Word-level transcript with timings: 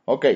Ok, 0.04 0.26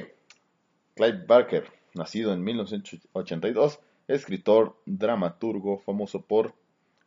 Clive 0.94 1.26
Barker, 1.26 1.70
nacido 1.92 2.32
en 2.32 2.42
1982, 2.42 3.78
escritor, 4.08 4.80
dramaturgo, 4.86 5.80
famoso 5.80 6.22
por 6.22 6.54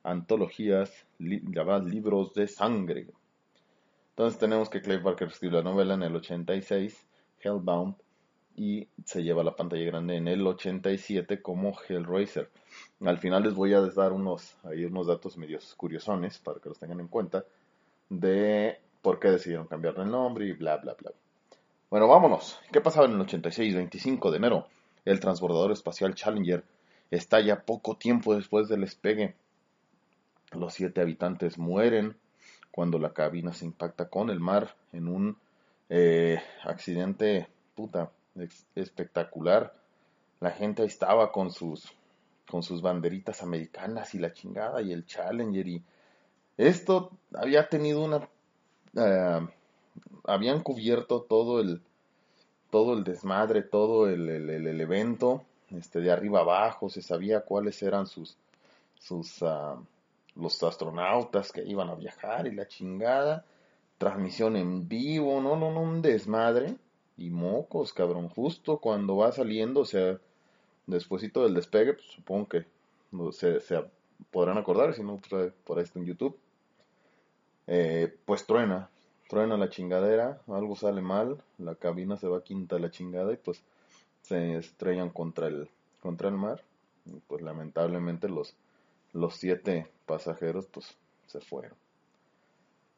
antologías 0.03 1.05
llamadas 1.19 1.86
libros 1.86 2.33
de 2.33 2.47
sangre. 2.47 3.08
Entonces 4.11 4.39
tenemos 4.39 4.69
que 4.69 4.81
Clive 4.81 5.02
Barker 5.02 5.30
escribió 5.30 5.58
la 5.59 5.69
novela 5.69 5.94
en 5.94 6.03
el 6.03 6.16
86, 6.16 7.05
Hellbound, 7.42 7.95
y 8.55 8.89
se 9.05 9.23
lleva 9.23 9.44
la 9.44 9.55
pantalla 9.55 9.86
grande 9.86 10.17
en 10.17 10.27
el 10.27 10.45
87 10.45 11.42
como 11.42 11.77
Hellraiser. 11.88 12.49
Al 12.99 13.17
final 13.17 13.43
les 13.43 13.54
voy 13.54 13.73
a 13.73 13.80
dar 13.80 14.11
unos, 14.11 14.58
ahí 14.64 14.83
unos 14.83 15.08
datos 15.08 15.37
medios 15.37 15.73
curiosones 15.76 16.39
para 16.39 16.60
que 16.60 16.67
los 16.67 16.77
tengan 16.77 16.99
en 16.99 17.08
cuenta 17.08 17.45
de 18.10 18.77
por 19.02 19.20
qué 19.20 19.30
decidieron 19.30 19.67
cambiarle 19.67 20.04
el 20.04 20.11
nombre 20.11 20.45
y 20.45 20.52
bla 20.52 20.76
bla 20.76 20.93
bla. 20.93 21.11
Bueno, 21.89 22.10
vámonos. 22.10 22.60
¿Qué 22.71 22.81
pasaba 22.81 23.05
en 23.05 23.14
el 23.14 23.21
86, 23.21 23.76
25 23.76 24.31
de 24.31 24.37
enero? 24.37 24.67
El 25.05 25.21
transbordador 25.21 25.71
espacial 25.71 26.14
Challenger 26.14 26.64
estalla 27.10 27.61
poco 27.64 27.95
tiempo 27.95 28.36
después 28.36 28.67
del 28.67 28.81
despegue 28.81 29.36
los 30.52 30.73
siete 30.73 31.02
habitantes 31.02 31.58
mueren 31.58 32.15
cuando 32.71 32.99
la 32.99 33.14
cabina 33.14 33.54
se 33.54 33.65
impacta 33.65 34.10
con 34.10 34.30
el 34.30 34.39
mar 34.39 34.76
en 34.93 35.08
un 35.08 35.37
eh, 35.89 36.42
accidente 36.64 37.48
puta 37.76 38.11
espectacular. 38.76 39.73
La 40.39 40.52
gente 40.52 40.83
estaba 40.83 41.32
con 41.32 41.52
sus 41.52 41.92
con 42.49 42.64
sus 42.64 42.82
banderitas 42.82 43.43
americanas 43.43 44.15
y 44.15 44.20
la 44.20 44.33
chingada 44.33 44.82
y 44.82 44.92
el 44.92 45.05
Challenger 45.05 45.67
y 45.67 45.83
esto 46.58 47.11
había 47.33 47.70
tenido 47.70 48.04
una 48.04 48.27
eh, 48.95 49.48
habían 50.23 50.61
cubierto 50.61 51.21
todo 51.21 51.60
el 51.60 51.81
todo 52.71 52.93
el 52.93 53.04
desmadre, 53.04 53.64
todo 53.64 54.08
el, 54.08 54.30
el, 54.30 54.81
evento, 54.81 55.43
este 55.71 56.02
de 56.02 56.11
arriba 56.11 56.42
abajo, 56.42 56.87
se 56.87 57.02
sabía 57.02 57.42
cuáles 57.42 57.81
eran 57.81 58.05
sus 58.05 58.37
sus 58.99 59.42
ah, 59.42 59.80
los 60.39 60.61
astronautas 60.64 61.52
que 61.52 61.64
iban 61.64 61.89
a 61.89 61.95
viajar 61.95 62.48
y 62.48 62.55
la 62.55 62.67
chingada, 62.67 63.45
transmisión 63.98 64.55
en 64.55 64.88
vivo, 64.88 65.42
no, 65.42 65.55
no, 65.55 65.72
no, 65.72 65.82
un 65.82 66.02
desmadre. 66.02 66.76
Y 67.17 67.30
mocos, 67.30 67.94
cabrón, 67.94 68.30
justo 68.30 68.78
cuando 68.78 69.17
va 69.17 69.32
saliendo, 69.32 69.82
o 69.82 69.86
sea, 69.86 70.20
despuesito 70.88 71.44
del 71.44 71.54
despegue, 71.54 71.94
pues, 71.94 72.05
supongo 72.08 72.48
que 72.48 72.66
se, 73.32 73.60
se, 73.60 73.83
podrán 74.32 74.58
acordar, 74.58 74.94
si 74.94 75.04
no, 75.04 75.20
pues, 75.30 75.52
por 75.66 75.78
ahí 75.78 75.83
está 75.83 75.99
en 75.99 76.05
YouTube. 76.05 76.38
Eh, 77.67 78.17
pues 78.26 78.45
truena, 78.48 78.89
truena 79.28 79.55
la 79.55 79.70
chingadera, 79.70 80.42
algo 80.48 80.76
sale 80.76 81.02
mal, 81.02 81.44
la 81.60 81.76
cabina 81.76 82.17
se 82.17 82.28
va 82.28 82.44
quinta 82.44 82.80
la 82.80 82.89
chingada 82.89 83.32
y 83.32 83.38
pues 83.38 83.61
se 84.23 84.55
estrellan 84.55 85.11
contra 85.11 85.48
el, 85.48 85.70
contra 85.99 86.30
el 86.30 86.36
mar. 86.36 86.64
Y 87.05 87.20
pues 87.28 87.44
lamentablemente 87.44 88.28
los, 88.28 88.55
los 89.14 89.36
siete 89.36 89.88
pasajeros 90.09 90.65
pues 90.65 90.97
se 91.27 91.39
fueron. 91.39 91.77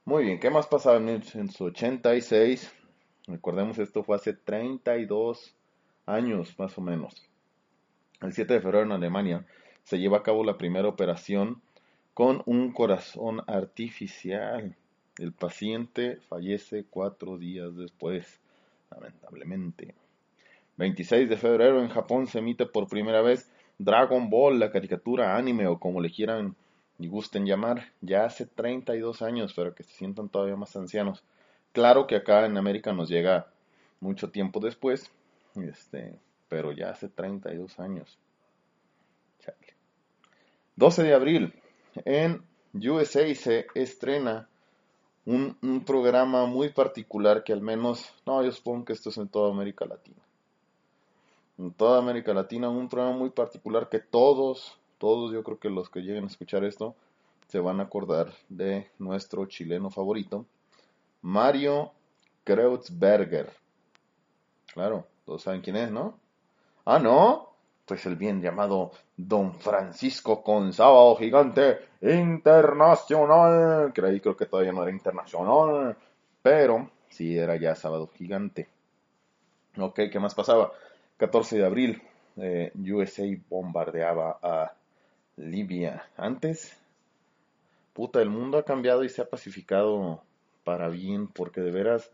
Muy 0.06 0.24
bien, 0.24 0.40
¿qué 0.40 0.50
más 0.50 0.66
pasaba 0.66 0.96
en 0.96 1.06
1986? 1.06 2.72
Recordemos, 3.28 3.78
esto 3.80 4.02
fue 4.04 4.16
hace 4.16 4.34
32 4.34 5.54
años 6.06 6.58
más 6.58 6.78
o 6.78 6.82
menos. 6.82 7.30
El 8.22 8.32
7 8.32 8.54
de 8.54 8.62
febrero 8.62 8.86
en 8.86 8.94
Alemania 8.94 9.46
se 9.84 10.00
lleva 10.00 10.20
a 10.20 10.24
cabo 10.24 10.46
la 10.46 10.58
primera 10.58 10.88
operación 10.88 11.62
con 12.14 12.42
un 12.46 12.72
corazón 12.72 13.42
artificial. 13.46 14.76
El 15.18 15.34
paciente 15.34 16.18
fallece 16.30 16.86
cuatro 16.90 17.38
días 17.38 17.76
después, 17.76 18.40
lamentablemente. 18.90 19.96
26 20.78 21.30
de 21.30 21.38
febrero 21.38 21.82
en 21.82 21.90
Japón 21.90 22.28
se 22.28 22.40
emite 22.40 22.66
por 22.66 22.88
primera 22.88 23.22
vez 23.22 23.52
Dragon 23.78 24.30
Ball, 24.30 24.60
la 24.60 24.72
caricatura 24.72 25.36
anime 25.36 25.68
o 25.68 25.78
como 25.78 26.00
le 26.00 26.10
quieran 26.10 26.56
y 27.02 27.08
gusten 27.08 27.46
llamar, 27.46 27.92
ya 28.02 28.26
hace 28.26 28.46
32 28.46 29.24
años, 29.24 29.54
pero 29.56 29.74
que 29.74 29.84
se 29.84 29.92
sientan 29.92 30.30
todavía 30.30 30.56
más 30.56 30.76
ancianos. 30.76 31.24
Claro 31.72 32.06
que 32.06 32.16
acá 32.16 32.46
en 32.46 32.58
América 32.58 32.94
nos 32.94 33.10
llega 33.10 33.48
mucho 34.00 34.30
tiempo 34.30 34.60
después, 34.60 35.12
este, 35.56 36.20
pero 36.48 36.72
ya 36.72 36.92
hace 36.92 37.10
32 37.10 37.80
años. 37.80 38.20
12 40.76 41.04
de 41.04 41.14
abril, 41.14 41.54
en 42.06 42.44
USA 42.74 43.34
se 43.36 43.68
estrena 43.76 44.48
un, 45.26 45.58
un, 45.62 45.84
programa 45.84 46.46
muy 46.46 46.70
particular 46.70 47.44
que 47.44 47.54
al 47.54 47.62
menos, 47.62 48.14
no, 48.26 48.44
yo 48.44 48.52
supongo 48.52 48.86
que 48.86 48.94
esto 48.94 49.10
es 49.10 49.18
en 49.18 49.28
toda 49.28 49.52
América 49.52 49.86
Latina 49.86 50.22
en 51.62 51.72
toda 51.74 52.00
América 52.00 52.34
Latina, 52.34 52.70
un 52.70 52.90
programa 52.90 53.16
muy 53.16 53.30
particular 53.30 53.88
que 53.88 54.00
todos, 54.00 54.80
todos 55.02 55.32
yo 55.32 55.42
creo 55.42 55.58
que 55.58 55.72
los 55.72 55.90
que 55.90 56.02
lleguen 56.02 56.26
a 56.26 56.28
escuchar 56.28 56.64
esto 56.64 56.94
se 57.48 57.60
van 57.60 57.80
a 57.80 57.84
acordar 57.84 58.32
de 58.50 58.92
nuestro 59.00 59.48
chileno 59.48 59.90
favorito, 59.90 60.46
Mario 61.24 61.92
Kreutzberger. 62.44 63.50
Claro, 64.72 65.08
todos 65.26 65.42
saben 65.42 65.62
quién 65.62 65.76
es, 65.78 65.90
¿no? 65.90 66.20
Ah, 66.86 67.00
no, 67.00 67.50
pues 67.88 68.06
el 68.06 68.16
bien 68.16 68.44
llamado 68.44 68.92
Don 69.18 69.56
Francisco 69.56 70.44
con 70.44 70.72
sábado 70.72 71.16
gigante 71.16 71.80
internacional, 72.02 73.92
ahí 74.04 74.20
creo 74.20 74.38
que 74.38 74.46
todavía 74.46 74.72
no 74.72 74.84
era 74.84 74.92
internacional, 74.92 75.98
pero 76.44 76.92
sí 77.10 77.36
era 77.36 77.56
ya 77.56 77.74
sábado 77.74 78.08
gigante. 78.16 78.70
Ok, 79.80 80.02
¿qué 80.12 80.20
más 80.20 80.36
pasaba? 80.36 80.72
14 81.18 81.58
de 81.58 81.66
abril, 81.66 82.04
eh, 82.38 82.72
USA 82.76 83.26
bombardeaba 83.50 84.38
a 84.44 84.74
Libia. 85.38 86.10
Antes, 86.18 86.78
puta, 87.94 88.22
el 88.22 88.30
mundo 88.30 88.58
ha 88.58 88.66
cambiado 88.66 89.04
y 89.04 89.10
se 89.10 89.22
ha 89.22 89.30
pacificado 89.30 90.24
para 90.64 90.90
bien, 90.90 91.28
porque 91.28 91.62
de 91.62 91.72
veras, 91.72 92.12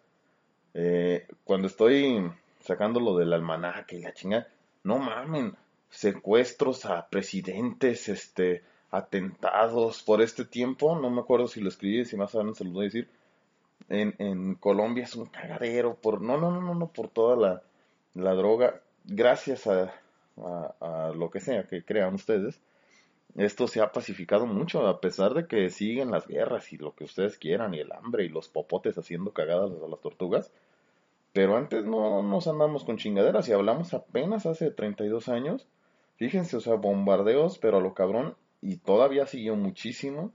eh, 0.73 1.27
cuando 1.43 1.67
estoy 1.67 2.31
sacando 2.59 2.99
lo 2.99 3.17
del 3.17 3.33
almanaque 3.33 3.97
y 3.97 4.01
la 4.01 4.13
chinga, 4.13 4.47
no 4.83 4.99
mamen, 4.99 5.55
secuestros 5.89 6.85
a 6.85 7.07
presidentes, 7.09 8.09
este, 8.09 8.63
atentados 8.91 10.03
por 10.03 10.21
este 10.21 10.45
tiempo, 10.45 10.97
no 10.99 11.09
me 11.09 11.21
acuerdo 11.21 11.47
si 11.47 11.61
lo 11.61 11.69
escribí, 11.69 12.05
si 12.05 12.15
más 12.15 12.33
adelante 12.33 12.59
se 12.59 12.63
lo 12.65 12.71
voy 12.71 12.85
a 12.85 12.89
decir, 12.89 13.09
en, 13.89 14.15
en 14.17 14.55
Colombia 14.55 15.03
es 15.03 15.15
un 15.15 15.25
cagadero, 15.27 15.95
por, 15.95 16.21
no, 16.21 16.37
no, 16.37 16.51
no, 16.61 16.75
no, 16.75 16.87
por 16.87 17.09
toda 17.09 17.35
la, 17.35 17.61
la 18.13 18.33
droga, 18.33 18.81
gracias 19.05 19.67
a, 19.67 19.93
a, 20.81 21.11
lo 21.15 21.29
que 21.29 21.39
sea 21.39 21.63
que 21.63 21.83
crean 21.83 22.13
ustedes, 22.15 22.59
esto 23.37 23.67
se 23.67 23.81
ha 23.81 23.91
pacificado 23.91 24.47
mucho, 24.47 24.87
a 24.87 24.99
pesar 24.99 25.35
de 25.35 25.47
que 25.47 25.69
siguen 25.69 26.09
las 26.09 26.27
guerras 26.27 26.73
y 26.73 26.77
lo 26.77 26.95
que 26.95 27.03
ustedes 27.03 27.37
quieran, 27.37 27.75
y 27.75 27.79
el 27.79 27.91
hambre 27.91 28.25
y 28.25 28.29
los 28.29 28.49
popotes 28.49 28.97
haciendo 28.97 29.31
cagadas 29.31 29.71
a 29.71 29.87
las 29.87 30.01
tortugas. 30.01 30.51
Pero 31.33 31.55
antes 31.55 31.85
no 31.85 32.23
nos 32.23 32.47
andamos 32.47 32.83
con 32.83 32.97
chingaderas 32.97 33.47
y 33.47 33.53
hablamos 33.53 33.93
apenas 33.93 34.47
hace 34.47 34.71
32 34.71 35.29
años. 35.29 35.67
Fíjense, 36.15 36.57
o 36.57 36.61
sea, 36.61 36.73
bombardeos, 36.73 37.59
pero 37.59 37.77
a 37.77 37.81
lo 37.81 37.93
cabrón, 37.93 38.35
y 38.59 38.77
todavía 38.77 39.27
siguió 39.27 39.55
muchísimo. 39.55 40.31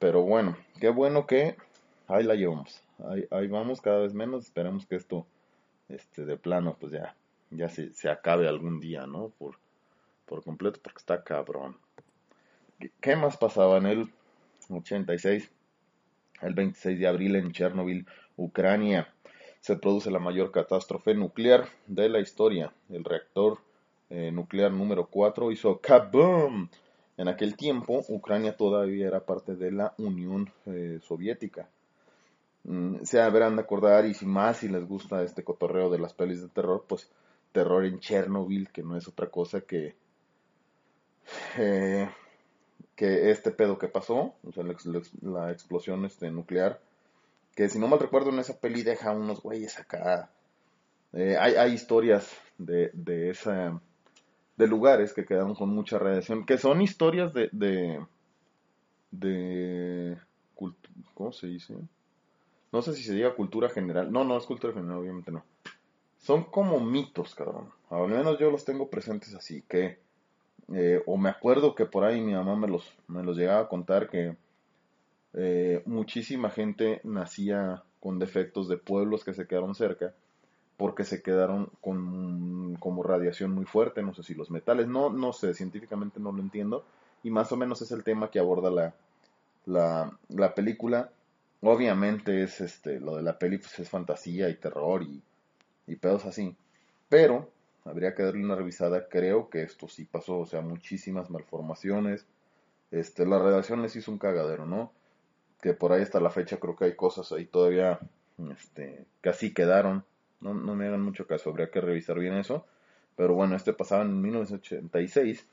Pero 0.00 0.22
bueno, 0.22 0.56
qué 0.80 0.88
bueno 0.88 1.24
que 1.24 1.56
ahí 2.08 2.24
la 2.24 2.34
llevamos. 2.34 2.82
Ahí, 3.30 3.46
vamos 3.46 3.80
cada 3.80 4.00
vez 4.00 4.12
menos. 4.12 4.44
Esperemos 4.44 4.86
que 4.86 4.96
esto, 4.96 5.24
este, 5.88 6.24
de 6.24 6.36
plano, 6.36 6.76
pues 6.80 6.90
ya, 6.90 7.14
ya 7.50 7.68
se, 7.68 7.92
se 7.94 8.10
acabe 8.10 8.48
algún 8.48 8.80
día, 8.80 9.06
¿no? 9.06 9.28
Por, 9.38 9.56
por 10.26 10.42
completo, 10.42 10.80
porque 10.82 10.98
está 10.98 11.22
cabrón. 11.22 11.76
¿Qué 13.00 13.16
más 13.16 13.36
pasaba 13.36 13.78
en 13.78 13.86
el 13.86 14.12
86? 14.70 15.50
El 16.42 16.54
26 16.54 17.00
de 17.00 17.08
abril 17.08 17.34
en 17.34 17.50
Chernobyl, 17.50 18.06
Ucrania, 18.36 19.12
se 19.60 19.76
produce 19.76 20.12
la 20.12 20.20
mayor 20.20 20.52
catástrofe 20.52 21.14
nuclear 21.14 21.66
de 21.88 22.08
la 22.08 22.20
historia. 22.20 22.72
El 22.88 23.02
reactor 23.02 23.58
eh, 24.10 24.30
nuclear 24.30 24.70
número 24.70 25.06
4 25.06 25.50
hizo 25.50 25.80
kaboom. 25.80 26.68
En 27.16 27.26
aquel 27.26 27.56
tiempo, 27.56 28.04
Ucrania 28.08 28.56
todavía 28.56 29.08
era 29.08 29.26
parte 29.26 29.56
de 29.56 29.72
la 29.72 29.94
Unión 29.98 30.52
eh, 30.66 31.00
Soviética. 31.02 31.68
Mm, 32.62 33.02
se 33.02 33.20
habrán 33.20 33.56
de 33.56 33.62
acordar, 33.62 34.06
y 34.06 34.14
si 34.14 34.24
más 34.24 34.58
si 34.58 34.68
les 34.68 34.86
gusta 34.86 35.24
este 35.24 35.42
cotorreo 35.42 35.90
de 35.90 35.98
las 35.98 36.14
pelis 36.14 36.42
de 36.42 36.48
terror, 36.48 36.84
pues 36.88 37.10
terror 37.50 37.84
en 37.84 37.98
Chernobyl, 37.98 38.70
que 38.70 38.84
no 38.84 38.96
es 38.96 39.08
otra 39.08 39.28
cosa 39.30 39.62
que 39.62 39.96
eh, 41.56 42.08
que 42.98 43.30
este 43.30 43.52
pedo 43.52 43.78
que 43.78 43.86
pasó, 43.86 44.34
o 44.42 44.52
sea, 44.52 44.64
la, 44.64 45.52
explosión 45.52 46.04
este, 46.04 46.32
nuclear, 46.32 46.80
que 47.54 47.68
si 47.68 47.78
no 47.78 47.86
mal 47.86 48.00
recuerdo 48.00 48.30
en 48.30 48.40
esa 48.40 48.58
peli 48.58 48.82
deja 48.82 49.12
unos 49.12 49.40
güeyes 49.40 49.78
acá. 49.78 50.32
Eh, 51.12 51.36
hay, 51.38 51.54
hay, 51.54 51.72
historias 51.74 52.28
de, 52.58 52.90
de, 52.94 53.30
esa, 53.30 53.80
de 54.56 54.66
lugares 54.66 55.12
que 55.12 55.24
quedaron 55.24 55.54
con 55.54 55.68
mucha 55.68 55.96
radiación, 56.00 56.44
que 56.44 56.58
son 56.58 56.82
historias 56.82 57.32
de, 57.32 57.48
de, 57.52 58.04
de 59.12 60.18
¿cómo 61.14 61.30
se 61.30 61.46
dice? 61.46 61.76
No 62.72 62.82
sé 62.82 62.94
si 62.94 63.04
se 63.04 63.14
diga 63.14 63.36
cultura 63.36 63.68
general. 63.68 64.10
No, 64.10 64.24
no 64.24 64.36
es 64.36 64.44
cultura 64.44 64.72
general, 64.72 64.98
obviamente 64.98 65.30
no. 65.30 65.44
Son 66.18 66.42
como 66.42 66.80
mitos, 66.80 67.36
cabrón. 67.36 67.70
Al 67.90 68.08
menos 68.08 68.40
yo 68.40 68.50
los 68.50 68.64
tengo 68.64 68.90
presentes 68.90 69.36
así, 69.36 69.62
que 69.68 70.00
eh, 70.72 71.02
o 71.06 71.16
me 71.16 71.30
acuerdo 71.30 71.74
que 71.74 71.86
por 71.86 72.04
ahí 72.04 72.20
mi 72.20 72.32
mamá 72.32 72.56
me 72.56 72.68
los, 72.68 72.92
me 73.06 73.22
los 73.22 73.36
llegaba 73.36 73.60
a 73.62 73.68
contar 73.68 74.08
que 74.08 74.36
eh, 75.34 75.82
muchísima 75.86 76.50
gente 76.50 77.00
nacía 77.04 77.82
con 78.00 78.18
defectos 78.18 78.68
de 78.68 78.76
pueblos 78.76 79.24
que 79.24 79.34
se 79.34 79.46
quedaron 79.46 79.74
cerca 79.74 80.14
porque 80.76 81.04
se 81.04 81.22
quedaron 81.22 81.70
con 81.80 82.76
como 82.76 83.02
radiación 83.02 83.50
muy 83.50 83.64
fuerte, 83.64 84.02
no 84.02 84.14
sé 84.14 84.22
si 84.22 84.34
los 84.34 84.50
metales, 84.50 84.86
no, 84.86 85.10
no 85.10 85.32
sé, 85.32 85.52
científicamente 85.52 86.20
no 86.20 86.30
lo 86.30 86.40
entiendo, 86.40 86.84
y 87.24 87.30
más 87.30 87.50
o 87.50 87.56
menos 87.56 87.82
es 87.82 87.90
el 87.90 88.04
tema 88.04 88.30
que 88.30 88.38
aborda 88.38 88.70
la, 88.70 88.94
la, 89.66 90.16
la 90.28 90.54
película. 90.54 91.10
Obviamente 91.60 92.44
es 92.44 92.60
este, 92.60 93.00
lo 93.00 93.16
de 93.16 93.24
la 93.24 93.36
peli 93.36 93.58
pues 93.58 93.76
es 93.80 93.90
fantasía 93.90 94.48
y 94.48 94.54
terror 94.54 95.02
y, 95.02 95.20
y 95.88 95.96
pedos 95.96 96.24
así, 96.24 96.54
pero 97.08 97.50
habría 97.88 98.14
que 98.14 98.22
darle 98.22 98.44
una 98.44 98.54
revisada. 98.54 99.08
Creo 99.08 99.48
que 99.50 99.62
esto 99.62 99.88
sí 99.88 100.04
pasó, 100.04 100.40
o 100.40 100.46
sea, 100.46 100.60
muchísimas 100.60 101.30
malformaciones. 101.30 102.26
Este, 102.90 103.26
la 103.26 103.38
redacción 103.38 103.82
les 103.82 103.96
hizo 103.96 104.10
un 104.10 104.18
cagadero, 104.18 104.66
¿no? 104.66 104.92
Que 105.60 105.74
por 105.74 105.92
ahí 105.92 106.02
hasta 106.02 106.20
la 106.20 106.30
fecha 106.30 106.58
creo 106.58 106.76
que 106.76 106.86
hay 106.86 106.96
cosas 106.96 107.32
ahí 107.32 107.46
todavía 107.46 107.98
este, 108.52 109.06
que 109.22 109.28
así 109.28 109.52
quedaron. 109.52 110.04
No, 110.40 110.54
no 110.54 110.74
me 110.74 110.86
hagan 110.86 111.02
mucho 111.02 111.26
caso, 111.26 111.50
habría 111.50 111.70
que 111.70 111.80
revisar 111.80 112.18
bien 112.18 112.34
eso. 112.34 112.64
Pero 113.16 113.34
bueno, 113.34 113.56
este 113.56 113.72
pasaba 113.72 114.04
en 114.04 114.20
1986, 114.22 115.46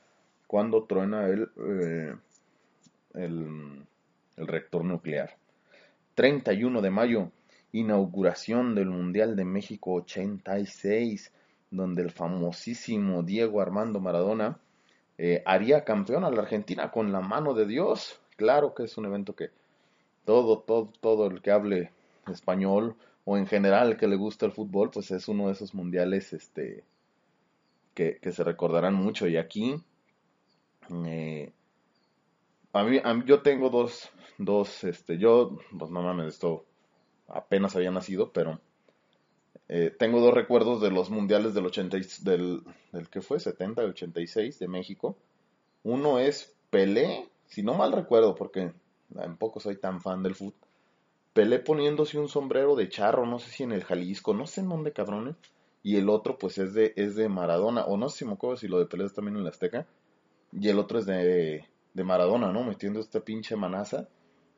cuando 0.46 0.84
truena 0.84 1.26
el, 1.26 1.50
eh, 1.56 2.14
el, 3.14 3.84
el 4.36 4.46
reactor 4.46 4.84
nuclear. 4.84 5.36
31 6.14 6.80
de 6.80 6.90
mayo, 6.90 7.30
inauguración 7.72 8.74
del 8.74 8.86
Mundial 8.86 9.34
de 9.34 9.44
México 9.44 9.94
86 9.94 11.32
donde 11.70 12.02
el 12.02 12.10
famosísimo 12.10 13.22
Diego 13.22 13.60
Armando 13.60 14.00
Maradona 14.00 14.58
eh, 15.18 15.42
haría 15.46 15.84
campeón 15.84 16.24
a 16.24 16.30
la 16.30 16.42
Argentina 16.42 16.90
con 16.90 17.12
la 17.12 17.20
mano 17.20 17.54
de 17.54 17.66
Dios. 17.66 18.20
Claro 18.36 18.74
que 18.74 18.84
es 18.84 18.96
un 18.98 19.06
evento 19.06 19.34
que 19.34 19.50
todo, 20.24 20.60
todo, 20.60 20.92
todo 21.00 21.26
el 21.26 21.40
que 21.40 21.50
hable 21.50 21.92
español 22.30 22.96
o 23.24 23.36
en 23.36 23.46
general 23.46 23.96
que 23.96 24.06
le 24.06 24.16
gusta 24.16 24.46
el 24.46 24.52
fútbol, 24.52 24.90
pues 24.90 25.10
es 25.10 25.28
uno 25.28 25.46
de 25.46 25.52
esos 25.52 25.74
mundiales 25.74 26.32
este, 26.32 26.84
que, 27.94 28.18
que 28.20 28.32
se 28.32 28.44
recordarán 28.44 28.94
mucho. 28.94 29.26
Y 29.26 29.36
aquí, 29.36 29.82
eh, 31.06 31.52
a, 32.72 32.84
mí, 32.84 33.00
yo 33.24 33.42
tengo 33.42 33.70
dos, 33.70 34.10
dos, 34.38 34.84
este, 34.84 35.18
yo, 35.18 35.58
pues 35.76 35.90
no 35.90 36.02
mames, 36.02 36.34
esto 36.34 36.64
apenas 37.26 37.74
había 37.74 37.90
nacido, 37.90 38.30
pero 38.32 38.60
eh, 39.68 39.94
tengo 39.98 40.20
dos 40.20 40.34
recuerdos 40.34 40.80
de 40.80 40.90
los 40.90 41.10
mundiales 41.10 41.54
del 41.54 41.66
80, 41.66 41.98
del, 42.22 42.62
del 42.92 43.08
que 43.08 43.20
fue 43.20 43.40
70 43.40 43.82
y 43.82 43.86
86 43.86 44.58
de 44.58 44.68
México. 44.68 45.16
Uno 45.82 46.18
es 46.18 46.54
Pelé, 46.70 47.28
si 47.46 47.62
no 47.62 47.74
mal 47.74 47.92
recuerdo, 47.92 48.34
porque 48.34 48.72
tampoco 49.14 49.60
soy 49.60 49.76
tan 49.76 50.00
fan 50.00 50.22
del 50.22 50.34
fútbol. 50.34 50.68
Pelé 51.32 51.58
poniéndose 51.58 52.18
un 52.18 52.28
sombrero 52.28 52.76
de 52.76 52.88
charro, 52.88 53.26
no 53.26 53.38
sé 53.38 53.50
si 53.50 53.62
en 53.62 53.72
el 53.72 53.84
Jalisco, 53.84 54.34
no 54.34 54.46
sé 54.46 54.62
en 54.62 54.68
dónde 54.68 54.92
cabrones. 54.92 55.36
Y 55.82 55.96
el 55.96 56.08
otro 56.08 56.38
pues 56.38 56.58
es 56.58 56.74
de, 56.74 56.92
es 56.96 57.14
de 57.14 57.28
Maradona, 57.28 57.84
o 57.84 57.96
no 57.96 58.08
sé 58.08 58.18
si 58.18 58.24
me 58.24 58.32
acuerdo 58.32 58.56
si 58.56 58.68
lo 58.68 58.78
de 58.78 58.86
Pelé 58.86 59.04
es 59.04 59.14
también 59.14 59.36
en 59.36 59.44
la 59.44 59.50
Azteca. 59.50 59.86
Y 60.52 60.68
el 60.68 60.78
otro 60.78 60.98
es 60.98 61.06
de, 61.06 61.64
de 61.94 62.04
Maradona, 62.04 62.52
¿no? 62.52 62.64
Metiendo 62.64 63.00
esta 63.00 63.20
pinche 63.20 63.54
manaza. 63.54 64.08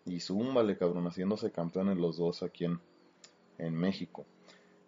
Y 0.07 0.21
zúmbale, 0.21 0.79
cabrón, 0.79 1.07
haciéndose 1.07 1.51
campeones 1.51 1.99
los 1.99 2.17
dos 2.17 2.43
aquí 2.43 2.65
en, 2.65 2.81
en 3.59 3.75
México. 3.75 4.25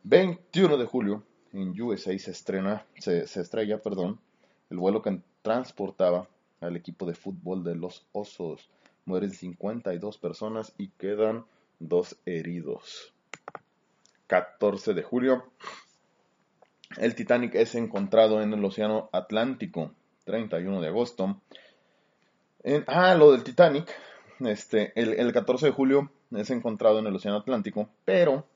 21 0.04 0.78
de 0.78 0.86
julio, 0.86 1.22
en 1.52 1.80
USA 1.80 2.16
se 2.18 2.30
estrena, 2.30 2.86
se, 2.98 3.22
estrella, 3.22 3.82
perdón, 3.82 4.18
el 4.70 4.78
vuelo 4.78 5.02
que 5.02 5.20
transportaba 5.42 6.28
al 6.60 6.76
equipo 6.76 7.06
de 7.06 7.14
fútbol 7.14 7.64
de 7.64 7.74
los 7.74 8.06
Osos. 8.12 8.70
Mueren 9.04 9.30
52 9.30 10.18
personas 10.18 10.72
y 10.78 10.88
quedan 10.88 11.44
dos 11.78 12.16
heridos. 12.24 13.12
14 14.26 14.94
de 14.94 15.02
julio, 15.02 15.44
el 16.96 17.14
Titanic 17.14 17.54
es 17.54 17.74
encontrado 17.74 18.40
en 18.40 18.52
el 18.52 18.64
Océano 18.64 19.08
Atlántico. 19.12 19.92
31 20.24 20.80
de 20.80 20.88
agosto. 20.88 21.40
En, 22.62 22.84
ah, 22.86 23.14
lo 23.14 23.32
del 23.32 23.42
Titanic. 23.42 23.90
Este, 24.40 24.92
el 24.94 25.32
14 25.32 25.66
de 25.66 25.72
julio 25.72 26.10
es 26.30 26.50
encontrado 26.50 26.98
en 26.98 27.06
el 27.06 27.14
Océano 27.14 27.38
Atlántico, 27.38 27.88
pero 28.04 28.46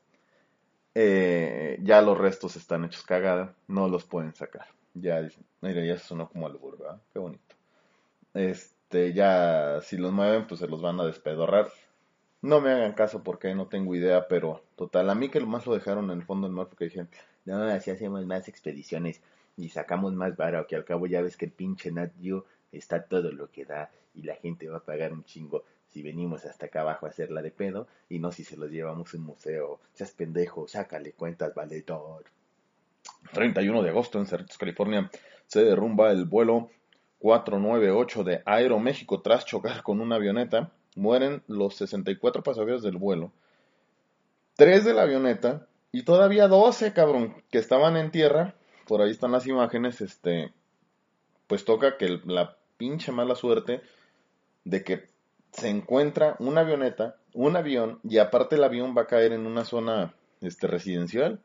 eh, 0.95 1.77
ya 1.83 2.01
los 2.01 2.17
restos 2.17 2.55
están 2.55 2.85
hechos 2.85 3.03
cagada, 3.03 3.53
no 3.67 3.89
los 3.89 4.05
pueden 4.05 4.33
sacar. 4.33 4.65
Ya, 4.93 5.27
mira, 5.61 5.83
ya 5.85 5.97
sonó 5.97 6.29
como 6.29 6.47
al 6.47 6.57
¿verdad? 6.57 7.01
Qué 7.11 7.19
bonito. 7.19 7.55
Este, 8.33 9.13
ya, 9.13 9.81
si 9.81 9.97
los 9.97 10.13
mueven, 10.13 10.47
pues 10.47 10.61
se 10.61 10.67
los 10.67 10.81
van 10.81 10.99
a 11.01 11.05
despedorrar. 11.05 11.69
No 12.41 12.61
me 12.61 12.71
hagan 12.71 12.93
caso 12.93 13.23
porque 13.23 13.53
no 13.55 13.67
tengo 13.67 13.93
idea, 13.93 14.27
pero 14.27 14.63
total, 14.75 15.09
a 15.09 15.15
mí 15.15 15.29
que 15.29 15.41
lo 15.41 15.47
más 15.47 15.65
lo 15.65 15.73
dejaron 15.73 16.11
en 16.11 16.19
el 16.19 16.25
fondo 16.25 16.47
del 16.47 16.55
mar 16.55 16.67
porque 16.67 16.85
dijeron, 16.85 17.09
no, 17.43 17.61
así 17.63 17.91
hacemos 17.91 18.25
más 18.25 18.47
expediciones 18.47 19.21
y 19.57 19.69
sacamos 19.69 20.13
más 20.13 20.35
vara, 20.37 20.65
que 20.65 20.75
al 20.75 20.85
cabo 20.85 21.07
ya 21.07 21.21
ves 21.21 21.37
que 21.37 21.45
el 21.45 21.51
pinche 21.51 21.91
Nat 21.91 22.11
está 22.71 23.03
todo 23.03 23.31
lo 23.31 23.51
que 23.51 23.65
da 23.65 23.89
y 24.13 24.23
la 24.23 24.35
gente 24.35 24.67
va 24.69 24.77
a 24.77 24.83
pagar 24.83 25.11
un 25.11 25.23
chingo 25.23 25.63
si 25.95 26.03
venimos 26.03 26.43
hasta 26.43 26.65
acá 26.65 26.81
abajo 26.81 27.05
a 27.05 27.09
hacerla 27.09 27.41
de 27.41 27.51
pedo 27.51 27.87
y 28.09 28.19
no 28.19 28.33
si 28.33 28.43
se 28.43 28.57
los 28.57 28.69
llevamos 28.69 29.13
a 29.13 29.17
un 29.17 29.23
museo. 29.23 29.79
Seas 29.93 30.11
pendejo, 30.11 30.67
sácale 30.67 31.13
cuentas, 31.13 31.55
valedor. 31.55 32.25
31 33.31 33.81
de 33.81 33.89
agosto 33.91 34.19
en 34.19 34.25
Cerritos, 34.25 34.57
California, 34.57 35.09
se 35.47 35.63
derrumba 35.63 36.11
el 36.11 36.25
vuelo 36.25 36.69
498 37.19 38.23
de 38.25 38.43
Aeroméxico 38.45 39.21
tras 39.21 39.45
chocar 39.45 39.83
con 39.83 40.01
una 40.01 40.17
avioneta. 40.17 40.73
Mueren 40.97 41.43
los 41.47 41.75
64 41.75 42.43
pasajeros 42.43 42.83
del 42.83 42.97
vuelo 42.97 43.31
tres 44.57 44.83
de 44.83 44.93
la 44.93 45.03
avioneta 45.03 45.65
y 45.93 46.03
todavía 46.03 46.49
12, 46.49 46.91
cabrón, 46.91 47.41
que 47.49 47.57
estaban 47.57 47.95
en 47.95 48.11
tierra. 48.11 48.55
Por 48.85 49.01
ahí 49.01 49.11
están 49.11 49.31
las 49.31 49.47
imágenes, 49.47 50.01
este, 50.01 50.51
pues 51.47 51.63
toca 51.63 51.97
que 51.97 52.19
la 52.25 52.57
pinche 52.75 53.13
mala 53.13 53.35
suerte 53.35 53.81
de 54.65 54.83
que 54.83 55.14
se 55.55 55.69
encuentra 55.69 56.35
una 56.39 56.61
avioneta, 56.61 57.15
un 57.33 57.55
avión, 57.55 57.99
y 58.03 58.17
aparte 58.17 58.55
el 58.55 58.63
avión 58.63 58.93
va 58.97 59.03
a 59.03 59.07
caer 59.07 59.31
en 59.31 59.45
una 59.45 59.63
zona 59.63 60.13
este, 60.41 60.67
residencial, 60.67 61.41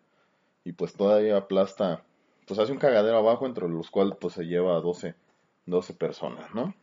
y 0.64 0.72
pues 0.72 0.94
todavía 0.94 1.36
aplasta, 1.36 2.02
pues 2.46 2.58
hace 2.58 2.72
un 2.72 2.78
cagadero 2.78 3.18
abajo, 3.18 3.46
entre 3.46 3.68
los 3.68 3.90
cuales 3.90 4.16
pues 4.20 4.34
se 4.34 4.44
lleva 4.44 4.76
a 4.76 4.80
12, 4.80 5.14
12 5.66 5.94
personas, 5.94 6.52
¿no? 6.54 6.74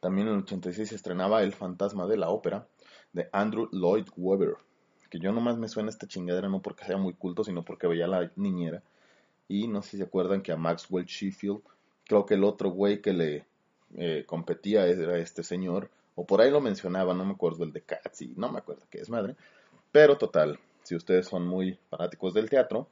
También 0.00 0.28
en 0.28 0.34
el 0.34 0.42
86 0.42 0.88
se 0.88 0.94
estrenaba 0.94 1.42
El 1.42 1.54
fantasma 1.54 2.06
de 2.06 2.18
la 2.18 2.28
ópera 2.28 2.66
de 3.12 3.28
Andrew 3.32 3.68
Lloyd 3.72 4.06
Webber, 4.16 4.56
que 5.10 5.18
yo 5.18 5.32
nomás 5.32 5.56
me 5.56 5.68
suena 5.68 5.88
esta 5.88 6.06
chingadera 6.06 6.48
no 6.48 6.60
porque 6.60 6.84
sea 6.84 6.98
muy 6.98 7.14
culto, 7.14 7.42
sino 7.42 7.64
porque 7.64 7.86
veía 7.86 8.06
la 8.06 8.30
niñera. 8.36 8.82
Y 9.48 9.66
no 9.66 9.80
sé 9.80 9.92
si 9.92 9.96
se 9.96 10.02
acuerdan 10.04 10.42
que 10.42 10.52
a 10.52 10.56
Maxwell 10.56 11.06
Sheffield, 11.06 11.62
creo 12.04 12.26
que 12.26 12.34
el 12.34 12.44
otro 12.44 12.70
güey 12.70 13.00
que 13.00 13.14
le 13.14 13.46
eh, 13.96 14.24
competía 14.26 14.86
era 14.86 15.18
este 15.18 15.42
señor, 15.42 15.90
o 16.14 16.26
por 16.26 16.40
ahí 16.40 16.50
lo 16.50 16.60
mencionaba, 16.60 17.14
no 17.14 17.24
me 17.24 17.32
acuerdo 17.32 17.64
el 17.64 17.72
de 17.72 17.82
y 18.20 18.34
no 18.36 18.50
me 18.50 18.58
acuerdo 18.58 18.82
qué 18.90 18.98
es 18.98 19.08
madre. 19.08 19.36
Pero 19.92 20.18
total, 20.18 20.58
si 20.82 20.94
ustedes 20.96 21.26
son 21.26 21.46
muy 21.46 21.78
fanáticos 21.90 22.34
del 22.34 22.50
teatro, 22.50 22.88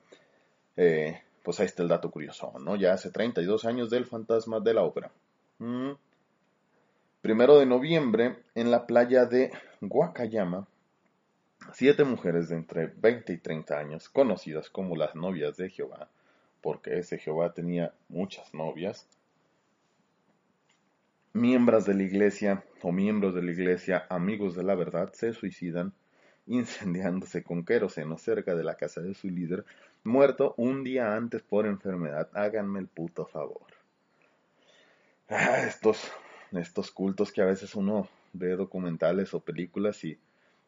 eh, 0.76 1.20
pues 1.42 1.60
ahí 1.60 1.66
está 1.66 1.82
el 1.82 1.88
dato 1.88 2.10
curioso, 2.10 2.52
¿no? 2.60 2.76
Ya 2.76 2.92
hace 2.92 3.10
32 3.10 3.64
años 3.64 3.90
del 3.90 4.06
fantasma 4.06 4.60
de 4.60 4.74
la 4.74 4.82
ópera. 4.82 5.10
Mm. 5.58 5.92
Primero 7.20 7.58
de 7.58 7.66
noviembre, 7.66 8.36
en 8.54 8.70
la 8.70 8.86
playa 8.86 9.24
de 9.24 9.50
Wakayama, 9.80 10.68
siete 11.72 12.04
mujeres 12.04 12.48
de 12.48 12.56
entre 12.56 12.86
20 12.86 13.32
y 13.32 13.38
30 13.38 13.78
años, 13.78 14.08
conocidas 14.08 14.70
como 14.70 14.96
las 14.96 15.14
novias 15.14 15.56
de 15.56 15.70
Jehová, 15.70 16.08
porque 16.60 16.98
ese 16.98 17.18
Jehová 17.18 17.52
tenía 17.52 17.92
muchas 18.08 18.52
novias, 18.54 19.08
miembros 21.36 21.84
de 21.84 21.94
la 21.94 22.02
iglesia 22.02 22.64
o 22.82 22.92
miembros 22.92 23.34
de 23.34 23.42
la 23.42 23.52
iglesia, 23.52 24.06
amigos 24.08 24.56
de 24.56 24.64
la 24.64 24.74
verdad, 24.74 25.12
se 25.12 25.34
suicidan 25.34 25.92
incendiándose 26.46 27.42
con 27.42 27.64
queroseno 27.64 28.16
cerca 28.18 28.54
de 28.54 28.64
la 28.64 28.76
casa 28.76 29.00
de 29.02 29.14
su 29.14 29.28
líder, 29.28 29.64
muerto 30.02 30.54
un 30.56 30.82
día 30.82 31.14
antes 31.14 31.42
por 31.42 31.66
enfermedad. 31.66 32.30
Háganme 32.32 32.78
el 32.78 32.86
puto 32.86 33.26
favor. 33.26 33.66
Ah, 35.28 35.60
estos, 35.66 36.10
estos 36.52 36.90
cultos 36.90 37.32
que 37.32 37.42
a 37.42 37.46
veces 37.46 37.74
uno 37.74 38.08
ve 38.32 38.50
documentales 38.50 39.34
o 39.34 39.40
películas 39.40 40.02
y 40.04 40.18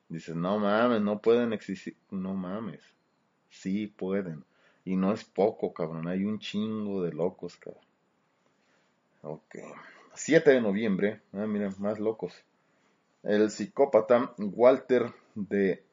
dices, 0.09 0.37
no 0.37 0.59
mames, 0.59 1.01
no 1.01 1.21
pueden 1.21 1.53
existir. 1.53 1.97
No 2.11 2.35
mames, 2.35 2.83
sí 3.49 3.87
pueden. 3.87 4.45
Y 4.85 4.97
no 4.97 5.13
es 5.13 5.25
poco, 5.25 5.73
cabrón. 5.73 6.09
Hay 6.09 6.25
un 6.25 6.41
chingo 6.41 7.03
de 7.03 7.13
locos, 7.13 7.57
cabrón. 7.57 7.85
Ok. 9.23 9.57
7 10.19 10.51
de 10.51 10.61
noviembre. 10.61 11.21
Ah, 11.33 11.47
miren, 11.47 11.73
más 11.79 12.01
locos. 12.01 12.35
El 13.23 13.51
psicópata 13.51 14.35
Walter 14.37 15.13
de 15.35 15.85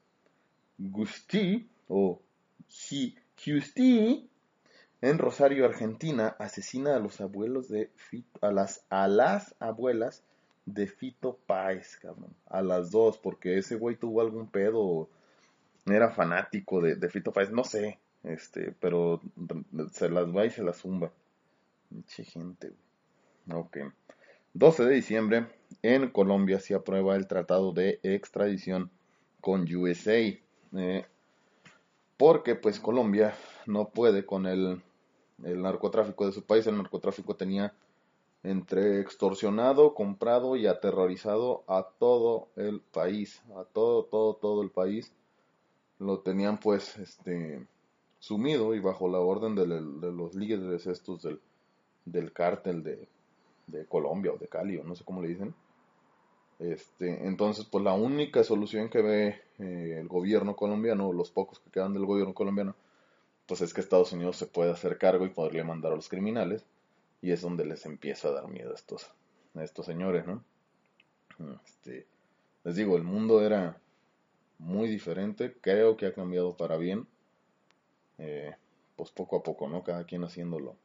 Gusti 0.77 1.70
o 1.88 2.20
Giusti 2.67 4.27
en 5.01 5.20
Rosario, 5.20 5.65
Argentina, 5.65 6.36
asesina 6.39 6.96
a 6.96 7.00
los 7.00 7.22
abuelos 7.22 7.70
de 7.70 7.91
Fito, 7.96 8.39
a 8.41 8.51
las, 8.51 8.84
a 8.89 9.08
las 9.08 9.55
abuelas 9.60 10.24
de 10.65 10.88
Fito 10.88 11.38
Páez, 11.46 11.98
cabrón. 11.98 12.36
A 12.48 12.63
las 12.63 12.89
dos, 12.89 13.20
porque 13.20 13.60
ese 13.60 13.75
güey 13.75 13.96
tuvo 13.96 14.22
algún 14.22 14.48
pedo, 14.48 15.08
era 15.86 16.10
fanático 16.10 16.82
de, 16.82 17.10
Fito 17.10 17.32
Páez, 17.32 17.51
no 17.51 17.63
sé, 17.63 18.00
este, 18.24 18.74
pero 18.79 19.22
se 19.91 20.10
las 20.10 20.36
va 20.36 20.46
y 20.46 20.50
se 20.50 20.63
las 20.63 20.77
zumba. 20.77 21.12
Mucha 21.91 22.24
gente, 22.24 22.74
Ok. 23.53 23.77
12 24.55 24.85
de 24.85 24.95
diciembre, 24.95 25.47
en 25.81 26.09
Colombia 26.12 26.62
se 26.62 26.75
aprueba 26.75 27.17
el 27.17 27.27
tratado 27.27 27.74
de 27.74 28.00
extradición 28.03 28.89
con 29.41 29.67
USA. 29.75 30.17
Eh, 30.77 31.05
porque 32.15 32.55
pues 32.55 32.79
Colombia 32.79 33.35
no 33.65 33.89
puede 33.89 34.25
con 34.25 34.45
el, 34.45 34.81
el 35.43 35.62
narcotráfico 35.62 36.25
de 36.25 36.31
su 36.31 36.45
país. 36.45 36.65
El 36.67 36.77
narcotráfico 36.77 37.35
tenía 37.35 37.74
entre 38.43 39.01
extorsionado, 39.01 39.93
comprado 39.93 40.55
y 40.55 40.67
aterrorizado 40.67 41.65
a 41.67 41.89
todo 42.00 42.47
el 42.55 42.79
país, 42.79 43.41
a 43.57 43.65
todo, 43.65 44.05
todo, 44.05 44.35
todo 44.35 44.62
el 44.62 44.69
país. 44.69 45.12
Lo 46.00 46.19
tenían 46.19 46.62
pues 46.62 46.97
este 46.97 47.67
sumido 48.19 48.74
y 48.74 48.79
bajo 48.79 49.09
la 49.09 49.19
orden 49.19 49.53
de, 49.53 49.67
los 49.67 50.33
líderes 50.33 50.88
estos 50.88 51.24
del, 51.24 51.41
del 52.05 52.31
cártel 52.31 52.83
de, 52.83 53.09
de 53.67 53.86
Colombia 53.86 54.31
o 54.31 54.38
de 54.38 54.48
Cali 54.48 54.77
o 54.77 54.84
no 54.84 54.95
sé 54.95 55.03
cómo 55.03 55.22
le 55.22 55.29
dicen. 55.29 55.53
Este, 56.60 57.25
entonces, 57.27 57.65
pues 57.65 57.84
la 57.84 57.93
única 57.93 58.43
solución 58.43 58.89
que 58.89 59.01
ve 59.01 59.41
eh, 59.60 59.98
el 60.00 60.07
gobierno 60.07 60.55
colombiano, 60.55 61.10
o 61.10 61.13
los 61.13 61.29
pocos 61.31 61.60
que 61.60 61.69
quedan 61.69 61.93
del 61.93 62.05
gobierno 62.05 62.34
colombiano, 62.34 62.75
pues 63.45 63.62
es 63.62 63.74
que 63.74 63.81
Estados 63.81 64.13
Unidos 64.13 64.38
se 64.38 64.48
puede 64.48 64.72
hacer 64.72 64.98
cargo 64.98 65.25
y 65.25 65.29
podría 65.29 65.63
mandar 65.63 65.91
a 65.91 65.95
los 65.95 66.10
criminales, 66.10 66.63
y 67.22 67.31
es 67.31 67.41
donde 67.41 67.65
les 67.65 67.86
empieza 67.86 68.29
a 68.29 68.31
dar 68.31 68.48
miedo 68.48 68.72
a 68.72 68.75
estos, 68.75 69.12
a 69.55 69.63
estos 69.63 69.86
señores, 69.86 70.25
¿no? 70.25 70.43
Este, 71.65 72.05
les 72.63 72.75
digo, 72.75 72.95
el 72.95 73.03
mundo 73.03 73.41
era 73.41 73.77
muy 74.57 74.88
diferente, 74.88 75.53
creo 75.60 75.98
que 75.98 76.05
ha 76.05 76.13
cambiado 76.13 76.55
para 76.55 76.77
bien, 76.77 77.07
eh, 78.17 78.55
pues 78.95 79.12
poco 79.12 79.38
a 79.38 79.43
poco, 79.43 79.67
¿no? 79.67 79.84
Cada 79.84 80.05
quien 80.05 80.24
haciendo 80.24 80.60
lo, 80.60 80.75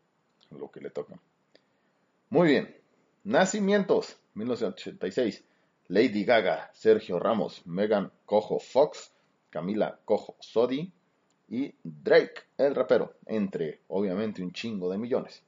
lo 0.50 0.70
que 0.70 0.80
le 0.80 0.90
toca. 0.90 1.18
Muy 2.32 2.46
bien, 2.46 2.76
nacimientos, 3.24 4.16
1986. 4.34 5.42
Lady 5.88 6.24
Gaga, 6.24 6.70
Sergio 6.72 7.18
Ramos, 7.18 7.66
Megan 7.66 8.12
Cojo 8.24 8.60
Fox, 8.60 9.12
Camila 9.50 9.98
Cojo 10.04 10.36
Sodi 10.38 10.92
y 11.48 11.74
Drake, 11.82 12.42
el 12.56 12.76
rapero, 12.76 13.14
entre 13.26 13.80
obviamente 13.88 14.44
un 14.44 14.52
chingo 14.52 14.88
de 14.92 14.98
millones. 14.98 15.42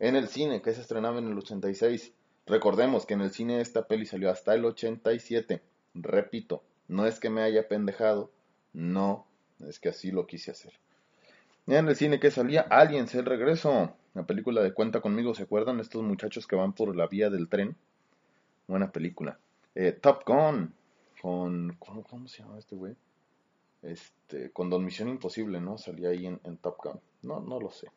En 0.00 0.16
el 0.16 0.26
cine, 0.26 0.60
que 0.62 0.72
se 0.72 0.80
estrenaba 0.80 1.20
en 1.20 1.28
el 1.28 1.38
86, 1.38 2.12
recordemos 2.44 3.06
que 3.06 3.14
en 3.14 3.20
el 3.20 3.30
cine 3.30 3.60
esta 3.60 3.86
peli 3.86 4.04
salió 4.04 4.32
hasta 4.32 4.54
el 4.54 4.64
87. 4.64 5.62
Repito, 5.94 6.64
no 6.88 7.06
es 7.06 7.20
que 7.20 7.30
me 7.30 7.42
haya 7.42 7.68
pendejado, 7.68 8.32
no, 8.72 9.28
es 9.60 9.78
que 9.78 9.90
así 9.90 10.10
lo 10.10 10.26
quise 10.26 10.50
hacer. 10.50 10.72
En 11.68 11.86
el 11.86 11.94
cine 11.94 12.18
que 12.18 12.32
salía 12.32 12.62
Aliens, 12.62 13.14
el 13.14 13.26
regreso, 13.26 13.94
la 14.14 14.24
película 14.24 14.62
de 14.62 14.72
Cuenta 14.72 15.00
conmigo, 15.00 15.34
¿se 15.34 15.44
acuerdan? 15.44 15.80
Estos 15.80 16.02
muchachos 16.02 16.46
que 16.46 16.56
van 16.56 16.72
por 16.72 16.96
la 16.96 17.06
vía 17.06 17.30
del 17.30 17.48
tren. 17.48 17.76
Buena 18.66 18.90
película. 18.90 19.38
Eh, 19.74 19.92
Top 19.92 20.24
Gun, 20.26 20.74
con, 21.20 21.76
¿cómo, 21.78 22.26
se 22.26 22.42
llama 22.42 22.58
este 22.58 22.76
güey? 22.76 22.96
Este, 23.82 24.50
con 24.50 24.68
Don 24.68 24.84
Misión 24.84 25.08
Imposible, 25.08 25.60
¿no? 25.60 25.78
Salía 25.78 26.10
ahí 26.10 26.26
en, 26.26 26.56
Top 26.58 26.76
Gun. 26.82 27.00
No, 27.22 27.40
no 27.40 27.60
lo 27.60 27.70
sé. 27.70 27.88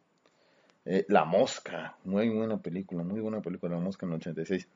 Eh, 0.86 1.06
la 1.10 1.26
Mosca, 1.26 1.98
muy 2.04 2.30
buena 2.30 2.62
película, 2.62 3.04
muy 3.04 3.22
buena 3.22 3.42
película, 3.42 3.76
La 3.76 3.82
Mosca 3.82 4.06
en 4.06 4.12
el 4.12 4.18
86. 4.18 4.68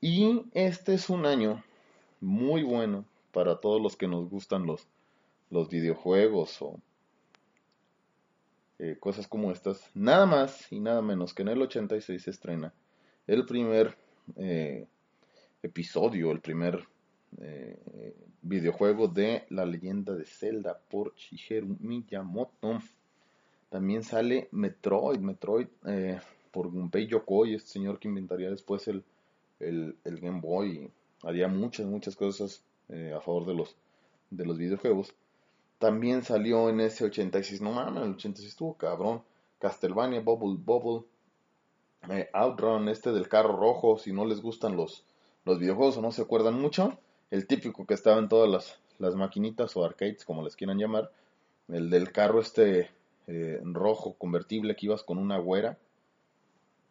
Y 0.00 0.44
este 0.54 0.94
es 0.94 1.10
un 1.10 1.26
año 1.26 1.62
muy 2.20 2.62
bueno 2.62 3.04
para 3.32 3.60
todos 3.60 3.82
los 3.82 3.96
que 3.96 4.06
nos 4.06 4.30
gustan 4.30 4.64
los, 4.64 4.86
los 5.50 5.68
videojuegos 5.68 6.62
o 6.62 6.80
eh, 8.78 8.96
cosas 8.98 9.26
como 9.26 9.50
estas. 9.50 9.90
Nada 9.94 10.26
más 10.26 10.72
y 10.72 10.80
nada 10.80 11.02
menos 11.02 11.34
que 11.34 11.42
en 11.42 11.48
el 11.48 11.62
86 11.62 12.22
se 12.22 12.30
estrena 12.30 12.72
el 13.26 13.44
primer 13.44 13.96
episodio, 15.62 16.30
el 16.30 16.40
primer 16.40 16.86
eh, 17.40 18.14
videojuego 18.42 19.08
de 19.08 19.44
La 19.50 19.66
leyenda 19.66 20.14
de 20.14 20.24
Zelda 20.24 20.78
por 20.90 21.14
Shigeru 21.14 21.76
Miyamoto. 21.80 22.78
También 23.68 24.02
sale 24.02 24.48
Metroid, 24.52 25.18
Metroid 25.18 25.68
eh, 25.86 26.20
por 26.50 26.70
Gunpei 26.70 27.06
Yokoi, 27.06 27.54
este 27.54 27.68
señor 27.68 27.98
que 27.98 28.08
inventaría 28.08 28.50
después 28.50 28.88
el, 28.88 29.04
el, 29.60 29.94
Game 30.04 30.40
Boy. 30.40 30.90
Haría 31.22 31.48
muchas, 31.48 31.86
muchas 31.86 32.16
cosas 32.16 32.62
eh, 32.88 33.12
a 33.14 33.20
favor 33.20 33.44
de 33.46 33.54
los, 33.54 33.76
de 34.30 34.46
los 34.46 34.56
videojuegos. 34.56 35.14
También 35.78 36.22
salió 36.22 36.68
en 36.68 36.80
ese 36.80 37.04
86, 37.04 37.60
no 37.60 37.72
mames, 37.72 38.02
el 38.02 38.10
86 38.14 38.48
estuvo 38.48 38.74
cabrón. 38.76 39.22
Castlevania, 39.58 40.20
Bubble 40.20 40.56
Bubble, 40.58 41.06
Outrun, 42.32 42.88
este 42.88 43.12
del 43.12 43.28
carro 43.28 43.56
rojo, 43.56 43.98
si 43.98 44.12
no 44.12 44.24
les 44.24 44.40
gustan 44.40 44.76
los, 44.76 45.04
los 45.44 45.58
videojuegos 45.58 45.96
o 45.96 46.02
no 46.02 46.12
se 46.12 46.22
acuerdan 46.22 46.60
mucho, 46.60 46.98
el 47.30 47.46
típico 47.46 47.86
que 47.86 47.94
estaba 47.94 48.18
en 48.18 48.28
todas 48.28 48.48
las, 48.48 48.78
las 48.98 49.14
maquinitas 49.14 49.76
o 49.76 49.84
arcades, 49.84 50.24
como 50.24 50.42
les 50.42 50.56
quieran 50.56 50.78
llamar, 50.78 51.10
el 51.68 51.90
del 51.90 52.12
carro 52.12 52.40
este 52.40 52.90
eh, 53.26 53.60
rojo 53.62 54.14
convertible 54.14 54.76
que 54.76 54.86
ibas 54.86 55.02
con 55.02 55.18
una 55.18 55.38
güera, 55.38 55.76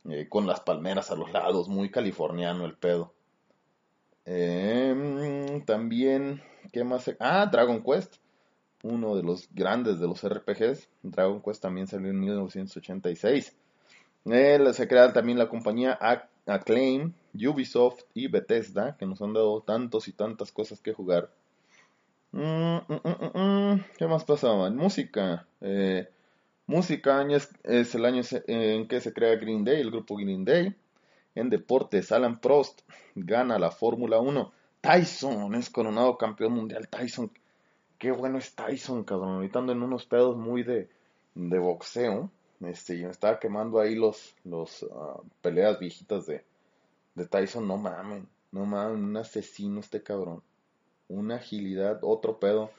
eh, 0.10 0.27
con 0.29 0.46
las 0.46 0.60
palmeras 0.60 1.10
a 1.10 1.15
los 1.15 1.32
lados, 1.32 1.67
muy 1.67 1.89
californiano 1.89 2.65
el 2.65 2.75
pedo. 2.75 3.13
Em, 4.25 5.63
también, 5.65 6.44
¿qué 6.74 6.84
más? 6.84 7.10
Ah, 7.20 7.46
Dragon 7.46 7.82
Quest, 7.82 8.17
uno 8.88 9.15
de 9.15 9.24
los 9.24 9.50
grandes 9.53 10.00
de 10.00 10.08
los 10.08 10.24
RPGs. 10.27 10.88
Dragon 11.03 11.41
Quest 11.41 11.62
también 11.62 11.88
salió 11.88 12.10
en 12.10 12.20
1986. 12.20 13.53
se 14.25 14.88
crea 14.88 15.13
también 15.13 15.38
la 15.38 15.50
compañía 15.50 15.98
Acclaim, 16.46 17.13
Ubisoft 17.34 18.03
y 18.13 18.27
Bethesda, 18.27 18.96
que 18.98 19.06
nos 19.06 19.22
han 19.22 19.34
dado 19.34 19.62
tantos 19.62 20.08
y 20.08 20.13
tantas 20.13 20.51
cosas 20.51 20.82
que 20.82 20.94
jugar. 20.94 21.29
Mm, 22.32 22.77
mm, 22.88 23.39
mm, 23.39 23.84
¿Qué 23.98 24.08
más 24.08 24.24
pasaba? 24.24 24.70
Música. 24.70 25.48
Eh, 25.62 26.08
música 26.65 27.25
es, 27.29 27.50
es, 27.63 27.96
el 27.96 28.06
año 28.06 28.22
en 28.48 28.88
que 28.88 29.01
se 29.01 29.13
crea 29.13 29.36
Green 29.36 29.63
Day, 29.63 29.82
el 29.82 29.91
grupo 29.91 30.15
Green 30.15 30.46
Day. 30.46 30.75
En 31.36 31.50
deportes, 31.50 32.12
Alan 32.12 32.39
Prost 32.39 32.82
gana 33.15 33.60
la 33.60 33.72
Fórmula 33.72 34.20
1. 34.20 34.51
Tyson 34.82 35.53
es 35.56 35.70
coronado 35.70 36.17
campeón 36.17 36.53
mundial. 36.53 36.88
Tyson, 36.88 37.32
qué 37.97 38.11
bueno 38.11 38.37
es 38.37 38.55
Tyson, 38.55 39.03
cabrón. 39.03 39.35
Ahorita 39.35 39.59
ando 39.59 39.73
en 39.73 39.83
unos 39.83 40.05
pedos 40.05 40.37
muy 40.37 40.63
de, 40.63 40.89
de 41.35 41.59
boxeo. 41.59 42.31
Este, 42.61 42.97
yo 42.97 43.05
me 43.05 43.11
estaba 43.11 43.39
quemando 43.39 43.79
ahí 43.79 43.95
los, 43.95 44.35
los 44.43 44.85
ah, 44.91 45.19
peleas 45.41 45.79
viejitas 45.79 46.25
de, 46.25 46.43
de 47.15 47.27
Tyson. 47.27 47.67
No 47.67 47.77
mamen, 47.77 48.27
no 48.51 48.65
mamen, 48.65 49.03
un 49.03 49.17
asesino 49.17 49.79
este 49.79 50.03
cabrón. 50.03 50.41
Una 51.07 51.35
agilidad, 51.35 51.99
otro 52.01 52.39
pedo. 52.39 52.71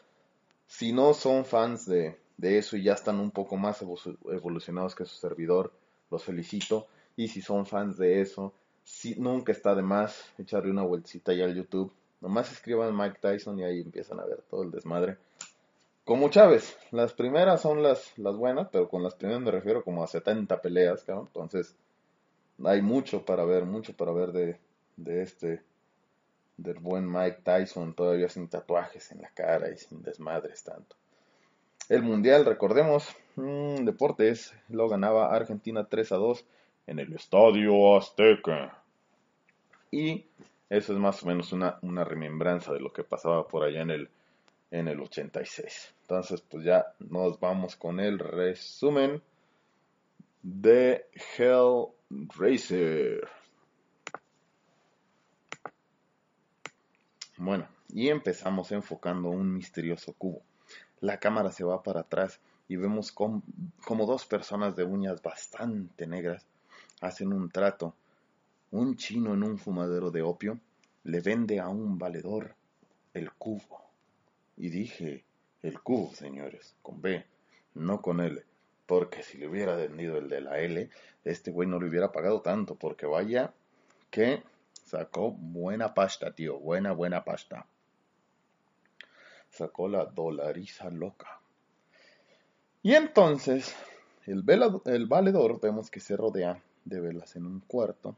Si 0.66 0.92
no 0.92 1.14
son 1.14 1.44
fans 1.44 1.86
de, 1.86 2.18
de 2.36 2.58
eso 2.58 2.76
y 2.76 2.82
ya 2.84 2.94
están 2.94 3.18
un 3.20 3.30
poco 3.30 3.56
más 3.56 3.82
evolucionados 3.82 4.94
que 4.94 5.04
su 5.04 5.16
servidor, 5.16 5.72
los 6.10 6.22
felicito. 6.22 6.86
Y 7.16 7.28
si 7.28 7.42
son 7.42 7.66
fans 7.66 7.96
de 7.96 8.20
eso, 8.20 8.52
si, 8.84 9.14
nunca 9.16 9.52
está 9.52 9.74
de 9.74 9.82
más 9.82 10.32
echarle 10.38 10.70
una 10.70 10.82
vueltita 10.82 11.32
ya 11.32 11.44
al 11.44 11.54
YouTube. 11.54 11.92
Nomás 12.20 12.50
escriban 12.52 12.96
Mike 12.96 13.18
Tyson 13.20 13.58
y 13.58 13.64
ahí 13.64 13.80
empiezan 13.80 14.20
a 14.20 14.24
ver 14.24 14.42
todo 14.50 14.62
el 14.62 14.70
desmadre. 14.70 15.18
Como 16.04 16.30
Chávez, 16.30 16.76
las 16.90 17.12
primeras 17.12 17.60
son 17.60 17.82
las, 17.82 18.14
buenas, 18.16 18.68
pero 18.72 18.88
con 18.88 19.02
las 19.02 19.14
primeras 19.14 19.42
me 19.42 19.50
refiero 19.50 19.84
como 19.84 20.02
a 20.02 20.06
70 20.06 20.60
peleas. 20.62 21.04
Entonces, 21.06 21.76
hay 22.64 22.80
mucho 22.80 23.24
para 23.24 23.44
ver, 23.44 23.66
mucho 23.66 23.92
para 23.94 24.12
ver 24.12 24.32
de, 24.32 24.58
este, 25.22 25.62
del 26.56 26.78
buen 26.78 27.06
Mike 27.06 27.42
Tyson, 27.44 27.94
todavía 27.94 28.28
sin 28.28 28.48
tatuajes 28.48 29.12
en 29.12 29.20
la 29.20 29.28
cara 29.28 29.70
y 29.70 29.76
sin 29.76 30.02
desmadres 30.02 30.64
tanto. 30.64 30.96
El 31.90 32.02
Mundial, 32.02 32.46
recordemos, 32.46 33.06
mmm, 33.36 33.84
deportes, 33.84 34.54
lo 34.68 34.88
ganaba 34.88 35.34
Argentina 35.34 35.86
3 35.88 36.12
a 36.12 36.16
2 36.16 36.44
en 36.86 36.98
el 36.98 37.12
Estadio 37.12 37.96
Azteca. 37.96 38.82
Y 39.90 40.24
eso 40.70 40.92
es 40.92 40.98
más 40.98 41.22
o 41.22 41.26
menos 41.26 41.52
una, 41.52 41.78
remembranza 42.04 42.72
de 42.72 42.80
lo 42.80 42.92
que 42.92 43.04
pasaba 43.04 43.46
por 43.48 43.64
allá 43.64 43.82
en 43.82 43.90
el, 43.90 44.10
en 44.70 44.88
el 44.88 45.00
86. 45.00 45.94
Entonces, 46.02 46.40
pues 46.42 46.64
ya 46.64 46.86
nos 46.98 47.38
vamos 47.40 47.76
con 47.76 48.00
el 48.00 48.18
resumen 48.18 49.22
de 50.42 51.06
Hellraiser. 51.36 53.28
Bueno, 57.36 57.68
y 57.88 58.08
empezamos 58.08 58.72
enfocando 58.72 59.30
un 59.30 59.54
misterioso 59.54 60.12
cubo. 60.12 60.42
La 61.00 61.18
cámara 61.18 61.52
se 61.52 61.64
va 61.64 61.82
para 61.82 62.00
atrás 62.00 62.40
y 62.66 62.76
vemos 62.76 63.12
como 63.12 63.42
dos 64.06 64.26
personas 64.26 64.76
de 64.76 64.84
uñas 64.84 65.22
bastante 65.22 66.06
negras 66.06 66.46
hacen 67.00 67.32
un 67.32 67.50
trato. 67.50 67.94
Un 68.70 68.96
chino 68.96 69.32
en 69.32 69.42
un 69.42 69.56
fumadero 69.56 70.10
de 70.10 70.20
opio 70.20 70.60
le 71.04 71.22
vende 71.22 71.58
a 71.58 71.68
un 71.68 71.98
valedor 71.98 72.54
el 73.14 73.32
cubo. 73.32 73.82
Y 74.58 74.68
dije, 74.68 75.24
el 75.62 75.80
cubo, 75.80 76.14
señores, 76.14 76.76
con 76.82 77.00
B, 77.00 77.24
no 77.72 78.02
con 78.02 78.20
L, 78.20 78.44
porque 78.84 79.22
si 79.22 79.38
le 79.38 79.48
hubiera 79.48 79.74
vendido 79.74 80.18
el 80.18 80.28
de 80.28 80.42
la 80.42 80.58
L, 80.58 80.90
este 81.24 81.50
güey 81.50 81.66
no 81.66 81.80
le 81.80 81.88
hubiera 81.88 82.12
pagado 82.12 82.42
tanto, 82.42 82.74
porque 82.74 83.06
vaya 83.06 83.54
que 84.10 84.42
sacó 84.84 85.30
buena 85.30 85.94
pasta, 85.94 86.34
tío, 86.34 86.58
buena, 86.58 86.92
buena 86.92 87.24
pasta. 87.24 87.66
Sacó 89.48 89.88
la 89.88 90.04
dolariza 90.04 90.90
loca. 90.90 91.40
Y 92.82 92.94
entonces, 92.94 93.74
el, 94.26 94.44
el 94.84 95.06
valedor 95.06 95.58
vemos 95.58 95.90
que 95.90 96.00
se 96.00 96.18
rodea 96.18 96.62
de 96.84 97.00
velas 97.00 97.34
en 97.34 97.46
un 97.46 97.60
cuarto 97.60 98.14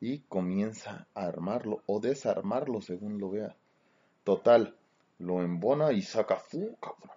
y 0.00 0.20
comienza 0.20 1.06
a 1.14 1.26
armarlo 1.26 1.82
o 1.86 2.00
desarmarlo 2.00 2.80
según 2.80 3.18
lo 3.18 3.30
vea. 3.30 3.54
Total, 4.24 4.74
lo 5.18 5.42
embona 5.42 5.92
y 5.92 6.02
saca 6.02 6.36
fu, 6.36 6.76
cabrón. 6.76 7.16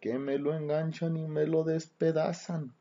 Que 0.00 0.18
me 0.18 0.38
lo 0.38 0.54
enganchan 0.54 1.16
y 1.16 1.26
me 1.26 1.46
lo 1.46 1.64
despedazan. 1.64 2.72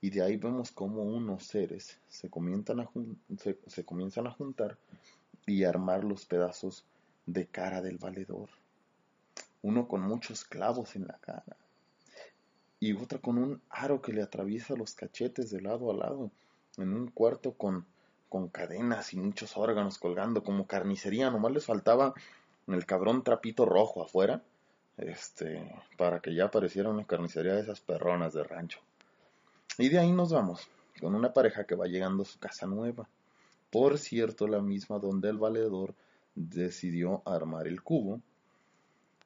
Y 0.00 0.10
de 0.10 0.22
ahí 0.22 0.36
vemos 0.36 0.72
como 0.72 1.02
unos 1.02 1.44
seres 1.44 1.98
se 2.08 2.30
comienzan 2.30 2.80
a, 2.80 2.90
se 3.66 3.84
comienzan 3.84 4.26
a 4.26 4.30
juntar 4.30 4.78
y 5.46 5.64
armar 5.64 6.04
los 6.04 6.24
pedazos 6.26 6.84
de 7.26 7.46
cara 7.46 7.82
del 7.82 7.98
valedor. 7.98 8.48
Uno 9.62 9.88
con 9.88 10.02
muchos 10.02 10.44
clavos 10.44 10.96
en 10.96 11.06
la 11.06 11.18
cara, 11.18 11.56
y 12.78 12.94
otra 12.94 13.18
con 13.18 13.36
un 13.36 13.60
aro 13.68 14.00
que 14.00 14.12
le 14.12 14.22
atraviesa 14.22 14.74
los 14.74 14.94
cachetes 14.94 15.50
de 15.50 15.60
lado 15.60 15.90
a 15.90 15.94
lado, 15.94 16.30
en 16.78 16.94
un 16.94 17.10
cuarto 17.10 17.52
con, 17.52 17.84
con 18.30 18.48
cadenas 18.48 19.12
y 19.12 19.18
muchos 19.18 19.58
órganos 19.58 19.98
colgando 19.98 20.42
como 20.42 20.66
carnicería, 20.66 21.30
nomás 21.30 21.52
les 21.52 21.66
faltaba 21.66 22.14
el 22.66 22.86
cabrón 22.86 23.22
trapito 23.22 23.66
rojo 23.66 24.02
afuera, 24.02 24.42
este, 24.96 25.70
para 25.98 26.20
que 26.20 26.34
ya 26.34 26.46
apareciera 26.46 26.88
una 26.88 27.04
carnicería 27.04 27.54
de 27.54 27.60
esas 27.60 27.80
perronas 27.80 28.32
de 28.32 28.42
rancho. 28.42 28.80
Y 29.76 29.90
de 29.90 29.98
ahí 29.98 30.12
nos 30.12 30.32
vamos, 30.32 30.66
con 30.98 31.14
una 31.14 31.34
pareja 31.34 31.64
que 31.64 31.74
va 31.74 31.86
llegando 31.86 32.22
a 32.22 32.26
su 32.26 32.38
casa 32.38 32.66
nueva. 32.66 33.06
Por 33.70 33.98
cierto, 33.98 34.48
la 34.48 34.62
misma 34.62 34.98
donde 34.98 35.28
el 35.28 35.36
valedor 35.36 35.94
decidió 36.34 37.20
armar 37.26 37.66
el 37.68 37.82
cubo. 37.82 38.20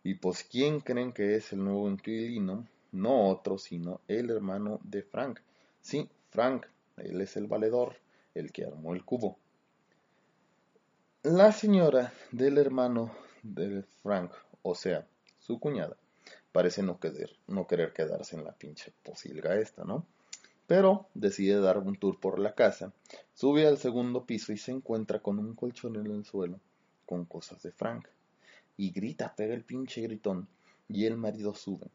Y 0.02 0.14
pues, 0.14 0.42
¿quién 0.44 0.80
creen 0.80 1.12
que 1.12 1.36
es 1.36 1.52
el 1.52 1.62
nuevo 1.62 1.88
inquilino? 1.88 2.66
no 2.94 3.28
otro, 3.28 3.58
sino 3.58 4.00
el 4.08 4.30
hermano 4.30 4.80
de 4.84 5.02
Frank. 5.02 5.40
Sí, 5.82 6.08
Frank, 6.30 6.66
él 6.96 7.20
es 7.20 7.36
el 7.36 7.46
valedor, 7.46 7.96
el 8.34 8.52
que 8.52 8.64
armó 8.64 8.94
el 8.94 9.04
cubo. 9.04 9.38
La 11.22 11.52
señora 11.52 12.12
del 12.32 12.58
hermano 12.58 13.14
de 13.42 13.82
Frank, 14.02 14.32
o 14.62 14.74
sea, 14.74 15.06
su 15.38 15.58
cuñada, 15.58 15.96
parece 16.52 16.82
no 16.82 16.98
querer, 16.98 17.92
quedarse 17.92 18.36
en 18.36 18.44
la 18.44 18.52
pinche 18.52 18.92
posilga 19.02 19.58
esta, 19.58 19.84
¿no? 19.84 20.06
Pero 20.66 21.08
decide 21.14 21.60
dar 21.60 21.78
un 21.78 21.96
tour 21.96 22.20
por 22.20 22.38
la 22.38 22.54
casa, 22.54 22.92
sube 23.34 23.66
al 23.66 23.78
segundo 23.78 24.24
piso 24.24 24.52
y 24.52 24.58
se 24.58 24.72
encuentra 24.72 25.20
con 25.20 25.38
un 25.38 25.54
colchón 25.54 25.96
en 25.96 26.06
el 26.06 26.24
suelo 26.24 26.60
con 27.06 27.24
cosas 27.24 27.62
de 27.62 27.72
Frank. 27.72 28.08
Y 28.76 28.90
grita, 28.90 29.34
pega 29.34 29.54
el 29.54 29.62
pinche 29.62 30.00
gritón, 30.00 30.48
y 30.88 31.06
el 31.06 31.16
marido 31.16 31.54
sube 31.54 31.90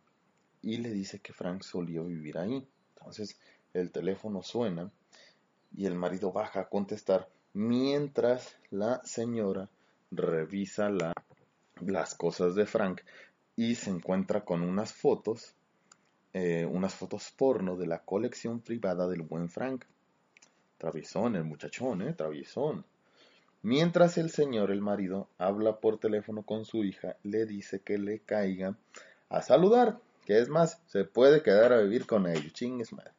y 0.61 0.77
le 0.77 0.91
dice 0.91 1.19
que 1.19 1.33
Frank 1.33 1.63
solía 1.63 2.01
vivir 2.01 2.37
ahí. 2.37 2.67
Entonces 2.97 3.39
el 3.73 3.91
teléfono 3.91 4.43
suena 4.43 4.91
y 5.75 5.85
el 5.85 5.95
marido 5.95 6.31
baja 6.31 6.61
a 6.61 6.69
contestar 6.69 7.27
mientras 7.53 8.55
la 8.71 9.01
señora 9.03 9.69
revisa 10.11 10.89
la, 10.89 11.13
las 11.81 12.15
cosas 12.15 12.55
de 12.55 12.65
Frank 12.65 13.01
y 13.55 13.75
se 13.75 13.89
encuentra 13.89 14.45
con 14.45 14.61
unas 14.61 14.93
fotos, 14.93 15.53
eh, 16.33 16.65
unas 16.65 16.93
fotos 16.95 17.31
porno 17.35 17.75
de 17.75 17.87
la 17.87 17.99
colección 17.99 18.61
privada 18.61 19.07
del 19.07 19.21
buen 19.21 19.49
Frank. 19.49 19.85
Traviesón, 20.77 21.35
el 21.35 21.43
muchachón, 21.43 22.01
¿eh? 22.01 22.13
Traviesón. 22.13 22.85
Mientras 23.61 24.17
el 24.17 24.29
señor, 24.29 24.71
el 24.71 24.81
marido, 24.81 25.27
habla 25.37 25.81
por 25.81 25.99
teléfono 25.99 26.43
con 26.43 26.63
su 26.63 26.85
hija, 26.85 27.17
le 27.23 27.45
dice 27.45 27.81
que 27.81 27.97
le 27.97 28.19
caiga 28.19 28.77
a 29.27 29.41
saludar 29.41 29.99
que 30.29 30.37
es 30.37 30.47
más, 30.47 30.79
se 30.85 31.05
puede 31.05 31.41
quedar 31.41 31.73
a 31.73 31.81
vivir 31.81 32.05
con 32.05 32.27
ellos, 32.27 32.53
chingues 32.53 32.93
madre. 32.93 33.09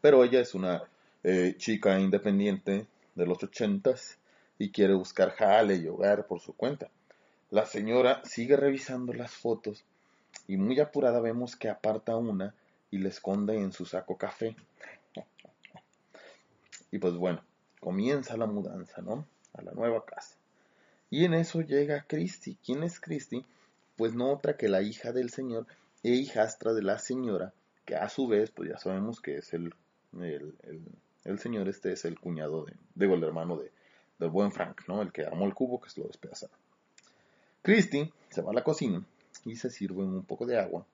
Pero 0.00 0.22
ella 0.22 0.38
es 0.38 0.54
una 0.54 0.84
eh, 1.22 1.54
chica 1.58 1.98
independiente 1.98 2.86
de 3.14 3.26
los 3.26 3.42
ochentas 3.42 4.18
y 4.58 4.70
quiere 4.70 4.94
buscar 4.94 5.30
jale 5.30 5.76
y 5.76 5.88
hogar 5.88 6.26
por 6.26 6.40
su 6.40 6.54
cuenta. 6.54 6.88
La 7.50 7.66
señora 7.66 8.22
sigue 8.24 8.56
revisando 8.56 9.12
las 9.12 9.32
fotos 9.32 9.84
y 10.46 10.56
muy 10.56 10.78
apurada 10.80 11.20
vemos 11.20 11.56
que 11.56 11.68
aparta 11.68 12.16
una 12.16 12.54
y 12.90 12.98
la 12.98 13.08
esconde 13.08 13.56
en 13.58 13.72
su 13.72 13.86
saco 13.86 14.16
café. 14.16 14.56
Y 16.92 16.98
pues 16.98 17.14
bueno, 17.14 17.40
comienza 17.78 18.36
la 18.36 18.46
mudanza, 18.46 19.00
¿no? 19.00 19.24
A 19.52 19.62
la 19.62 19.70
nueva 19.70 20.04
casa. 20.04 20.34
Y 21.08 21.24
en 21.24 21.34
eso 21.34 21.60
llega 21.60 22.04
Christy. 22.08 22.56
¿Quién 22.64 22.82
es 22.82 22.98
Christy? 22.98 23.44
Pues 23.96 24.14
no 24.14 24.32
otra 24.32 24.56
que 24.56 24.68
la 24.68 24.82
hija 24.82 25.12
del 25.12 25.30
señor 25.30 25.66
e 26.02 26.10
hijastra 26.10 26.72
de 26.72 26.82
la 26.82 26.98
señora, 26.98 27.52
que 27.84 27.96
a 27.96 28.08
su 28.08 28.26
vez, 28.26 28.50
pues 28.50 28.70
ya 28.70 28.78
sabemos 28.78 29.20
que 29.20 29.36
es 29.36 29.52
el, 29.52 29.74
señor, 31.38 31.68
este 31.68 31.92
es 31.92 32.04
el 32.04 32.18
cuñado 32.18 32.64
de, 32.64 32.74
digo, 32.94 33.14
el 33.14 33.24
hermano 33.24 33.56
de, 33.56 33.72
del 34.18 34.30
buen 34.30 34.52
Frank, 34.52 34.82
¿no? 34.88 35.02
El 35.02 35.12
que 35.12 35.24
armó 35.24 35.46
el 35.46 35.54
cubo 35.54 35.80
que 35.80 35.88
es 35.88 35.98
lo 35.98 36.06
despedazado. 36.06 36.52
Christy 37.62 38.12
se 38.30 38.42
va 38.42 38.52
a 38.52 38.54
la 38.54 38.64
cocina 38.64 39.04
y 39.44 39.56
se 39.56 39.70
sirve 39.70 40.02
un 40.02 40.24
poco 40.24 40.46
de 40.46 40.58
agua. 40.58 40.86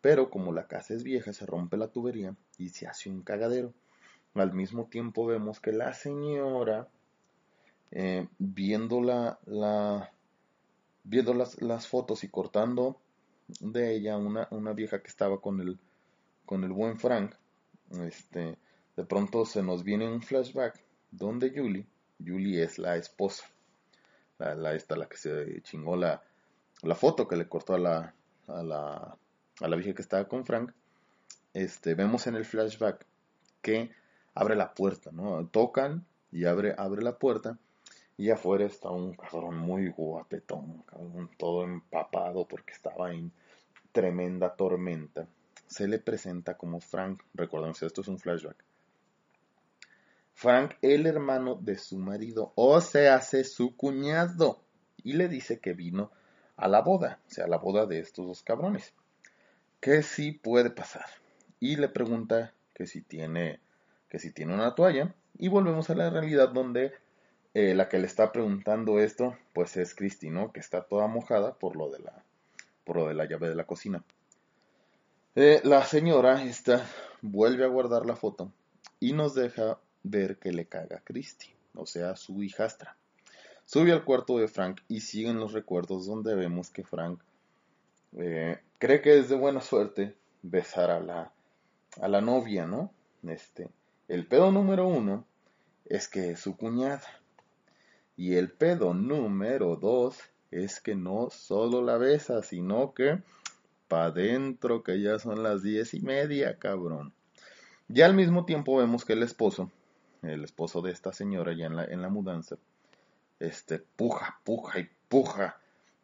Pero 0.00 0.30
como 0.30 0.52
la 0.52 0.66
casa 0.66 0.94
es 0.94 1.02
vieja, 1.02 1.32
se 1.32 1.46
rompe 1.46 1.76
la 1.76 1.88
tubería 1.88 2.34
y 2.58 2.68
se 2.70 2.86
hace 2.86 3.10
un 3.10 3.22
cagadero. 3.22 3.72
Al 4.34 4.52
mismo 4.52 4.86
tiempo 4.86 5.26
vemos 5.26 5.60
que 5.60 5.72
la 5.72 5.94
señora, 5.94 6.88
eh, 7.90 8.28
viendo, 8.38 9.00
la, 9.00 9.38
viendo 11.04 11.34
las, 11.34 11.60
las, 11.62 11.88
fotos 11.88 12.22
y 12.24 12.28
cortando 12.28 13.00
de 13.60 13.94
ella 13.94 14.16
una, 14.18 14.46
una 14.50 14.72
vieja 14.72 15.00
que 15.02 15.08
estaba 15.08 15.40
con 15.40 15.60
el, 15.60 15.78
con 16.44 16.64
el 16.64 16.72
buen 16.72 16.98
Frank, 16.98 17.34
este, 18.00 18.58
de 18.96 19.04
pronto 19.04 19.44
se 19.44 19.62
nos 19.62 19.84
viene 19.84 20.08
un 20.08 20.22
flashback 20.22 20.82
donde 21.10 21.50
Julie, 21.50 21.86
Julie 22.18 22.62
es 22.62 22.78
la 22.78 22.96
esposa, 22.96 23.44
la, 24.38 24.74
esta, 24.74 24.96
la 24.96 25.06
que 25.06 25.16
se 25.16 25.62
chingó 25.62 25.96
la, 25.96 26.22
la 26.82 26.94
foto 26.94 27.28
que 27.28 27.36
le 27.36 27.48
cortó 27.48 27.74
a 27.74 27.78
la, 27.78 28.14
a 28.48 28.62
la, 28.62 29.16
a 29.60 29.68
la 29.68 29.76
vieja 29.76 29.94
que 29.94 30.02
estaba 30.02 30.26
con 30.26 30.44
Frank, 30.44 30.72
este, 31.54 31.94
vemos 31.94 32.26
en 32.26 32.36
el 32.36 32.44
flashback 32.44 33.06
que 33.62 33.90
abre 34.34 34.56
la 34.56 34.74
puerta, 34.74 35.10
¿no? 35.12 35.46
Tocan 35.46 36.04
y 36.30 36.44
abre, 36.44 36.74
abre 36.76 37.02
la 37.02 37.18
puerta 37.18 37.58
y 38.18 38.30
afuera 38.30 38.64
está 38.64 38.90
un 38.90 39.14
cabrón 39.14 39.56
muy 39.58 39.88
guapetón, 39.90 40.84
todo 41.38 41.64
empapado 41.64 42.46
porque 42.46 42.72
estaba 42.72 43.12
en 43.12 43.32
tremenda 43.92 44.54
tormenta. 44.54 45.26
Se 45.66 45.88
le 45.88 45.98
presenta 45.98 46.56
como 46.56 46.80
Frank, 46.80 47.22
recordemos, 47.34 47.82
esto 47.82 48.00
es 48.00 48.08
un 48.08 48.18
flashback. 48.18 48.56
Frank, 50.36 50.74
el 50.82 51.06
hermano 51.06 51.54
de 51.54 51.78
su 51.78 51.96
marido, 51.96 52.52
o 52.56 52.82
se 52.82 53.08
hace 53.08 53.42
su 53.42 53.74
cuñado, 53.74 54.60
y 55.02 55.14
le 55.14 55.28
dice 55.28 55.60
que 55.60 55.72
vino 55.72 56.12
a 56.56 56.68
la 56.68 56.82
boda, 56.82 57.20
o 57.26 57.30
sea, 57.30 57.46
a 57.46 57.48
la 57.48 57.56
boda 57.56 57.86
de 57.86 58.00
estos 58.00 58.26
dos 58.26 58.42
cabrones, 58.42 58.92
que 59.80 60.02
sí 60.02 60.32
puede 60.32 60.68
pasar. 60.68 61.06
Y 61.58 61.76
le 61.76 61.88
pregunta 61.88 62.52
que 62.74 62.86
si 62.86 63.00
tiene, 63.00 63.60
que 64.10 64.18
si 64.18 64.30
tiene 64.30 64.52
una 64.52 64.74
toalla, 64.74 65.14
y 65.38 65.48
volvemos 65.48 65.88
a 65.88 65.94
la 65.94 66.10
realidad 66.10 66.50
donde 66.50 66.92
eh, 67.54 67.74
la 67.74 67.88
que 67.88 67.98
le 67.98 68.06
está 68.06 68.30
preguntando 68.30 69.00
esto, 69.00 69.38
pues 69.54 69.78
es 69.78 69.94
Christy, 69.94 70.28
¿no? 70.28 70.52
Que 70.52 70.60
está 70.60 70.82
toda 70.82 71.06
mojada 71.06 71.54
por 71.54 71.76
lo 71.76 71.88
de 71.88 72.00
la, 72.00 72.24
por 72.84 72.96
lo 72.96 73.08
de 73.08 73.14
la 73.14 73.24
llave 73.24 73.48
de 73.48 73.54
la 73.54 73.64
cocina. 73.64 74.04
Eh, 75.34 75.62
la 75.64 75.82
señora 75.86 76.44
esta 76.44 76.84
vuelve 77.22 77.64
a 77.64 77.68
guardar 77.68 78.04
la 78.04 78.16
foto 78.16 78.52
y 79.00 79.14
nos 79.14 79.34
deja 79.34 79.78
ver 80.10 80.38
que 80.38 80.52
le 80.52 80.66
caga 80.66 80.98
a 80.98 81.00
Christy, 81.00 81.48
o 81.74 81.86
sea, 81.86 82.16
su 82.16 82.42
hijastra. 82.42 82.96
Sube 83.64 83.92
al 83.92 84.04
cuarto 84.04 84.38
de 84.38 84.48
Frank 84.48 84.80
y 84.88 85.00
siguen 85.00 85.40
los 85.40 85.52
recuerdos 85.52 86.06
donde 86.06 86.34
vemos 86.34 86.70
que 86.70 86.84
Frank 86.84 87.20
eh, 88.16 88.58
cree 88.78 89.02
que 89.02 89.18
es 89.18 89.28
de 89.28 89.36
buena 89.36 89.60
suerte 89.60 90.14
besar 90.42 90.90
a 90.90 91.00
la, 91.00 91.32
a 92.00 92.08
la 92.08 92.20
novia, 92.20 92.66
¿no? 92.66 92.92
Este, 93.26 93.68
el 94.08 94.26
pedo 94.26 94.52
número 94.52 94.86
uno 94.86 95.24
es 95.84 96.08
que 96.08 96.30
es 96.30 96.40
su 96.40 96.56
cuñada. 96.56 97.02
Y 98.16 98.36
el 98.36 98.50
pedo 98.50 98.94
número 98.94 99.76
dos 99.76 100.18
es 100.50 100.80
que 100.80 100.94
no 100.94 101.28
solo 101.30 101.82
la 101.82 101.98
besa, 101.98 102.42
sino 102.42 102.94
que 102.94 103.18
pa' 103.88 104.10
dentro, 104.10 104.82
que 104.82 105.00
ya 105.00 105.18
son 105.18 105.42
las 105.42 105.62
diez 105.62 105.92
y 105.94 106.00
media, 106.00 106.58
cabrón. 106.58 107.12
Y 107.88 108.00
al 108.02 108.14
mismo 108.14 108.44
tiempo 108.44 108.76
vemos 108.76 109.04
que 109.04 109.12
el 109.12 109.22
esposo 109.22 109.70
el 110.30 110.44
esposo 110.44 110.82
de 110.82 110.92
esta 110.92 111.12
señora 111.12 111.52
ya 111.52 111.66
en 111.66 111.76
la, 111.76 111.84
en 111.84 112.02
la 112.02 112.08
mudanza, 112.08 112.56
este, 113.38 113.78
puja, 113.78 114.40
puja 114.44 114.78
y 114.80 114.88
puja 115.08 115.58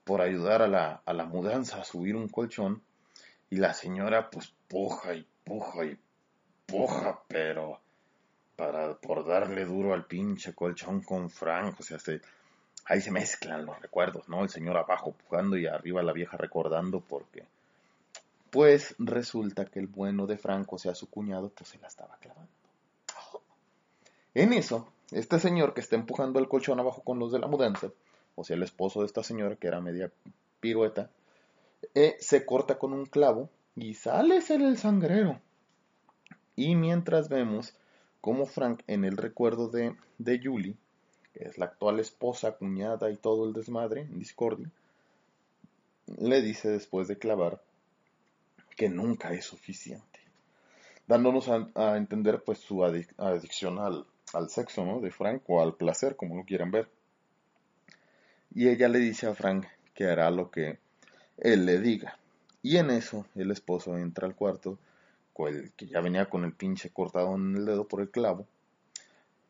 por 0.04 0.20
ayudar 0.20 0.62
a 0.62 0.68
la, 0.68 1.02
a 1.04 1.12
la 1.12 1.24
mudanza 1.24 1.80
a 1.80 1.84
subir 1.84 2.16
un 2.16 2.28
colchón. 2.28 2.82
Y 3.50 3.56
la 3.56 3.74
señora 3.74 4.30
pues 4.30 4.52
puja 4.68 5.14
y 5.14 5.26
puja 5.44 5.84
y 5.84 5.98
puja, 6.66 7.20
pero 7.28 7.80
para 8.56 8.94
por 8.94 9.26
darle 9.26 9.64
duro 9.64 9.92
al 9.92 10.06
pinche 10.06 10.54
colchón 10.54 11.02
con 11.02 11.28
Frank, 11.30 11.78
o 11.80 11.82
sea, 11.82 11.98
ahí 12.86 13.00
se 13.00 13.10
mezclan 13.10 13.66
los 13.66 13.80
recuerdos, 13.80 14.28
¿no? 14.28 14.42
El 14.42 14.48
señor 14.48 14.76
abajo 14.76 15.12
pujando 15.12 15.56
y 15.56 15.66
arriba 15.66 16.02
la 16.02 16.12
vieja 16.12 16.36
recordando 16.36 17.00
porque 17.00 17.44
pues 18.50 18.94
resulta 18.98 19.64
que 19.64 19.80
el 19.80 19.86
bueno 19.86 20.26
de 20.26 20.36
Franco, 20.36 20.76
o 20.76 20.78
sea, 20.78 20.94
su 20.94 21.08
cuñado, 21.08 21.50
pues 21.50 21.70
se 21.70 21.78
la 21.78 21.88
estaba 21.88 22.16
clavando. 22.18 22.51
En 24.34 24.52
eso, 24.52 24.92
este 25.10 25.38
señor 25.38 25.74
que 25.74 25.80
está 25.80 25.96
empujando 25.96 26.38
el 26.38 26.48
colchón 26.48 26.80
abajo 26.80 27.02
con 27.02 27.18
los 27.18 27.32
de 27.32 27.38
la 27.38 27.46
mudanza, 27.46 27.90
o 28.34 28.44
sea, 28.44 28.56
el 28.56 28.62
esposo 28.62 29.00
de 29.00 29.06
esta 29.06 29.22
señora 29.22 29.56
que 29.56 29.66
era 29.66 29.80
media 29.80 30.10
pirueta, 30.60 31.10
eh, 31.94 32.16
se 32.20 32.46
corta 32.46 32.78
con 32.78 32.92
un 32.92 33.06
clavo 33.06 33.50
y 33.76 33.94
sale 33.94 34.40
ser 34.40 34.62
el 34.62 34.78
sangrero. 34.78 35.40
Y 36.56 36.76
mientras 36.76 37.28
vemos 37.28 37.74
cómo 38.20 38.46
Frank, 38.46 38.82
en 38.86 39.04
el 39.04 39.16
recuerdo 39.16 39.68
de, 39.68 39.96
de 40.18 40.40
Julie, 40.42 40.76
que 41.34 41.44
es 41.44 41.58
la 41.58 41.66
actual 41.66 41.98
esposa, 42.00 42.52
cuñada 42.52 43.10
y 43.10 43.16
todo 43.16 43.46
el 43.46 43.52
desmadre, 43.52 44.02
en 44.02 44.18
discordia, 44.18 44.70
le 46.18 46.42
dice 46.42 46.68
después 46.68 47.08
de 47.08 47.18
clavar 47.18 47.62
que 48.76 48.88
nunca 48.88 49.32
es 49.32 49.44
suficiente, 49.44 50.20
dándonos 51.06 51.48
a, 51.48 51.96
entender 51.96 52.42
pues 52.42 52.58
su 52.58 52.84
adicción 52.84 53.78
al, 53.78 54.06
al 54.34 54.50
sexo, 54.50 54.84
¿no? 54.84 55.00
De 55.00 55.10
Frank 55.10 55.42
o 55.48 55.62
al 55.62 55.74
placer, 55.74 56.16
como 56.16 56.36
lo 56.36 56.44
quieran 56.44 56.70
ver. 56.70 56.88
Y 58.54 58.68
ella 58.68 58.88
le 58.88 58.98
dice 58.98 59.26
a 59.26 59.34
Frank 59.34 59.66
que 59.94 60.04
hará 60.04 60.30
lo 60.30 60.50
que 60.50 60.78
él 61.38 61.66
le 61.66 61.80
diga. 61.80 62.18
Y 62.62 62.76
en 62.76 62.90
eso 62.90 63.26
el 63.34 63.50
esposo 63.50 63.98
entra 63.98 64.26
al 64.26 64.34
cuarto, 64.34 64.78
que 65.76 65.86
ya 65.86 66.00
venía 66.00 66.28
con 66.28 66.44
el 66.44 66.52
pinche 66.52 66.90
cortado 66.90 67.34
en 67.34 67.56
el 67.56 67.66
dedo 67.66 67.88
por 67.88 68.00
el 68.00 68.10
clavo. 68.10 68.46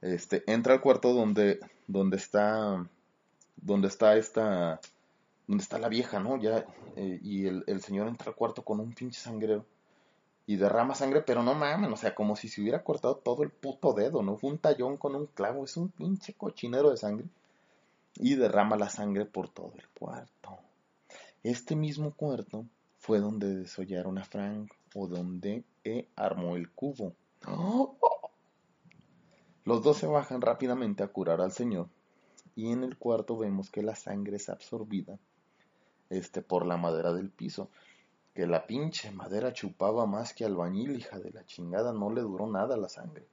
Este, 0.00 0.42
entra 0.50 0.74
al 0.74 0.80
cuarto 0.80 1.12
donde, 1.12 1.60
donde 1.86 2.16
está, 2.16 2.84
donde 3.56 3.88
está 3.88 4.16
esta, 4.16 4.80
donde 5.46 5.62
está 5.62 5.78
la 5.78 5.88
vieja, 5.88 6.18
¿no? 6.18 6.40
Ya, 6.40 6.66
eh, 6.96 7.20
y 7.22 7.46
el, 7.46 7.80
señor 7.82 8.08
entra 8.08 8.30
al 8.30 8.36
cuarto 8.36 8.62
con 8.62 8.80
un 8.80 8.92
pinche 8.92 9.20
sangrero 9.20 9.66
y 10.52 10.56
derrama 10.56 10.94
sangre, 10.94 11.22
pero 11.22 11.42
no 11.42 11.54
mames, 11.54 11.90
o 11.90 11.96
sea, 11.96 12.14
como 12.14 12.36
si 12.36 12.46
se 12.46 12.60
hubiera 12.60 12.84
cortado 12.84 13.16
todo 13.16 13.42
el 13.42 13.48
puto 13.48 13.94
dedo, 13.94 14.22
no 14.22 14.36
fue 14.36 14.50
un 14.50 14.58
tallón 14.58 14.98
con 14.98 15.16
un 15.16 15.24
clavo, 15.24 15.64
es 15.64 15.78
un 15.78 15.88
pinche 15.88 16.34
cochinero 16.34 16.90
de 16.90 16.98
sangre. 16.98 17.26
Y 18.16 18.34
derrama 18.34 18.76
la 18.76 18.90
sangre 18.90 19.24
por 19.24 19.48
todo 19.48 19.72
el 19.76 19.88
cuarto. 19.98 20.58
Este 21.42 21.74
mismo 21.74 22.12
cuarto 22.12 22.66
fue 22.98 23.18
donde 23.18 23.54
desollaron 23.54 24.18
a 24.18 24.24
Frank 24.24 24.70
o 24.94 25.06
donde 25.06 25.64
e 25.84 26.06
armó 26.16 26.56
el 26.56 26.70
cubo. 26.70 27.14
Los 29.64 29.82
dos 29.82 29.96
se 29.96 30.06
bajan 30.06 30.42
rápidamente 30.42 31.02
a 31.02 31.08
curar 31.08 31.40
al 31.40 31.52
señor 31.52 31.88
y 32.54 32.72
en 32.72 32.84
el 32.84 32.98
cuarto 32.98 33.38
vemos 33.38 33.70
que 33.70 33.82
la 33.82 33.96
sangre 33.96 34.36
es 34.36 34.50
absorbida 34.50 35.18
este, 36.10 36.42
por 36.42 36.66
la 36.66 36.76
madera 36.76 37.14
del 37.14 37.30
piso 37.30 37.70
que 38.34 38.46
la 38.46 38.66
pinche 38.66 39.10
madera 39.10 39.52
chupaba 39.52 40.06
más 40.06 40.32
que 40.32 40.44
albañil, 40.44 40.96
hija 40.96 41.18
de 41.18 41.30
la 41.30 41.44
chingada, 41.44 41.92
no 41.92 42.10
le 42.10 42.22
duró 42.22 42.46
nada 42.46 42.76
la 42.76 42.88
sangre. 42.88 43.26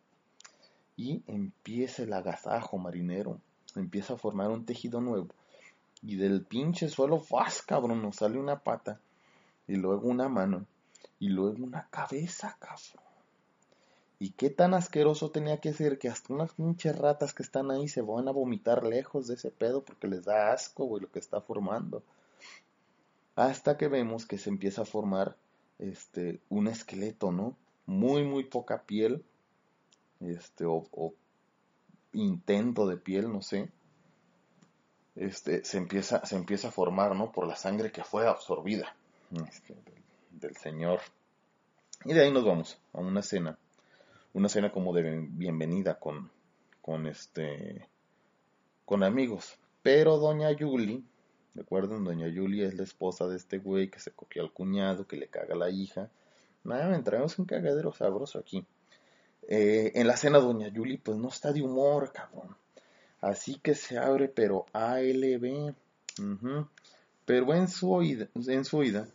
Y 0.98 1.24
empieza 1.28 2.04
el 2.04 2.12
agasajo 2.12 2.78
marinero, 2.78 3.40
empieza 3.76 4.14
a 4.14 4.18
formar 4.18 4.50
un 4.50 4.66
tejido 4.66 5.00
nuevo. 5.00 5.30
Y 6.02 6.16
del 6.18 6.44
pinche 6.44 6.90
suelo, 6.90 7.20
¡faz, 7.20 7.62
cabrón! 7.62 8.02
Nos 8.02 8.18
sale 8.18 8.38
una 8.38 8.60
pata, 8.60 9.00
y 9.68 9.76
luego 9.76 10.10
una 10.10 10.28
mano, 10.28 10.66
y 11.20 11.30
luego 11.30 11.64
una 11.64 11.88
cabeza, 11.90 12.58
cabrón. 12.60 13.10
¿Y 14.22 14.32
qué 14.32 14.50
tan 14.50 14.74
asqueroso 14.74 15.32
tenía 15.32 15.62
que 15.62 15.72
ser 15.72 15.98
que 15.98 16.10
hasta 16.10 16.34
unas 16.34 16.52
pinches 16.54 16.98
ratas 16.98 17.34
que 17.34 17.42
están 17.42 17.72
ahí 17.72 17.88
se 17.88 18.02
van 18.02 18.28
a 18.28 18.32
vomitar 18.32 18.84
lejos 18.84 19.28
de 19.28 19.36
ese 19.36 19.50
pedo 19.50 19.82
porque 19.82 20.10
les 20.10 20.26
da 20.26 20.52
asco, 20.52 20.84
güey, 20.84 21.04
lo 21.04 21.10
que 21.10 21.20
está 21.20 21.40
formando? 21.40 22.04
Hasta 23.40 23.78
que 23.78 23.88
vemos 23.88 24.26
que 24.26 24.38
se 24.38 24.50
empieza 24.50 24.82
a 24.82 24.86
formar 24.86 25.38
este, 25.78 26.42
un 26.50 26.68
esqueleto, 26.68 27.32
¿no? 27.32 27.56
Muy, 27.86 28.24
muy 28.26 28.44
poca 28.44 28.84
piel, 28.84 29.24
este, 30.20 30.66
o, 30.68 31.14
intento 32.12 32.86
de 32.86 32.98
piel, 32.98 33.32
no 33.32 33.42
sé, 33.42 33.70
este, 35.16 35.64
se, 35.64 35.78
empieza, 35.78 36.26
se 36.26 36.36
empieza 36.36 36.68
a 36.68 36.72
formar, 36.72 37.16
¿no? 37.16 37.32
Por 37.32 37.48
la 37.48 37.56
sangre 37.56 37.94
que 37.94 38.04
fue 38.04 38.28
absorbida 38.28 38.94
este, 39.48 39.74
del, 40.32 40.58
Señor. 40.58 41.00
Y 42.04 42.14
de 42.14 42.24
ahí 42.24 42.34
nos 42.34 42.44
vamos 42.44 42.78
a 42.92 43.00
una 43.00 43.22
cena, 43.22 43.58
una 44.34 44.50
cena 44.50 44.70
como 44.70 44.94
de 44.94 45.28
bienvenida 45.30 45.98
con, 45.98 46.30
con 46.82 47.08
este, 47.08 47.88
con 48.84 49.02
amigos. 49.02 49.58
Pero 49.82 50.18
doña 50.18 50.52
Julie 51.54 51.64
Recuerden, 51.64 52.04
doña 52.04 52.32
Julia 52.34 52.68
es 52.68 52.76
la 52.76 52.84
esposa 52.84 53.28
de 53.28 53.38
este 53.38 53.58
güey 53.58 53.90
que 53.90 54.00
se 54.00 54.12
cogió 54.12 54.42
al 54.44 54.52
cuñado, 54.52 55.08
que 55.08 55.18
le 55.18 55.28
caga 55.28 55.56
a 55.56 55.58
la 55.58 55.70
hija. 55.70 56.10
Nada, 56.64 56.96
entramos 56.96 57.40
un 57.40 57.46
cagadero 57.46 57.94
sabroso 57.94 58.40
aquí. 58.40 58.66
Eh, 59.48 59.92
en 59.96 60.08
la 60.08 60.16
cena, 60.16 60.40
doña 60.40 60.72
Julie, 60.74 61.00
pues 61.04 61.18
no 61.18 61.30
está 61.30 61.52
de 61.52 61.62
humor, 61.62 62.12
cabrón. 62.14 62.56
Así 63.22 63.60
que 63.62 63.76
se 63.76 63.98
abre, 63.98 64.30
pero 64.30 64.66
ALB. 64.74 65.74
Pero 67.26 67.54
en 67.54 67.68
su 67.68 67.92
oída, 67.92 68.28
en 68.36 68.66
su 68.66 68.78
oída, 68.78 69.08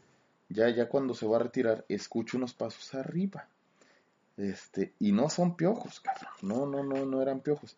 ya, 0.48 0.68
ya 0.70 0.88
cuando 0.88 1.14
se 1.14 1.26
va 1.26 1.36
a 1.36 1.42
retirar, 1.42 1.84
escucho 1.88 2.36
unos 2.36 2.54
pasos 2.54 2.94
arriba. 2.94 3.48
Este, 4.36 4.92
y 4.98 5.12
no 5.12 5.28
son 5.28 5.56
piojos, 5.56 6.00
cabrón. 6.00 6.32
No, 6.42 6.66
no, 6.66 6.82
no, 6.82 7.06
no 7.06 7.22
eran 7.22 7.40
piojos. 7.40 7.76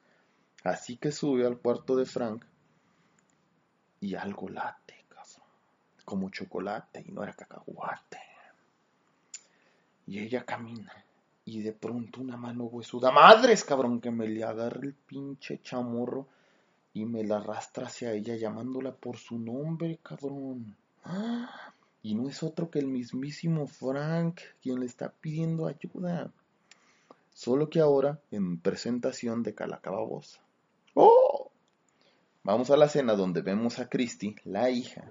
Así 0.65 0.97
que 0.97 1.13
sube 1.13 1.47
al 1.47 1.59
cuarto 1.59 1.97
de 1.97 2.07
Frank 2.07 2.45
y 4.01 4.15
algo 4.15 4.49
late, 4.49 5.05
cabrón. 5.09 5.49
Como 6.05 6.31
chocolate 6.31 7.05
y 7.07 7.13
no 7.13 7.23
era 7.23 7.33
cacahuate. 7.33 8.21
Y 10.07 10.21
ella 10.21 10.45
camina 10.45 10.93
y 11.47 11.63
de 11.63 11.73
pronto 11.73 12.21
una 12.21 12.37
mano 12.37 12.65
huesuda, 12.65 13.13
madres, 13.13 13.65
cabrón, 13.65 14.01
que 14.01 14.11
me 14.11 14.27
le 14.27 14.43
agarra 14.43 14.81
el 14.83 14.95
pinche 14.95 15.61
chamorro 15.63 16.27
y 16.93 17.05
me 17.05 17.23
la 17.23 17.37
arrastra 17.37 17.87
hacia 17.87 18.13
ella 18.13 18.35
llamándola 18.35 18.93
por 18.93 19.17
su 19.17 19.39
nombre, 19.39 20.01
cabrón. 20.03 20.77
Y 22.03 22.15
no 22.17 22.29
es 22.29 22.43
otro 22.43 22.69
que 22.69 22.81
el 22.81 22.89
mismísimo 22.89 23.69
Frank 23.69 24.41
quien 24.61 24.81
le 24.81 24.87
está 24.87 25.13
pidiendo 25.13 25.67
ayuda. 25.67 26.33
Solo 27.33 27.71
que 27.71 27.81
ahora 27.81 28.19
en 28.33 28.59
presentación 28.59 29.45
de 29.45 29.55
Calacababosa. 29.55 30.41
Vamos 32.47 32.71
a 32.71 32.77
la 32.77 32.89
cena 32.89 33.17
donde 33.17 33.43
vemos 33.43 33.81
a 33.81 33.89
Christy, 33.89 34.37
la 34.45 34.71
hija, 34.71 35.03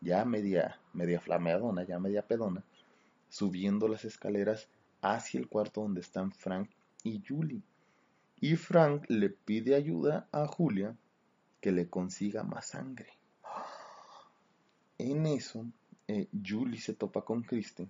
ya 0.00 0.24
media, 0.24 0.80
media 0.92 1.20
flameadona, 1.20 1.84
ya 1.84 2.00
media 2.00 2.26
pedona, 2.26 2.64
subiendo 3.28 3.86
las 3.86 4.04
escaleras 4.04 4.66
hacia 5.00 5.38
el 5.38 5.46
cuarto 5.46 5.82
donde 5.82 6.00
están 6.00 6.32
Frank 6.32 6.68
y 7.04 7.22
Julie. 7.24 7.62
Y 8.40 8.56
Frank 8.56 9.04
le 9.06 9.30
pide 9.30 9.76
ayuda 9.76 10.26
a 10.32 10.48
Julia 10.48 10.96
que 11.60 11.70
le 11.70 11.88
consiga 11.88 12.42
más 12.42 12.70
sangre. 12.70 13.12
En 14.98 15.26
eso, 15.26 15.64
eh, 16.08 16.26
Julie 16.44 16.80
se 16.80 16.94
topa 16.94 17.24
con 17.24 17.44
Christy 17.44 17.88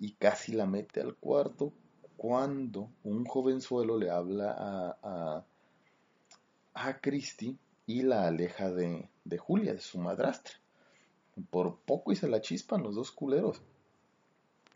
y 0.00 0.14
casi 0.14 0.50
la 0.50 0.66
mete 0.66 1.00
al 1.00 1.14
cuarto 1.14 1.72
cuando 2.16 2.90
un 3.04 3.24
jovenzuelo 3.24 3.96
le 3.96 4.10
habla 4.10 4.50
a, 4.50 4.96
a, 5.00 5.44
a 6.74 6.98
Christy 6.98 7.56
y 7.90 8.02
la 8.02 8.28
aleja 8.28 8.70
de, 8.70 9.08
de 9.24 9.38
Julia, 9.38 9.72
de 9.72 9.80
su 9.80 9.98
madrastra. 9.98 10.54
Por 11.50 11.80
poco 11.80 12.12
y 12.12 12.16
se 12.16 12.28
la 12.28 12.40
chispan 12.40 12.82
los 12.82 12.94
dos 12.94 13.10
culeros. 13.10 13.62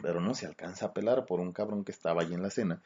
Pero 0.02 0.20
no 0.20 0.34
se 0.34 0.46
alcanza 0.46 0.86
a 0.86 0.92
pelar 0.92 1.24
por 1.24 1.38
un 1.38 1.52
cabrón 1.52 1.84
que 1.84 1.92
estaba 1.92 2.22
allí 2.22 2.34
en 2.34 2.42
la 2.42 2.50
cena, 2.50 2.82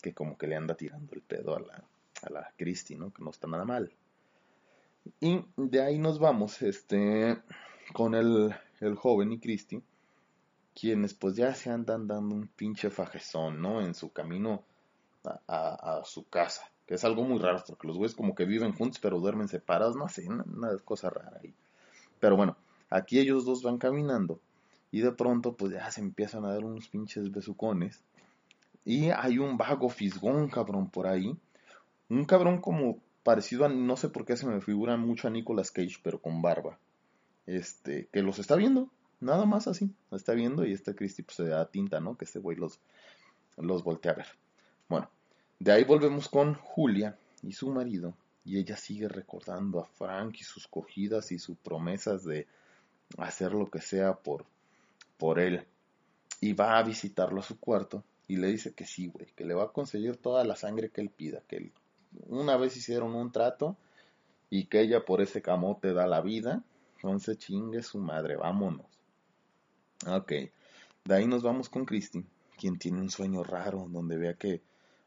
que 0.00 0.14
como 0.14 0.38
que 0.38 0.46
le 0.46 0.54
anda 0.54 0.76
tirando 0.76 1.14
el 1.14 1.22
pedo 1.22 1.56
a 1.56 1.60
la, 1.60 1.84
a 2.22 2.30
la 2.30 2.52
Christy, 2.56 2.94
¿no? 2.94 3.12
Que 3.12 3.24
no 3.24 3.30
está 3.30 3.48
nada 3.48 3.64
mal. 3.64 3.92
Y 5.20 5.44
de 5.56 5.82
ahí 5.82 5.98
nos 5.98 6.20
vamos, 6.20 6.62
este, 6.62 7.42
con 7.92 8.14
el, 8.14 8.54
el 8.80 8.94
joven 8.94 9.32
y 9.32 9.40
Christy, 9.40 9.82
quienes 10.74 11.14
pues 11.14 11.34
ya 11.34 11.54
se 11.54 11.70
andan 11.70 12.06
dando 12.06 12.36
un 12.36 12.46
pinche 12.46 12.88
fajezón, 12.88 13.60
¿no? 13.60 13.80
En 13.80 13.94
su 13.94 14.12
camino 14.12 14.64
a, 15.24 15.98
a, 15.98 16.04
su 16.04 16.28
casa, 16.28 16.70
es 16.94 17.04
algo 17.04 17.24
muy 17.24 17.38
raro, 17.38 17.62
porque 17.66 17.86
los 17.86 17.96
güeyes 17.96 18.14
como 18.14 18.34
que 18.34 18.44
viven 18.44 18.72
juntos, 18.72 18.98
pero 19.00 19.20
duermen 19.20 19.48
separados, 19.48 19.96
no 19.96 20.08
sé, 20.08 20.28
una, 20.28 20.76
cosa 20.84 21.10
rara 21.10 21.40
ahí. 21.42 21.54
Pero 22.20 22.36
bueno, 22.36 22.56
aquí 22.90 23.18
ellos 23.18 23.44
dos 23.44 23.62
van 23.62 23.78
caminando 23.78 24.40
y 24.90 25.00
de 25.00 25.12
pronto, 25.12 25.56
pues 25.56 25.72
ya 25.72 25.90
se 25.90 26.00
empiezan 26.00 26.44
a 26.44 26.52
dar 26.52 26.64
unos 26.64 26.88
pinches 26.88 27.32
besucones. 27.32 28.02
Y 28.84 29.10
hay 29.10 29.38
un 29.38 29.56
vago 29.56 29.88
fisgón, 29.88 30.48
cabrón, 30.48 30.90
por 30.90 31.06
ahí. 31.06 31.36
Un 32.08 32.24
cabrón 32.26 32.60
como 32.60 32.98
parecido 33.22 33.64
a, 33.64 33.68
no 33.68 33.96
sé 33.96 34.08
por 34.08 34.24
qué 34.24 34.36
se 34.36 34.46
me 34.46 34.60
figura 34.60 34.96
mucho 34.96 35.28
a 35.28 35.30
Nicolas 35.30 35.70
Cage, 35.70 35.98
pero 36.02 36.20
con 36.20 36.42
barba. 36.42 36.78
Este, 37.46 38.08
que 38.12 38.22
los 38.22 38.38
está 38.38 38.56
viendo, 38.56 38.90
nada 39.20 39.46
más 39.46 39.66
así. 39.66 39.94
Lo 40.10 40.16
está 40.16 40.34
viendo 40.34 40.66
y 40.66 40.72
este 40.72 40.94
Christy 40.94 41.22
pues 41.22 41.36
se 41.36 41.46
da 41.46 41.70
tinta, 41.70 42.00
¿no? 42.00 42.18
Que 42.18 42.26
este 42.26 42.38
güey 42.38 42.56
los, 42.56 42.80
los 43.56 43.82
voltea 43.84 44.12
a 44.12 44.16
ver. 44.16 44.26
Bueno, 44.88 45.08
de 45.62 45.70
ahí 45.70 45.84
volvemos 45.84 46.28
con 46.28 46.54
Julia 46.54 47.16
y 47.40 47.52
su 47.52 47.70
marido. 47.70 48.16
Y 48.44 48.58
ella 48.58 48.76
sigue 48.76 49.06
recordando 49.06 49.78
a 49.78 49.84
Frank 49.84 50.34
y 50.40 50.42
sus 50.42 50.66
cogidas 50.66 51.30
y 51.30 51.38
sus 51.38 51.56
promesas 51.56 52.24
de 52.24 52.48
hacer 53.16 53.52
lo 53.52 53.70
que 53.70 53.80
sea 53.80 54.14
por, 54.14 54.44
por 55.18 55.38
él 55.38 55.64
y 56.40 56.52
va 56.52 56.78
a 56.78 56.82
visitarlo 56.82 57.38
a 57.38 57.44
su 57.44 57.60
cuarto 57.60 58.02
y 58.26 58.38
le 58.38 58.48
dice 58.48 58.74
que 58.74 58.84
sí, 58.84 59.06
güey, 59.06 59.28
que 59.36 59.44
le 59.44 59.54
va 59.54 59.64
a 59.64 59.72
conseguir 59.72 60.16
toda 60.16 60.42
la 60.42 60.56
sangre 60.56 60.90
que 60.90 61.00
él 61.00 61.10
pida, 61.10 61.42
que 61.46 61.70
una 62.26 62.56
vez 62.56 62.76
hicieron 62.76 63.14
un 63.14 63.30
trato 63.30 63.76
y 64.50 64.64
que 64.64 64.80
ella 64.80 65.04
por 65.04 65.20
ese 65.20 65.42
camote 65.42 65.92
da 65.92 66.08
la 66.08 66.22
vida, 66.22 66.64
entonces 66.96 67.38
chingue 67.38 67.84
su 67.84 67.98
madre, 67.98 68.34
vámonos. 68.34 68.86
Ok, 70.08 70.32
de 71.04 71.14
ahí 71.14 71.28
nos 71.28 71.44
vamos 71.44 71.68
con 71.68 71.84
Christy, 71.84 72.24
quien 72.58 72.80
tiene 72.80 73.00
un 73.00 73.10
sueño 73.10 73.44
raro 73.44 73.86
donde 73.88 74.16
vea 74.16 74.34
que 74.34 74.60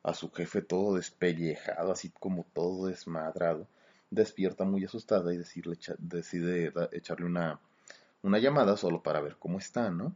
a 0.06 0.14
su 0.14 0.32
jefe 0.32 0.62
todo 0.62 0.96
despellejado, 0.96 1.92
así 1.92 2.12
como 2.20 2.46
todo 2.54 2.88
desmadrado, 2.88 3.68
despierta 4.12 4.64
muy 4.64 4.86
asustada 4.86 5.34
y 5.34 5.38
decirle, 5.38 5.78
decide 5.98 6.72
echarle 6.92 7.26
una 7.26 7.60
una 8.22 8.40
llamada 8.40 8.76
solo 8.76 9.04
para 9.04 9.22
ver 9.22 9.36
cómo 9.38 9.60
está, 9.60 9.92
¿no? 9.92 10.16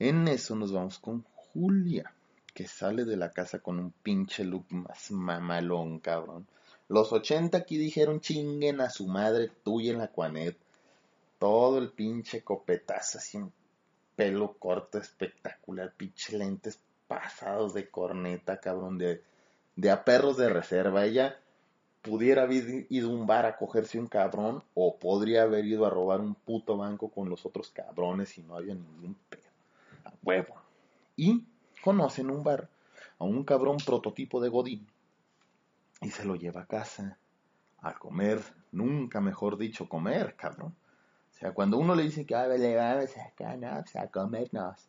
En 0.00 0.26
eso 0.26 0.56
nos 0.56 0.72
vamos 0.72 0.98
con 0.98 1.22
Julia, 1.22 2.12
que 2.54 2.66
sale 2.66 3.04
de 3.04 3.16
la 3.16 3.30
casa 3.30 3.60
con 3.60 3.78
un 3.78 3.92
pinche 3.92 4.42
look 4.42 4.66
más 4.70 5.12
mamalón, 5.12 6.00
cabrón. 6.00 6.48
Los 6.88 7.12
80 7.12 7.56
aquí 7.56 7.78
dijeron 7.78 8.20
chinguen 8.20 8.80
a 8.80 8.90
su 8.90 9.06
madre 9.06 9.48
tuya 9.62 9.92
en 9.92 9.98
la 9.98 10.08
Cuanet. 10.08 10.56
Todo 11.38 11.78
el 11.78 11.90
pinche 11.90 12.42
copetazo, 12.42 13.18
así 13.18 13.38
un 13.38 13.52
pelo 14.16 14.56
corto 14.58 14.98
espectacular, 14.98 15.94
pinche 15.96 16.36
lentes 16.36 16.80
pasados 17.10 17.74
de 17.74 17.90
corneta, 17.90 18.60
cabrón, 18.60 18.96
de, 18.96 19.20
de 19.74 19.90
a 19.90 20.04
perros 20.04 20.36
de 20.36 20.48
reserva. 20.48 21.04
Ella 21.04 21.40
pudiera 22.02 22.44
haber 22.44 22.86
ido 22.88 23.10
a 23.10 23.12
un 23.12 23.26
bar 23.26 23.46
a 23.46 23.56
cogerse 23.56 23.98
un 23.98 24.06
cabrón 24.06 24.62
o 24.74 24.96
podría 24.96 25.42
haber 25.42 25.64
ido 25.64 25.84
a 25.84 25.90
robar 25.90 26.20
un 26.20 26.36
puto 26.36 26.76
banco 26.76 27.08
con 27.10 27.28
los 27.28 27.44
otros 27.44 27.72
cabrones 27.72 28.38
y 28.38 28.42
no 28.42 28.54
había 28.54 28.76
ningún 28.76 29.16
pedo. 29.28 29.42
A 30.04 30.12
huevo. 30.22 30.54
Y 31.16 31.44
conocen 31.82 32.30
un 32.30 32.44
bar 32.44 32.68
a 33.18 33.24
un 33.24 33.42
cabrón 33.42 33.78
prototipo 33.84 34.40
de 34.40 34.48
Godín 34.48 34.86
y 36.00 36.10
se 36.10 36.24
lo 36.24 36.36
lleva 36.36 36.60
a 36.60 36.66
casa 36.66 37.18
a 37.80 37.94
comer, 37.94 38.40
nunca 38.70 39.20
mejor 39.20 39.58
dicho 39.58 39.88
comer, 39.88 40.36
cabrón. 40.36 40.76
O 41.34 41.38
sea, 41.40 41.50
cuando 41.50 41.76
uno 41.76 41.96
le 41.96 42.04
dice 42.04 42.24
que 42.24 42.36
a 42.36 42.46
le 42.46 42.76
vamos 42.76 43.16
acá, 43.16 43.56
no, 43.56 43.82
pues 43.82 43.96
a 43.96 44.06
comernos. 44.06 44.86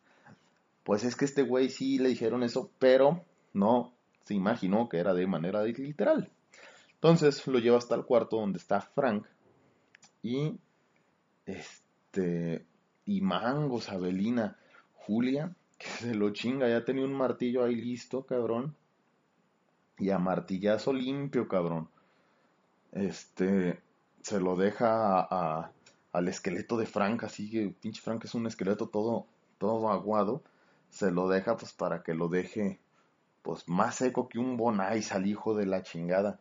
Pues 0.84 1.04
es 1.04 1.16
que 1.16 1.24
este 1.24 1.42
güey 1.42 1.68
sí 1.68 1.98
le 1.98 2.08
dijeron 2.08 2.42
eso, 2.42 2.70
pero 2.78 3.24
no 3.52 3.92
se 4.24 4.34
imaginó 4.34 4.88
que 4.88 4.98
era 4.98 5.14
de 5.14 5.26
manera 5.26 5.62
literal. 5.64 6.30
Entonces 6.94 7.46
lo 7.46 7.58
lleva 7.58 7.78
hasta 7.78 7.94
el 7.94 8.04
cuarto 8.04 8.36
donde 8.36 8.58
está 8.58 8.80
Frank 8.80 9.26
y 10.22 10.58
este 11.46 12.64
y 13.04 13.20
Mangos, 13.20 13.88
Abelina, 13.88 14.56
Julia, 14.94 15.54
que 15.78 15.88
se 15.88 16.14
lo 16.14 16.30
chinga, 16.30 16.68
ya 16.68 16.84
tenía 16.84 17.04
un 17.04 17.12
martillo 17.12 17.64
ahí 17.64 17.74
listo, 17.74 18.24
cabrón. 18.24 18.76
Y 19.98 20.10
a 20.10 20.18
martillazo 20.18 20.92
limpio, 20.92 21.48
cabrón. 21.48 21.88
Este 22.92 23.80
se 24.20 24.40
lo 24.40 24.56
deja 24.56 25.20
a, 25.20 25.72
al 26.12 26.28
esqueleto 26.28 26.76
de 26.76 26.86
Frank, 26.86 27.24
así 27.24 27.50
que 27.50 27.74
pinche 27.80 28.00
Frank 28.00 28.24
es 28.24 28.34
un 28.34 28.46
esqueleto 28.46 28.88
todo 28.88 29.26
todo 29.58 29.90
aguado, 29.90 30.42
se 30.92 31.10
lo 31.10 31.28
deja 31.28 31.56
pues 31.56 31.72
para 31.72 32.04
que 32.04 32.14
lo 32.14 32.28
deje 32.28 32.78
pues 33.42 33.68
más 33.68 33.96
seco 33.96 34.28
que 34.28 34.38
un 34.38 34.56
bonais 34.56 35.10
al 35.12 35.26
hijo 35.26 35.54
de 35.56 35.66
la 35.66 35.82
chingada 35.82 36.38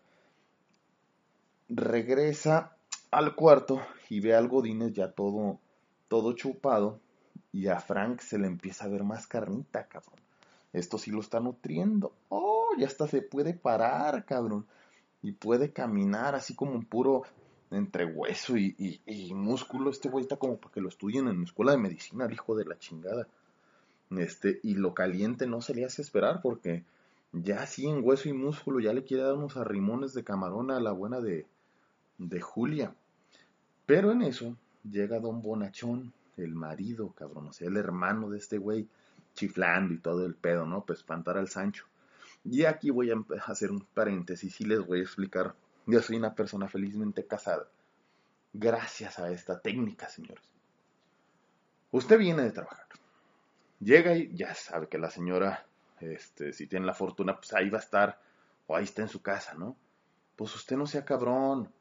regresa 1.67 2.75
al 3.09 3.35
cuarto 3.35 3.81
y 4.09 4.19
ve 4.19 4.35
al 4.35 4.49
Godínez 4.49 4.93
ya 4.93 5.11
todo, 5.11 5.59
todo 6.07 6.33
chupado 6.33 6.99
y 7.53 7.67
a 7.67 7.79
Frank 7.79 8.19
se 8.19 8.37
le 8.37 8.47
empieza 8.47 8.85
a 8.85 8.89
ver 8.89 9.03
más 9.03 9.25
carnita, 9.25 9.87
cabrón. 9.87 10.19
Esto 10.73 10.97
sí 10.97 11.11
lo 11.11 11.19
está 11.19 11.39
nutriendo. 11.39 12.13
Oh, 12.29 12.69
ya 12.77 12.87
hasta 12.87 13.07
se 13.07 13.21
puede 13.21 13.53
parar, 13.53 14.25
cabrón. 14.25 14.65
Y 15.21 15.33
puede 15.33 15.73
caminar 15.73 16.35
así 16.35 16.55
como 16.55 16.71
un 16.71 16.85
puro 16.85 17.23
entre 17.69 18.05
hueso 18.05 18.55
y, 18.57 19.01
y, 19.05 19.33
músculo. 19.33 19.89
Este 19.89 20.09
güey 20.09 20.23
está 20.23 20.37
como 20.37 20.57
para 20.57 20.73
que 20.73 20.81
lo 20.81 20.89
estudien 20.89 21.27
en 21.27 21.39
la 21.39 21.43
escuela 21.43 21.73
de 21.73 21.77
medicina, 21.77 22.25
el 22.25 22.33
hijo 22.33 22.55
de 22.55 22.65
la 22.65 22.77
chingada. 22.79 23.27
Este, 24.11 24.59
y 24.63 24.75
lo 24.75 24.93
caliente 24.93 25.47
no 25.47 25.61
se 25.61 25.73
le 25.73 25.85
hace 25.85 26.01
esperar 26.01 26.41
porque 26.41 26.83
ya 27.31 27.61
así 27.61 27.87
en 27.87 28.03
hueso 28.03 28.27
y 28.27 28.33
músculo 28.33 28.79
ya 28.79 28.93
le 28.93 29.03
quiere 29.03 29.23
dar 29.23 29.35
unos 29.35 29.55
arrimones 29.55 30.13
de 30.13 30.23
camarón 30.23 30.69
a 30.69 30.79
la 30.81 30.91
buena 30.91 31.21
de, 31.21 31.47
de 32.17 32.41
Julia. 32.41 32.93
Pero 33.85 34.11
en 34.11 34.21
eso 34.21 34.57
llega 34.83 35.19
don 35.19 35.41
Bonachón, 35.41 36.13
el 36.37 36.53
marido, 36.53 37.11
cabrón, 37.11 37.47
o 37.47 37.53
sea, 37.53 37.67
el 37.67 37.77
hermano 37.77 38.29
de 38.29 38.37
este 38.37 38.57
güey, 38.57 38.87
chiflando 39.33 39.93
y 39.93 39.97
todo 39.97 40.25
el 40.25 40.35
pedo, 40.35 40.65
¿no? 40.65 40.83
Pues 40.83 40.99
espantar 40.99 41.37
al 41.37 41.47
Sancho. 41.47 41.85
Y 42.43 42.65
aquí 42.65 42.89
voy 42.89 43.11
a 43.11 43.23
hacer 43.45 43.71
un 43.71 43.85
paréntesis 43.93 44.59
y 44.61 44.65
les 44.65 44.85
voy 44.85 44.99
a 44.99 45.03
explicar 45.03 45.55
Yo 45.85 46.01
soy 46.01 46.17
una 46.17 46.33
persona 46.33 46.67
felizmente 46.67 47.25
casada. 47.25 47.67
Gracias 48.53 49.19
a 49.19 49.31
esta 49.31 49.59
técnica, 49.59 50.09
señores. 50.09 50.43
Usted 51.91 52.17
viene 52.17 52.43
de 52.43 52.51
trabajar. 52.51 52.85
Llega 53.81 54.15
y 54.15 54.33
ya 54.35 54.53
sabe 54.53 54.87
que 54.87 54.99
la 54.99 55.09
señora, 55.09 55.65
este, 55.99 56.53
si 56.53 56.67
tiene 56.67 56.85
la 56.85 56.93
fortuna, 56.93 57.35
pues 57.35 57.53
ahí 57.53 57.69
va 57.69 57.79
a 57.79 57.81
estar, 57.81 58.21
o 58.67 58.75
ahí 58.75 58.83
está 58.83 59.01
en 59.01 59.07
su 59.07 59.23
casa, 59.23 59.55
¿no? 59.55 59.75
Pues 60.35 60.55
usted 60.55 60.77
no 60.77 60.85
sea 60.85 61.03
cabrón. 61.03 61.71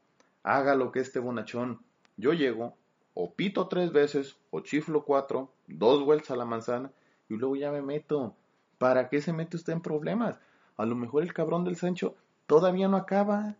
Haga 0.43 0.73
lo 0.73 0.91
que 0.91 0.99
este 0.99 1.19
bonachón. 1.19 1.79
Yo 2.17 2.33
llego, 2.33 2.75
o 3.13 3.33
pito 3.33 3.67
tres 3.67 3.91
veces, 3.91 4.37
o 4.49 4.61
chiflo 4.61 5.05
cuatro, 5.05 5.53
dos 5.67 6.03
vueltas 6.03 6.31
a 6.31 6.35
la 6.35 6.45
manzana, 6.45 6.91
y 7.29 7.35
luego 7.35 7.55
ya 7.55 7.71
me 7.71 7.83
meto. 7.83 8.35
¿Para 8.79 9.07
qué 9.09 9.21
se 9.21 9.31
mete 9.31 9.57
usted 9.57 9.73
en 9.73 9.81
problemas? 9.81 10.39
A 10.77 10.85
lo 10.85 10.95
mejor 10.95 11.21
el 11.21 11.33
cabrón 11.33 11.63
del 11.63 11.75
Sancho 11.75 12.15
todavía 12.47 12.87
no 12.87 12.97
acaba. 12.97 13.57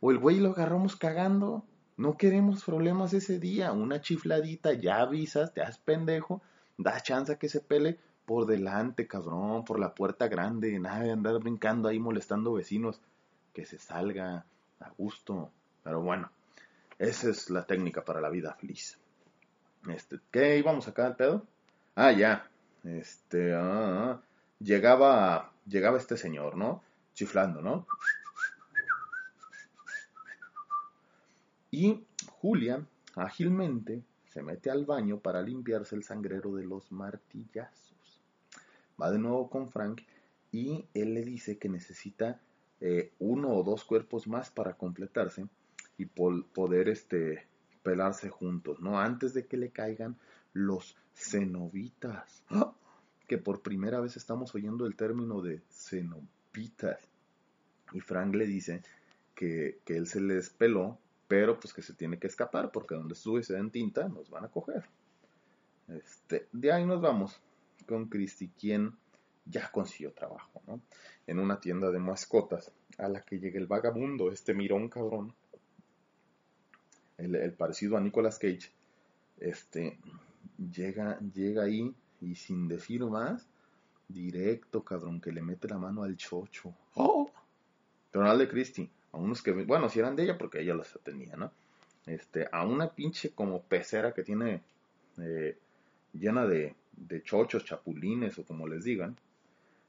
O 0.00 0.10
el 0.10 0.18
güey 0.18 0.40
lo 0.40 0.52
agarramos 0.52 0.96
cagando. 0.96 1.64
No 1.98 2.16
queremos 2.16 2.64
problemas 2.64 3.12
ese 3.12 3.38
día. 3.38 3.72
Una 3.72 4.00
chifladita, 4.00 4.72
ya 4.72 5.00
avisas, 5.00 5.52
te 5.52 5.60
haces 5.60 5.78
pendejo, 5.78 6.40
das 6.78 7.02
chance 7.02 7.32
a 7.32 7.38
que 7.38 7.48
se 7.48 7.60
pele 7.60 7.98
por 8.24 8.46
delante, 8.46 9.06
cabrón, 9.06 9.64
por 9.64 9.78
la 9.78 9.94
puerta 9.94 10.28
grande. 10.28 10.78
Nada 10.78 11.00
de 11.00 11.12
andar 11.12 11.38
brincando 11.40 11.88
ahí 11.88 11.98
molestando 11.98 12.54
vecinos. 12.54 13.00
Que 13.52 13.66
se 13.66 13.78
salga 13.78 14.46
a 14.80 14.90
gusto. 14.96 15.50
Pero 15.82 16.00
bueno, 16.00 16.30
esa 16.98 17.30
es 17.30 17.50
la 17.50 17.66
técnica 17.66 18.04
para 18.04 18.20
la 18.20 18.30
vida 18.30 18.54
feliz. 18.54 18.98
Este, 19.88 20.18
¿Qué 20.30 20.58
íbamos 20.58 20.86
acá 20.88 21.06
al 21.06 21.16
pedo? 21.16 21.46
Ah, 21.94 22.12
ya. 22.12 22.48
Este, 22.84 23.54
ah, 23.54 23.60
ah. 23.62 24.20
llegaba, 24.60 25.52
llegaba 25.66 25.98
este 25.98 26.16
señor, 26.16 26.56
¿no? 26.56 26.82
Chiflando, 27.14 27.60
¿no? 27.60 27.86
Y 31.70 32.04
Julia 32.40 32.84
ágilmente 33.16 34.02
se 34.38 34.44
mete 34.44 34.70
al 34.70 34.86
baño 34.86 35.18
para 35.18 35.42
limpiarse 35.42 35.96
el 35.96 36.04
sangrero 36.04 36.54
de 36.54 36.64
los 36.64 36.92
martillazos. 36.92 38.22
Va 39.00 39.10
de 39.10 39.18
nuevo 39.18 39.50
con 39.50 39.68
Frank 39.68 40.02
y 40.52 40.86
él 40.94 41.14
le 41.14 41.24
dice 41.24 41.58
que 41.58 41.68
necesita 41.68 42.40
eh, 42.80 43.10
uno 43.18 43.48
o 43.48 43.64
dos 43.64 43.84
cuerpos 43.84 44.28
más 44.28 44.48
para 44.52 44.74
completarse 44.74 45.48
y 45.96 46.04
poder 46.04 46.88
este, 46.88 47.48
pelarse 47.82 48.28
juntos, 48.30 48.78
¿no? 48.78 49.00
Antes 49.00 49.34
de 49.34 49.44
que 49.44 49.56
le 49.56 49.70
caigan 49.70 50.16
los 50.52 50.96
cenobitas. 51.16 52.44
¡Ah! 52.48 52.72
Que 53.26 53.38
por 53.38 53.60
primera 53.60 53.98
vez 53.98 54.16
estamos 54.16 54.54
oyendo 54.54 54.86
el 54.86 54.94
término 54.94 55.42
de 55.42 55.62
cenobitas. 55.68 57.00
Y 57.92 57.98
Frank 57.98 58.36
le 58.36 58.46
dice 58.46 58.84
que, 59.34 59.80
que 59.84 59.96
él 59.96 60.06
se 60.06 60.20
les 60.20 60.48
peló 60.48 60.96
pero 61.28 61.60
pues 61.60 61.74
que 61.74 61.82
se 61.82 61.92
tiene 61.92 62.18
que 62.18 62.26
escapar 62.26 62.72
porque 62.72 62.94
donde 62.94 63.14
sube 63.14 63.42
se 63.42 63.54
den 63.54 63.70
tinta 63.70 64.08
nos 64.08 64.30
van 64.30 64.46
a 64.46 64.48
coger. 64.48 64.84
Este, 65.86 66.48
de 66.52 66.72
ahí 66.72 66.84
nos 66.84 67.00
vamos 67.00 67.40
con 67.86 68.08
Christy, 68.08 68.48
quien 68.48 68.94
ya 69.44 69.70
consiguió 69.70 70.12
trabajo, 70.12 70.62
¿no? 70.66 70.80
En 71.26 71.38
una 71.38 71.60
tienda 71.60 71.90
de 71.90 71.98
mascotas 71.98 72.72
a 72.98 73.08
la 73.08 73.22
que 73.22 73.38
llega 73.38 73.58
el 73.58 73.66
vagabundo, 73.66 74.30
este 74.30 74.54
mirón 74.54 74.88
cabrón, 74.88 75.34
el, 77.16 77.52
parecido 77.54 77.96
a 77.96 78.00
Nicolas 78.00 78.38
Cage, 78.38 78.70
este, 79.38 79.98
llega, 80.58 81.18
llega 81.20 81.64
ahí 81.64 81.94
y 82.20 82.34
sin 82.34 82.68
decir 82.68 83.04
más, 83.04 83.48
directo, 84.08 84.84
cabrón, 84.84 85.20
que 85.20 85.32
le 85.32 85.42
mete 85.42 85.68
la 85.68 85.78
mano 85.78 86.02
al 86.02 86.16
chocho. 86.16 86.74
¡Oh! 86.94 87.30
Pero 88.10 88.24
no 88.24 88.30
al 88.30 88.38
de 88.38 88.48
Christie, 88.48 88.90
a 89.12 89.16
unos 89.18 89.42
que, 89.42 89.52
bueno, 89.52 89.88
si 89.88 89.98
eran 89.98 90.16
de 90.16 90.24
ella 90.24 90.38
porque 90.38 90.60
ella 90.60 90.74
los 90.74 90.98
tenía, 91.02 91.36
¿no? 91.36 91.50
Este, 92.06 92.48
a 92.50 92.64
una 92.64 92.88
pinche 92.90 93.30
como 93.30 93.62
pecera 93.62 94.12
que 94.14 94.22
tiene 94.22 94.62
eh, 95.18 95.58
llena 96.12 96.46
de, 96.46 96.74
de 96.92 97.22
chochos, 97.22 97.64
chapulines 97.64 98.38
o 98.38 98.44
como 98.44 98.66
les 98.66 98.84
digan, 98.84 99.16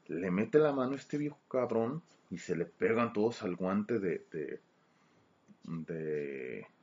le 0.07 0.31
mete 0.31 0.59
la 0.59 0.73
mano 0.73 0.93
a 0.93 0.95
este 0.95 1.17
viejo 1.17 1.39
cabrón 1.49 2.01
y 2.29 2.37
se 2.37 2.55
le 2.55 2.65
pegan 2.65 3.13
todos 3.13 3.43
al 3.43 3.55
guante 3.55 3.99
de, 3.99 4.25
de, 4.31 4.59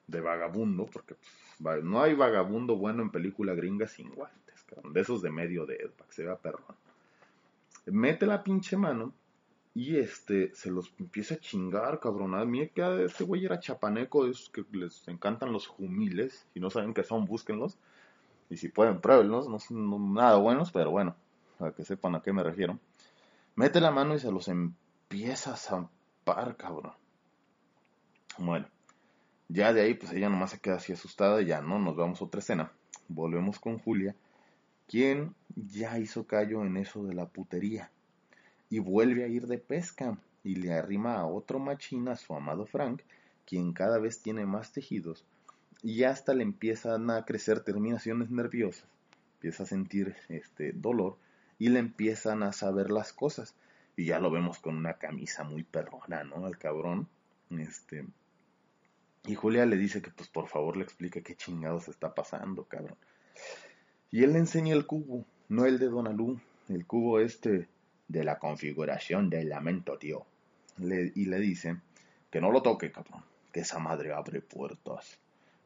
de, 0.06 0.20
vagabundo, 0.20 0.86
porque 0.86 1.16
pues, 1.62 1.84
no 1.84 2.02
hay 2.02 2.14
vagabundo 2.14 2.76
bueno 2.76 3.02
en 3.02 3.10
película 3.10 3.54
gringa 3.54 3.86
sin 3.86 4.10
guantes, 4.10 4.62
cabrón, 4.64 4.92
de 4.92 5.00
esos 5.00 5.22
de 5.22 5.30
medio 5.30 5.66
de 5.66 5.90
para 5.96 6.08
que 6.08 6.14
se 6.14 6.24
vea 6.24 6.36
perrón. 6.36 6.76
Mete 7.86 8.26
la 8.26 8.42
pinche 8.42 8.76
mano 8.76 9.12
y 9.76 9.98
este, 9.98 10.54
se 10.54 10.70
los 10.70 10.90
empieza 10.98 11.34
a 11.34 11.38
chingar, 11.38 12.00
cabrón. 12.00 12.34
A 12.34 12.46
mí 12.46 12.66
que 12.70 13.04
este 13.04 13.24
güey 13.24 13.44
era 13.44 13.60
chapaneco, 13.60 14.26
esos 14.26 14.48
que 14.48 14.64
les 14.72 15.06
encantan 15.06 15.52
los 15.52 15.66
jumiles. 15.66 16.46
Si 16.54 16.60
no 16.60 16.70
saben 16.70 16.94
qué 16.94 17.04
son, 17.04 17.26
búsquenlos. 17.26 17.76
Y 18.48 18.56
si 18.56 18.70
pueden, 18.70 19.02
pruébenlos. 19.02 19.50
No 19.50 19.58
son 19.58 20.14
nada 20.14 20.38
buenos, 20.38 20.72
pero 20.72 20.90
bueno, 20.90 21.14
para 21.58 21.72
que 21.72 21.84
sepan 21.84 22.14
a 22.14 22.22
qué 22.22 22.32
me 22.32 22.42
refiero. 22.42 22.78
Mete 23.54 23.82
la 23.82 23.90
mano 23.90 24.14
y 24.14 24.18
se 24.18 24.32
los 24.32 24.48
empieza 24.48 25.52
a 25.52 25.56
zampar, 25.56 26.56
cabrón. 26.56 26.94
Bueno, 28.38 28.68
ya 29.48 29.74
de 29.74 29.82
ahí, 29.82 29.92
pues 29.92 30.10
ella 30.14 30.30
nomás 30.30 30.52
se 30.52 30.58
queda 30.58 30.76
así 30.76 30.94
asustada 30.94 31.42
y 31.42 31.46
ya 31.48 31.60
no, 31.60 31.78
nos 31.78 31.96
vamos 31.96 32.22
otra 32.22 32.40
escena. 32.40 32.72
Volvemos 33.08 33.60
con 33.60 33.78
Julia, 33.78 34.16
quien 34.88 35.34
ya 35.54 35.98
hizo 35.98 36.26
callo 36.26 36.64
en 36.64 36.78
eso 36.78 37.04
de 37.04 37.12
la 37.12 37.26
putería 37.26 37.90
y 38.70 38.78
vuelve 38.78 39.24
a 39.24 39.28
ir 39.28 39.46
de 39.46 39.58
pesca 39.58 40.18
y 40.42 40.56
le 40.56 40.72
arrima 40.72 41.14
a 41.14 41.26
otro 41.26 41.58
machín, 41.58 42.08
a 42.08 42.16
su 42.16 42.34
amado 42.34 42.66
Frank, 42.66 43.02
quien 43.46 43.72
cada 43.72 43.98
vez 43.98 44.20
tiene 44.20 44.46
más 44.46 44.72
tejidos 44.72 45.24
y 45.82 46.04
hasta 46.04 46.34
le 46.34 46.42
empiezan 46.42 47.10
a 47.10 47.24
crecer 47.24 47.60
terminaciones 47.60 48.30
nerviosas, 48.30 48.88
empieza 49.34 49.62
a 49.62 49.66
sentir 49.66 50.16
este 50.28 50.72
dolor 50.72 51.16
y 51.58 51.68
le 51.68 51.78
empiezan 51.78 52.42
a 52.42 52.52
saber 52.52 52.90
las 52.90 53.12
cosas 53.12 53.54
y 53.96 54.06
ya 54.06 54.18
lo 54.18 54.30
vemos 54.30 54.58
con 54.58 54.76
una 54.76 54.94
camisa 54.94 55.44
muy 55.44 55.62
perrona, 55.62 56.24
¿no? 56.24 56.46
Al 56.46 56.58
cabrón, 56.58 57.08
este 57.50 58.04
y 59.26 59.34
Julia 59.34 59.66
le 59.66 59.76
dice 59.76 60.00
que 60.02 60.10
pues 60.10 60.28
por 60.28 60.48
favor 60.48 60.76
le 60.76 60.84
explique 60.84 61.22
qué 61.22 61.34
chingados 61.34 61.88
está 61.88 62.14
pasando, 62.14 62.64
cabrón. 62.64 62.96
Y 64.12 64.22
él 64.22 64.34
le 64.34 64.38
enseña 64.38 64.74
el 64.74 64.86
cubo, 64.86 65.24
no 65.48 65.66
el 65.66 65.78
de 65.80 65.88
Donalú, 65.88 66.38
el 66.68 66.86
cubo 66.86 67.18
este 67.18 67.68
de 68.08 68.24
la 68.24 68.38
configuración 68.38 69.30
del 69.30 69.48
lamento, 69.48 69.98
tío. 69.98 70.26
y 70.78 71.24
le 71.24 71.38
dice 71.38 71.76
que 72.30 72.40
no 72.40 72.50
lo 72.50 72.62
toque, 72.62 72.90
cabrón, 72.90 73.22
que 73.52 73.60
esa 73.60 73.78
madre 73.78 74.12
abre 74.12 74.40
puertas 74.40 75.18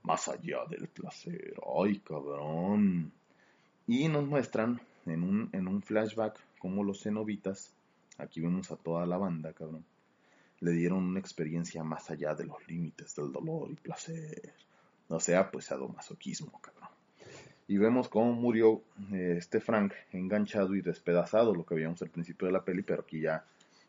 más 0.03 0.29
allá 0.29 0.65
del 0.69 0.89
placer. 0.89 1.55
Ay, 1.77 1.99
cabrón. 1.99 3.13
Y 3.87 4.09
nos 4.09 4.27
muestran 4.27 4.81
en 5.07 5.23
un, 5.23 5.51
en 5.53 5.67
un 5.67 5.83
flashback 5.83 6.39
como 6.59 6.85
los 6.85 7.03
cenobitas, 7.03 7.75
aquí 8.19 8.41
vemos 8.41 8.71
a 8.71 8.77
toda 8.77 9.07
la 9.07 9.17
banda, 9.17 9.53
cabrón, 9.53 9.85
le 10.61 10.73
dieron 10.73 11.05
una 11.05 11.21
experiencia 11.21 11.83
más 11.83 12.11
allá 12.11 12.35
de 12.35 12.45
los 12.45 12.67
límites 12.69 13.17
del 13.17 13.33
dolor 13.33 13.71
y 13.71 13.75
placer. 13.75 14.55
O 15.09 15.19
sea, 15.19 15.51
pues 15.51 15.65
sadomasoquismo, 15.67 16.61
cabrón 16.61 16.80
y 17.71 17.79
vemos 17.79 18.09
cómo 18.09 18.33
murió 18.33 18.83
eh, 19.13 19.37
este 19.39 19.61
Frank 19.61 19.93
enganchado 20.11 20.75
y 20.75 20.81
despedazado, 20.83 21.55
lo 21.55 21.65
que 21.65 21.77
veíamos 21.77 22.03
al 22.03 22.11
principio 22.11 22.49
de 22.49 22.53
la 22.53 22.65
peli, 22.65 22.83
pero 22.83 23.03
aquí 23.03 23.21
ya, 23.21 23.45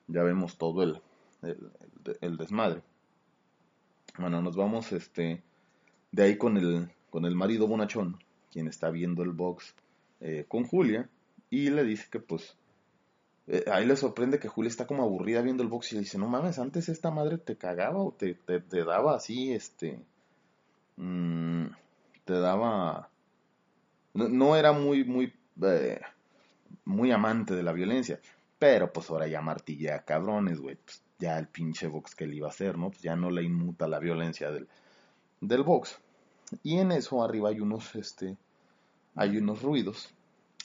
ya 0.08 0.22
vemos 0.22 0.56
todo 0.60 0.84
el, 0.84 1.02
el, 2.22 2.38
desmadre. 2.38 2.84
Bueno, 4.20 4.39
nos 4.44 4.56
vamos 4.56 4.91
este, 4.91 5.41
de 6.12 6.24
ahí 6.24 6.38
con 6.38 6.58
el, 6.58 6.91
con 7.10 7.26
el 7.26 7.36
marido 7.36 7.67
bonachón, 7.67 8.20
quien 8.52 8.67
está 8.67 8.91
viendo 8.91 9.24
el 9.24 9.32
box 9.32 9.74
eh, 10.20 10.46
con 10.48 10.63
Julia, 10.65 11.10
y 11.50 11.72
le 11.72 11.84
dice 11.84 12.06
que 12.12 12.20
pues 12.20 12.56
eh, 13.48 13.63
ahí 13.65 13.88
le 13.88 13.96
sorprende 13.96 14.38
que 14.38 14.48
Julia 14.48 14.70
está 14.70 14.86
como 14.86 15.02
aburrida 15.02 15.41
viendo 15.41 15.64
el 15.64 15.70
box 15.70 15.93
y 15.93 15.95
le 15.95 16.01
dice, 16.01 16.20
no 16.20 16.28
mames, 16.28 16.60
antes 16.60 16.88
esta 16.88 17.10
madre 17.10 17.39
te 17.39 17.55
cagaba 17.55 17.97
o 17.97 18.12
te, 18.12 18.36
te, 18.36 18.84
daba 18.84 19.16
así, 19.16 19.51
este, 19.51 19.99
mm, 20.97 21.66
te 22.26 22.34
daba 22.34 23.11
no, 24.14 24.55
era 24.55 24.72
muy, 24.72 25.03
muy, 25.03 25.34
eh, 25.64 26.01
muy 26.86 27.12
amante 27.12 27.55
de 27.55 27.64
la 27.64 27.74
violencia. 27.74 28.20
Pero 28.59 28.91
pues 28.93 29.09
ahora 29.09 29.28
ya 29.28 29.41
martilla 29.41 30.03
cabrones, 30.03 30.59
güey. 30.59 30.76
Pues, 30.76 31.03
ya 31.20 31.38
el 31.38 31.47
pinche 31.47 31.88
box 31.88 32.16
que 32.16 32.26
le 32.26 32.36
iba 32.36 32.47
a 32.47 32.51
hacer, 32.51 32.78
¿no? 32.78 32.89
Pues 32.89 33.01
ya 33.01 33.16
no 33.16 33.30
le 33.30 33.43
inmuta 33.43 33.88
la 33.88 33.99
violencia 33.99 34.51
del, 34.51 34.68
del 35.39 35.64
box. 35.64 35.99
Y 36.64 36.80
en 36.80 36.91
eso 36.91 37.24
arriba 37.24 37.49
hay 37.49 37.59
unos, 37.59 37.95
este, 37.95 38.38
hay 39.16 39.38
unos 39.38 39.62
ruidos. 39.62 40.14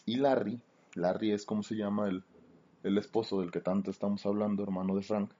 Y 0.07 0.17
Larry, 0.17 0.61
Larry 0.95 1.33
es 1.33 1.45
como 1.45 1.63
se 1.63 1.77
llama 1.77 2.09
el, 2.09 2.25
el 2.83 2.99
esposo 2.99 3.41
del 3.41 3.51
que 3.51 3.61
tanto 3.61 3.91
estamos 3.91 4.25
hablando, 4.25 4.63
hermano 4.63 4.97
de 4.97 5.03
Frank. 5.03 5.31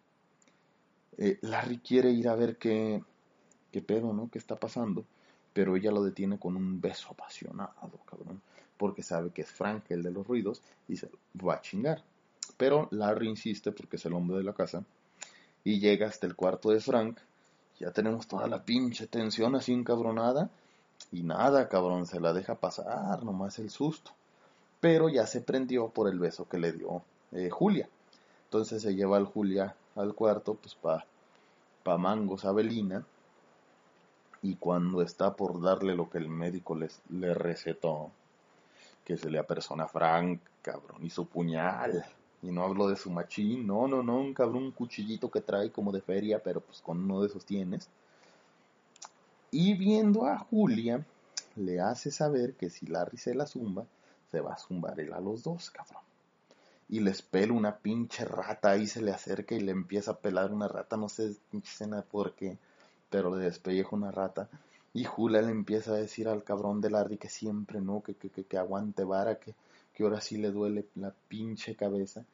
Eh, 1.17 1.39
Larry 1.41 1.79
quiere 1.79 2.11
ir 2.11 2.29
a 2.29 2.35
ver 2.35 2.59
qué, 2.59 3.03
qué 3.73 3.81
pedo, 3.81 4.13
¿no? 4.13 4.29
¿Qué 4.31 4.39
está 4.39 4.57
pasando? 4.57 5.07
Pero 5.57 5.75
ella 5.75 5.91
lo 5.91 6.05
detiene 6.05 6.39
con 6.39 6.55
un 6.55 6.83
beso 6.83 7.09
apasionado, 7.13 7.99
cabrón, 8.05 8.43
porque 8.77 9.03
sabe 9.03 9.31
que 9.31 9.41
es 9.41 9.51
Frank 9.51 9.85
el 9.89 10.03
de 10.03 10.11
los 10.11 10.27
ruidos 10.27 10.61
y 10.87 10.99
se 10.99 11.09
va 11.35 11.55
a 11.55 11.61
chingar. 11.63 12.03
Pero 12.59 12.89
Larry 12.91 13.27
insiste 13.27 13.73
porque 13.73 13.97
es 13.97 14.05
el 14.05 14.13
hombre 14.13 14.37
de 14.37 14.45
la 14.45 14.53
casa 14.53 14.85
y 15.65 15.81
llega 15.81 16.09
hasta 16.09 16.27
el 16.27 16.37
cuarto 16.37 16.69
de 16.69 16.81
Frank. 16.81 17.21
Ya 17.81 17.91
tenemos 17.91 18.29
toda 18.29 18.49
la 18.49 18.67
pinche 18.67 19.07
tensión 19.07 19.57
así 19.57 19.73
encabronada. 19.73 20.51
Y 21.11 21.23
nada, 21.23 21.71
cabrón, 21.71 22.05
se 22.05 22.21
la 22.21 22.35
deja 22.35 22.57
pasar, 22.57 23.25
nomás 23.25 23.59
el 23.59 23.71
susto. 23.71 24.11
Pero 24.79 25.09
ya 25.09 25.27
se 25.27 25.41
prendió 25.41 25.89
por 25.89 26.07
el 26.07 26.19
beso 26.19 26.47
que 26.47 26.59
le 26.59 26.73
dio 26.73 27.01
eh, 27.33 27.49
Julia. 27.49 27.89
Entonces 28.45 28.83
se 28.83 28.95
lleva 28.95 29.17
al 29.17 29.25
Julia 29.25 29.75
al 29.95 30.15
cuarto, 30.15 30.53
pues 30.53 30.75
para 30.75 31.07
pa 31.83 31.97
mangos 31.97 32.45
a 32.45 32.53
Belina. 32.53 33.07
Y 34.47 34.55
cuando 34.55 35.03
está 35.03 35.35
por 35.35 35.61
darle 35.61 35.97
lo 35.97 36.09
que 36.09 36.19
el 36.19 36.29
médico 36.29 36.77
les, 36.77 37.03
le 37.11 37.35
recetó, 37.35 38.13
que 39.05 39.17
se 39.17 39.29
le 39.29 39.41
apersona 39.41 39.89
Frank, 39.89 40.39
cabrón, 40.63 41.05
y 41.05 41.11
su 41.11 41.27
puñal. 41.27 42.07
Y 42.43 42.53
no 42.53 42.63
hablo 42.63 42.87
de 42.87 42.95
su 42.95 43.11
machín, 43.11 43.67
no, 43.67 43.89
no, 43.89 44.05
no, 44.05 44.21
un 44.21 44.33
cabrón, 44.33 44.63
un 44.63 44.71
cuchillito 44.71 45.33
que 45.33 45.41
trae 45.41 45.73
como 45.73 45.91
de 45.91 46.01
feria, 46.01 46.41
pero 46.41 46.61
pues 46.61 46.81
con 46.81 47.03
uno 47.03 47.23
de 47.23 47.27
esos 47.27 47.45
tienes. 47.45 47.89
Y 49.51 49.75
viendo 49.75 50.27
a 50.27 50.39
Julia, 50.39 51.05
le 51.57 51.81
hace 51.81 52.13
saber 52.13 52.55
que 52.55 52.71
si 52.71 52.87
Larry 52.87 53.19
se 53.19 53.35
la 53.35 53.49
zumba, 53.49 53.85
se 54.31 54.41
va 54.41 54.53
a 54.53 54.59
zumbar 54.59 55.01
él 55.01 55.13
a 55.13 55.19
los 55.19 55.43
dos, 55.43 55.71
cabrón. 55.71 56.05
Y 56.89 57.01
les 57.01 57.21
pela 57.21 57.53
una 57.53 57.79
pinche 57.79 58.25
rata, 58.25 58.71
ahí 58.71 58.87
se 58.87 59.03
le 59.03 59.11
acerca 59.11 59.57
y 59.57 59.61
le 59.61 59.73
empieza 59.73 60.13
a 60.13 60.19
pelar 60.19 60.53
una 60.53 60.69
rata, 60.69 60.97
no 60.97 61.09
sé, 61.09 61.35
pinche 61.51 61.73
escena 61.73 62.03
por 62.03 62.35
qué, 62.37 62.59
pero 63.11 63.35
le 63.37 63.45
despelleja 63.45 63.91
una 63.93 64.11
rata. 64.11 64.49
Y 64.93 65.05
Julia 65.05 65.43
le 65.43 65.51
empieza 65.51 65.93
a 65.93 65.97
decir 65.97 66.29
al 66.29 66.45
cabrón 66.45 66.81
de 66.81 66.91
Larry 66.91 67.19
que 67.19 67.29
siempre 67.29 67.81
no, 67.81 68.03
que, 68.03 68.15
que, 68.15 68.31
que, 68.31 68.45
que 68.45 68.59
aguante 68.59 69.05
vara, 69.05 69.39
que, 69.39 69.55
que 69.93 70.03
ahora 70.05 70.21
sí 70.21 70.39
le 70.39 70.51
duele 70.51 70.87
la 70.95 71.13
pinche 71.29 71.75
cabeza. 71.75 72.25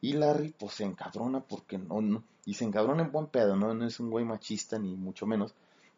Y 0.00 0.12
Larry, 0.12 0.54
pues 0.58 0.74
se 0.74 0.84
encabrona 0.84 1.40
porque 1.40 1.78
no, 1.78 2.00
no, 2.00 2.22
y 2.44 2.54
se 2.54 2.64
encabrona 2.64 3.02
en 3.02 3.12
buen 3.12 3.26
pedo, 3.26 3.56
¿no? 3.56 3.74
No 3.74 3.86
es 3.86 3.98
un 3.98 4.10
güey 4.10 4.24
machista 4.24 4.78
ni 4.78 4.94
mucho 4.94 5.26
menos. 5.26 5.54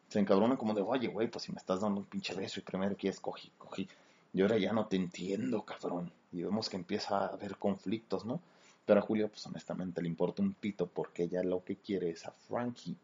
Se 0.09 0.19
encabrona 0.19 0.57
como 0.57 0.73
de, 0.73 0.81
oye, 0.81 1.09
güey, 1.09 1.29
pues 1.29 1.45
si 1.45 1.53
me 1.53 1.59
estás 1.59 1.83
dando 1.83 2.01
un 2.01 2.07
pinche 2.07 2.35
beso 2.35 2.59
y 2.59 2.63
primero 2.63 2.97
quieres 2.97 3.21
cogí, 3.21 3.53
cogí. 3.59 3.89
Y 4.33 4.41
ahora 4.41 4.57
ya 4.57 4.73
no 4.73 4.87
te 4.87 4.97
entiendo, 4.97 5.63
cabrón. 5.63 6.11
Y 6.33 6.43
vemos 6.43 6.71
que 6.71 6.77
empieza 6.77 7.19
a 7.19 7.27
haber 7.29 7.59
conflictos, 7.59 8.25
¿no? 8.25 8.41
Pero 8.87 9.01
a 9.01 9.03
Julia, 9.03 9.29
pues 9.29 9.47
honestamente 9.47 10.01
le 10.01 10.09
importa 10.09 10.41
un 10.41 10.55
pito 10.55 10.87
porque 10.87 11.25
ella 11.25 11.43
lo 11.43 11.63
que 11.63 11.77
quiere 11.77 12.09
es 12.09 12.25
a 12.25 12.31
Frankie. 12.31 12.97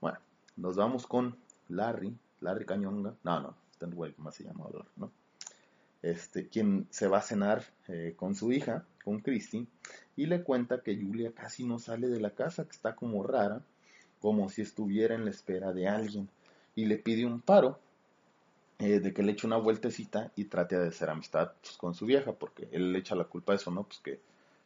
Bueno, 0.00 0.18
nos 0.56 0.76
vamos 0.76 1.06
con 1.06 1.36
Larry, 1.68 2.16
Larry 2.40 2.64
Cañonga. 2.64 3.14
No, 3.24 3.40
no, 3.40 3.54
güey, 3.94 4.12
¿cómo 4.12 4.30
se 4.32 4.44
llama? 4.44 4.66
¿no? 4.96 5.10
Este, 6.02 6.48
quien 6.48 6.86
se 6.90 7.08
va 7.08 7.18
a 7.18 7.22
cenar 7.22 7.64
eh, 7.88 8.14
con 8.16 8.34
su 8.34 8.52
hija, 8.52 8.84
con 9.04 9.20
Christy, 9.20 9.66
y 10.16 10.26
le 10.26 10.42
cuenta 10.42 10.80
que 10.80 10.96
Julia 10.96 11.32
casi 11.32 11.64
no 11.64 11.78
sale 11.78 12.08
de 12.08 12.20
la 12.20 12.30
casa, 12.30 12.64
que 12.64 12.72
está 12.72 12.94
como 12.94 13.22
rara, 13.22 13.62
como 14.20 14.48
si 14.48 14.62
estuviera 14.62 15.14
en 15.14 15.24
la 15.24 15.30
espera 15.30 15.72
de 15.72 15.88
alguien, 15.88 16.28
y 16.74 16.86
le 16.86 16.98
pide 16.98 17.26
un 17.26 17.40
paro 17.40 17.78
eh, 18.78 19.00
de 19.00 19.12
que 19.12 19.22
le 19.22 19.32
eche 19.32 19.46
una 19.46 19.56
vueltecita 19.56 20.32
y 20.36 20.44
trate 20.44 20.78
de 20.78 20.88
hacer 20.88 21.08
amistad 21.10 21.52
pues, 21.60 21.76
con 21.76 21.94
su 21.94 22.06
vieja, 22.06 22.32
porque 22.32 22.68
él 22.72 22.92
le 22.92 22.98
echa 22.98 23.14
la 23.14 23.24
culpa 23.24 23.52
de 23.52 23.56
eso, 23.56 23.70
¿no? 23.70 23.84
Pues 23.84 23.98
que 24.00 24.20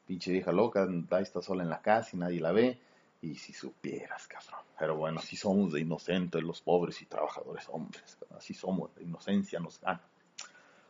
pinche 0.06 0.32
vieja 0.32 0.52
loca, 0.52 0.88
está 1.20 1.40
sola 1.40 1.62
en 1.62 1.70
la 1.70 1.80
casa 1.80 2.10
y 2.14 2.18
nadie 2.18 2.40
la 2.40 2.52
ve, 2.52 2.78
y 3.22 3.36
si 3.36 3.52
supieras, 3.52 4.26
cabrón. 4.26 4.69
Pero 4.80 4.96
bueno, 4.96 5.20
así 5.20 5.36
somos 5.36 5.74
de 5.74 5.80
inocentes 5.82 6.42
los 6.42 6.62
pobres 6.62 7.02
y 7.02 7.04
trabajadores 7.04 7.68
hombres, 7.68 8.16
así 8.34 8.54
somos, 8.54 8.94
de 8.94 9.04
inocencia 9.04 9.60
nos 9.60 9.78
gana. 9.78 10.00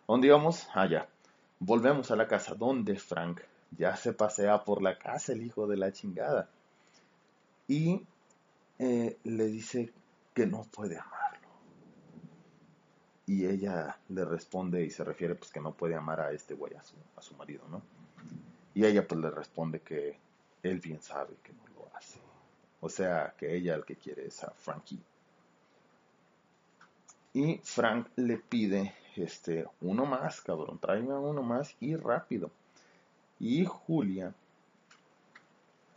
¿Dónde 0.06 0.28
íbamos? 0.28 0.68
Allá. 0.72 1.08
Ah, 1.08 1.28
Volvemos 1.58 2.08
a 2.12 2.16
la 2.16 2.28
casa 2.28 2.54
donde 2.54 2.94
Frank 2.94 3.40
ya 3.76 3.96
se 3.96 4.12
pasea 4.12 4.62
por 4.62 4.80
la 4.80 4.96
casa, 4.96 5.32
el 5.32 5.42
hijo 5.42 5.66
de 5.66 5.76
la 5.76 5.90
chingada. 5.90 6.48
Y 7.66 8.06
eh, 8.78 9.18
le 9.24 9.46
dice 9.46 9.92
que 10.34 10.46
no 10.46 10.62
puede 10.70 10.96
amarlo. 10.96 11.48
Y 13.26 13.44
ella 13.44 13.98
le 14.08 14.24
responde 14.24 14.84
y 14.84 14.90
se 14.90 15.02
refiere 15.02 15.34
pues 15.34 15.50
que 15.50 15.60
no 15.60 15.72
puede 15.74 15.96
amar 15.96 16.20
a 16.20 16.30
este 16.30 16.54
güey, 16.54 16.74
a 16.74 16.84
su, 16.84 16.94
a 17.16 17.22
su 17.22 17.34
marido, 17.34 17.64
¿no? 17.68 17.82
Y 18.72 18.84
ella 18.84 19.04
pues 19.04 19.20
le 19.20 19.30
responde 19.30 19.80
que 19.80 20.16
él 20.62 20.78
bien 20.78 21.02
sabe 21.02 21.34
que 21.42 21.52
no. 21.52 21.69
O 22.80 22.88
sea, 22.88 23.34
que 23.36 23.54
ella 23.54 23.74
el 23.74 23.84
que 23.84 23.96
quiere 23.96 24.26
es 24.26 24.42
a 24.42 24.50
Frankie. 24.50 25.00
Y 27.32 27.58
Frank 27.62 28.08
le 28.16 28.38
pide 28.38 28.94
este, 29.16 29.66
uno 29.82 30.06
más, 30.06 30.40
cabrón, 30.40 30.78
tráeme 30.78 31.14
uno 31.14 31.42
más 31.42 31.76
y 31.80 31.94
rápido. 31.96 32.50
Y 33.38 33.64
Julia 33.64 34.34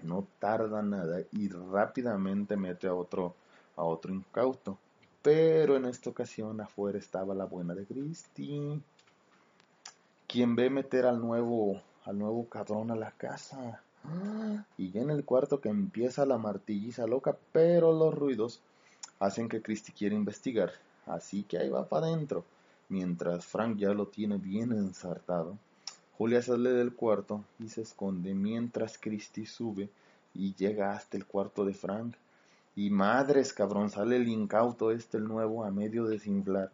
no 0.03 0.27
tarda 0.39 0.81
nada 0.81 1.21
y 1.31 1.49
rápidamente 1.49 2.55
mete 2.55 2.88
a 2.88 2.93
otro, 2.93 3.34
a 3.75 3.84
otro 3.84 4.13
incauto. 4.13 4.77
Pero 5.21 5.77
en 5.77 5.86
esta 5.86 6.09
ocasión 6.09 6.59
afuera 6.59 6.99
estaba 6.99 7.34
la 7.34 7.45
buena 7.45 7.73
de 7.73 7.86
Christy, 7.86 8.81
quien 10.27 10.55
ve 10.55 10.69
meter 10.69 11.05
al 11.05 11.19
nuevo, 11.19 11.81
al 12.03 12.19
nuevo 12.19 12.47
cabrón 12.49 12.91
a 12.91 12.95
la 12.95 13.11
casa. 13.11 13.81
Y 14.78 14.91
ya 14.91 15.01
en 15.01 15.10
el 15.10 15.24
cuarto 15.24 15.62
que 15.62 15.70
empieza 15.70 16.26
la 16.26 16.38
martilliza 16.38 17.08
loca, 17.08 17.38
pero 17.51 17.93
los 17.93 18.14
ruidos 18.14 18.62
hacen 19.20 19.47
que 19.47 19.62
Christy 19.62 19.91
quiera 19.91 20.16
investigar. 20.16 20.72
Así 21.06 21.43
que 21.43 21.58
ahí 21.58 21.70
va 21.70 21.88
para 21.88 22.08
adentro. 22.08 22.43
Mientras 22.89 23.45
Frank 23.45 23.78
ya 23.78 23.93
lo 23.93 24.08
tiene 24.08 24.38
bien 24.38 24.72
ensartado, 24.72 25.58
Julia 26.18 26.41
sale 26.41 26.72
del 26.72 26.93
cuarto 26.93 27.43
y 27.60 27.70
se 27.70 27.82
esconde 27.82 28.34
mientras 28.34 28.97
Christy 28.97 29.45
sube 29.45 29.89
y 30.34 30.54
llega 30.56 30.91
hasta 30.91 31.18
el 31.18 31.26
cuarto 31.26 31.66
de 31.66 31.74
Frank. 31.74 32.16
Y 32.76 32.89
madres, 32.89 33.54
cabrón, 33.54 33.89
sale 33.89 34.18
el 34.18 34.28
incauto 34.28 34.91
este, 34.91 35.18
el 35.18 35.26
nuevo, 35.26 35.64
a 35.64 35.72
medio 35.72 36.06
desinflar. 36.06 36.72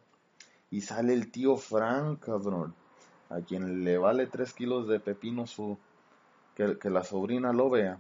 Y 0.72 0.82
sale 0.82 1.14
el 1.14 1.32
tío 1.32 1.58
Frank, 1.58 2.20
cabrón, 2.20 2.74
a 3.30 3.40
quien 3.42 3.84
le 3.84 3.98
vale 3.98 4.28
tres 4.28 4.54
kilos 4.54 4.88
de 4.88 5.00
pepino 5.00 5.48
su... 5.48 5.78
Que, 6.60 6.90
la 6.90 7.04
sobrina 7.06 7.54
lo 7.54 7.70
vea. 7.70 7.98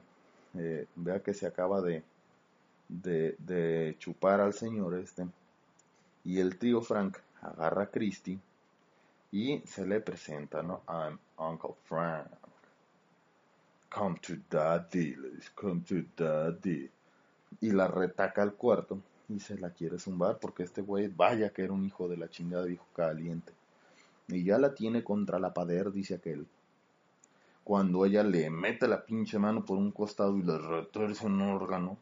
Eh, 0.57 0.85
vea 0.95 1.21
que 1.21 1.33
se 1.33 1.47
acaba 1.47 1.79
de, 1.81 2.03
de, 2.89 3.35
de 3.39 3.95
chupar 3.99 4.41
al 4.41 4.53
señor 4.53 4.95
este. 4.95 5.25
Y 6.25 6.39
el 6.39 6.57
tío 6.57 6.81
Frank 6.81 7.17
agarra 7.41 7.83
a 7.83 7.89
Christy 7.89 8.37
y 9.31 9.59
se 9.59 9.85
le 9.85 10.01
presenta, 10.01 10.61
¿no? 10.61 10.81
I'm 10.89 11.17
Uncle 11.37 11.75
Frank. 11.85 12.27
Come 13.89 14.19
to 14.19 14.33
daddy, 14.49 15.15
come 15.55 15.81
to 15.87 16.03
daddy. 16.17 16.89
Y 17.61 17.71
la 17.71 17.87
retaca 17.87 18.41
al 18.41 18.55
cuarto 18.55 18.99
y 19.29 19.39
se 19.39 19.57
la 19.57 19.69
quiere 19.69 19.99
zumbar 19.99 20.37
porque 20.37 20.63
este 20.63 20.81
güey, 20.81 21.07
vaya 21.07 21.51
que 21.51 21.63
era 21.63 21.71
un 21.71 21.85
hijo 21.85 22.09
de 22.09 22.17
la 22.17 22.29
chingada 22.29 22.65
viejo 22.65 22.85
caliente. 22.93 23.53
Y 24.27 24.43
ya 24.43 24.57
la 24.57 24.73
tiene 24.75 25.03
contra 25.03 25.39
la 25.39 25.53
pader, 25.53 25.91
dice 25.91 26.15
aquel. 26.15 26.45
Cuando 27.69 28.03
ella 28.03 28.23
le 28.23 28.49
mete 28.49 28.87
la 28.87 29.05
pinche 29.05 29.37
mano 29.37 29.63
por 29.63 29.77
un 29.77 29.91
costado 29.91 30.35
y 30.35 30.41
le 30.41 30.57
retuerce 30.57 31.27
un 31.27 31.39
órgano 31.39 31.99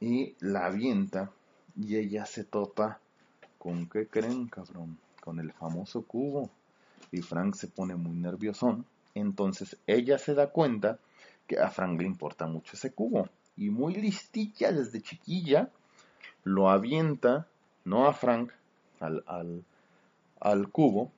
y 0.00 0.34
la 0.40 0.64
avienta 0.64 1.30
y 1.76 1.96
ella 1.96 2.24
se 2.24 2.44
topa 2.44 2.98
¿Con 3.58 3.86
qué 3.86 4.06
creen, 4.06 4.48
cabrón? 4.48 4.96
Con 5.22 5.40
el 5.40 5.52
famoso 5.52 6.00
cubo. 6.00 6.48
Y 7.12 7.20
Frank 7.20 7.54
se 7.54 7.68
pone 7.68 7.96
muy 7.96 8.16
nerviosón. 8.16 8.86
Entonces 9.14 9.76
ella 9.86 10.16
se 10.16 10.32
da 10.32 10.46
cuenta 10.52 10.98
que 11.46 11.58
a 11.58 11.68
Frank 11.68 12.00
le 12.00 12.06
importa 12.06 12.46
mucho 12.46 12.72
ese 12.72 12.90
cubo. 12.90 13.28
Y 13.58 13.68
muy 13.68 13.94
listilla 13.94 14.72
desde 14.72 15.02
chiquilla, 15.02 15.68
lo 16.44 16.70
avienta, 16.70 17.46
no 17.84 18.06
a 18.06 18.14
Frank, 18.14 18.52
al, 19.00 19.22
al, 19.26 19.64
al 20.40 20.70
cubo. 20.70 21.12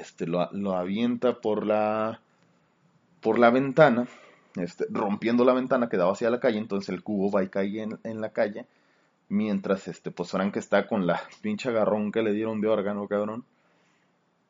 Este, 0.00 0.26
lo, 0.26 0.74
avienta 0.74 1.40
por 1.40 1.66
la, 1.66 2.20
por 3.20 3.38
la 3.38 3.50
ventana, 3.50 4.06
este, 4.56 4.86
rompiendo 4.90 5.44
la 5.44 5.54
ventana 5.54 5.88
que 5.88 5.96
daba 5.96 6.12
hacia 6.12 6.30
la 6.30 6.40
calle. 6.40 6.58
Entonces 6.58 6.88
el 6.90 7.02
cubo 7.02 7.30
va 7.30 7.42
y 7.42 7.48
cae 7.48 7.82
en, 7.82 7.98
en 8.04 8.20
la 8.20 8.30
calle 8.30 8.66
Mientras, 9.28 9.88
este, 9.88 10.12
pues 10.12 10.30
Frank 10.30 10.56
está 10.56 10.86
con 10.86 11.06
la 11.06 11.20
pinche 11.42 11.68
agarrón 11.68 12.12
que 12.12 12.22
le 12.22 12.32
dieron 12.32 12.60
de 12.60 12.68
órgano, 12.68 13.08
cabrón. 13.08 13.44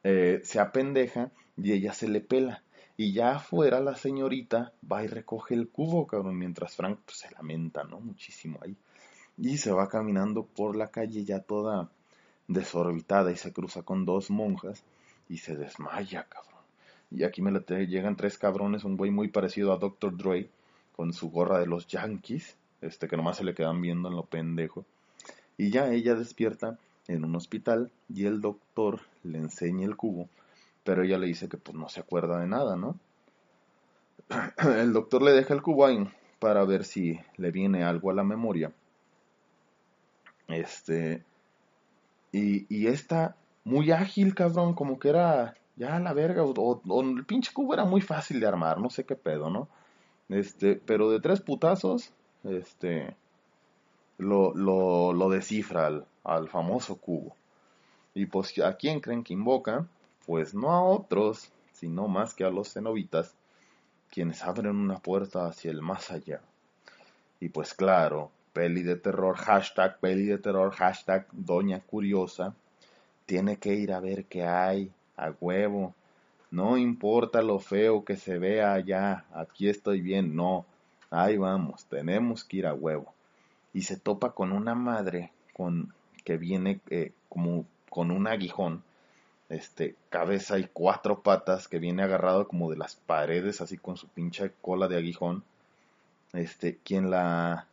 Eh, 0.04 0.40
se 0.44 0.60
apendeja 0.60 1.30
y 1.56 1.72
ella 1.72 1.92
se 1.92 2.08
le 2.08 2.20
pela. 2.20 2.62
Y 2.98 3.12
ya 3.12 3.36
afuera 3.36 3.80
la 3.80 3.94
señorita 3.94 4.72
va 4.90 5.04
y 5.04 5.06
recoge 5.06 5.54
el 5.54 5.68
cubo, 5.68 6.06
cabrón, 6.06 6.38
mientras 6.38 6.76
Frank 6.76 6.98
pues, 7.04 7.18
se 7.18 7.30
lamenta, 7.32 7.84
¿no? 7.84 8.00
Muchísimo 8.00 8.58
ahí. 8.62 8.76
Y 9.38 9.58
se 9.58 9.72
va 9.72 9.88
caminando 9.88 10.44
por 10.44 10.76
la 10.76 10.88
calle 10.88 11.24
ya 11.24 11.40
toda 11.40 11.90
desorbitada 12.48 13.32
y 13.32 13.36
se 13.36 13.52
cruza 13.52 13.82
con 13.82 14.04
dos 14.04 14.30
monjas 14.30 14.84
y 15.28 15.38
se 15.38 15.56
desmaya, 15.56 16.24
cabrón. 16.28 16.62
Y 17.10 17.24
aquí 17.24 17.42
me 17.42 17.52
le 17.52 17.86
llegan 17.86 18.16
tres 18.16 18.38
cabrones, 18.38 18.84
un 18.84 18.96
güey 18.96 19.10
muy 19.10 19.28
parecido 19.28 19.72
a 19.72 19.78
Dr. 19.78 20.16
Dre, 20.16 20.48
con 20.96 21.12
su 21.12 21.30
gorra 21.30 21.58
de 21.58 21.66
los 21.66 21.86
Yankees, 21.86 22.56
este, 22.80 23.06
que 23.06 23.16
nomás 23.16 23.36
se 23.36 23.44
le 23.44 23.54
quedan 23.54 23.80
viendo 23.80 24.08
en 24.08 24.16
lo 24.16 24.24
pendejo. 24.24 24.84
Y 25.56 25.70
ya 25.70 25.90
ella 25.92 26.14
despierta 26.14 26.78
en 27.08 27.24
un 27.24 27.36
hospital 27.36 27.90
y 28.08 28.26
el 28.26 28.40
doctor 28.40 29.00
le 29.22 29.38
enseña 29.38 29.86
el 29.86 29.96
cubo, 29.96 30.28
pero 30.84 31.02
ella 31.02 31.18
le 31.18 31.26
dice 31.26 31.48
que 31.48 31.56
pues 31.56 31.76
no 31.76 31.88
se 31.88 32.00
acuerda 32.00 32.40
de 32.40 32.46
nada, 32.46 32.76
¿no? 32.76 32.98
El 34.76 34.92
doctor 34.92 35.22
le 35.22 35.30
deja 35.30 35.54
el 35.54 35.62
cubo 35.62 35.86
ahí 35.86 36.04
para 36.40 36.64
ver 36.64 36.84
si 36.84 37.20
le 37.36 37.52
viene 37.52 37.84
algo 37.84 38.10
a 38.10 38.14
la 38.14 38.24
memoria. 38.24 38.72
Este, 40.48 41.22
y, 42.32 42.66
y 42.74 42.88
esta, 42.88 43.36
muy 43.66 43.90
ágil, 43.90 44.32
cabrón, 44.32 44.74
como 44.74 44.96
que 45.00 45.08
era 45.08 45.56
ya 45.74 45.98
la 45.98 46.12
verga, 46.12 46.44
o, 46.44 47.02
el 47.02 47.26
pinche 47.26 47.52
cubo 47.52 47.74
era 47.74 47.84
muy 47.84 48.00
fácil 48.00 48.38
de 48.38 48.46
armar, 48.46 48.78
no 48.78 48.90
sé 48.90 49.04
qué 49.04 49.16
pedo, 49.16 49.50
¿no? 49.50 49.68
Este, 50.28 50.76
pero 50.76 51.10
de 51.10 51.18
tres 51.18 51.40
putazos, 51.40 52.12
este, 52.44 53.16
lo, 54.18 54.54
lo, 54.54 55.12
lo 55.12 55.28
descifra 55.30 55.88
al, 55.88 56.06
al 56.22 56.48
famoso 56.48 56.94
cubo. 56.94 57.34
Y 58.14 58.26
pues, 58.26 58.56
¿a 58.60 58.76
quién 58.76 59.00
creen 59.00 59.24
que 59.24 59.34
invoca? 59.34 59.84
Pues 60.26 60.54
no 60.54 60.70
a 60.70 60.84
otros, 60.84 61.50
sino 61.72 62.06
más 62.06 62.34
que 62.34 62.44
a 62.44 62.50
los 62.50 62.72
cenobitas, 62.72 63.34
quienes 64.12 64.44
abren 64.44 64.76
una 64.76 64.98
puerta 64.98 65.46
hacia 65.46 65.72
el 65.72 65.82
más 65.82 66.12
allá. 66.12 66.40
Y 67.40 67.48
pues 67.48 67.74
claro, 67.74 68.30
peli 68.52 68.84
de 68.84 68.94
terror, 68.94 69.36
hashtag 69.36 69.98
peli 69.98 70.26
de 70.26 70.38
terror, 70.38 70.70
hashtag 70.70 71.26
doña 71.32 71.80
curiosa, 71.80 72.54
tiene 73.26 73.58
que 73.58 73.74
ir 73.74 73.92
a 73.92 74.00
ver 74.00 74.24
qué 74.24 74.44
hay, 74.44 74.90
a 75.16 75.32
huevo. 75.40 75.94
No 76.50 76.78
importa 76.78 77.42
lo 77.42 77.58
feo 77.58 78.04
que 78.04 78.16
se 78.16 78.38
vea 78.38 78.72
allá, 78.72 79.24
aquí 79.34 79.68
estoy 79.68 80.00
bien, 80.00 80.34
no. 80.36 80.64
Ahí 81.10 81.36
vamos, 81.36 81.84
tenemos 81.86 82.44
que 82.44 82.58
ir 82.58 82.66
a 82.66 82.74
huevo. 82.74 83.12
Y 83.72 83.82
se 83.82 83.96
topa 83.96 84.32
con 84.32 84.52
una 84.52 84.74
madre 84.74 85.32
con 85.52 85.92
que 86.24 86.36
viene 86.38 86.80
eh, 86.90 87.12
como 87.28 87.66
con 87.90 88.10
un 88.10 88.26
aguijón, 88.26 88.82
este, 89.48 89.94
cabeza 90.08 90.58
y 90.58 90.68
cuatro 90.72 91.22
patas 91.22 91.68
que 91.68 91.78
viene 91.78 92.02
agarrado 92.02 92.48
como 92.48 92.70
de 92.70 92.76
las 92.76 92.96
paredes, 92.96 93.60
así 93.60 93.76
con 93.76 93.96
su 93.96 94.08
pinche 94.08 94.52
cola 94.60 94.88
de 94.88 94.96
aguijón. 94.96 95.44
Este, 96.32 96.78
quien 96.82 97.10
la, 97.10 97.66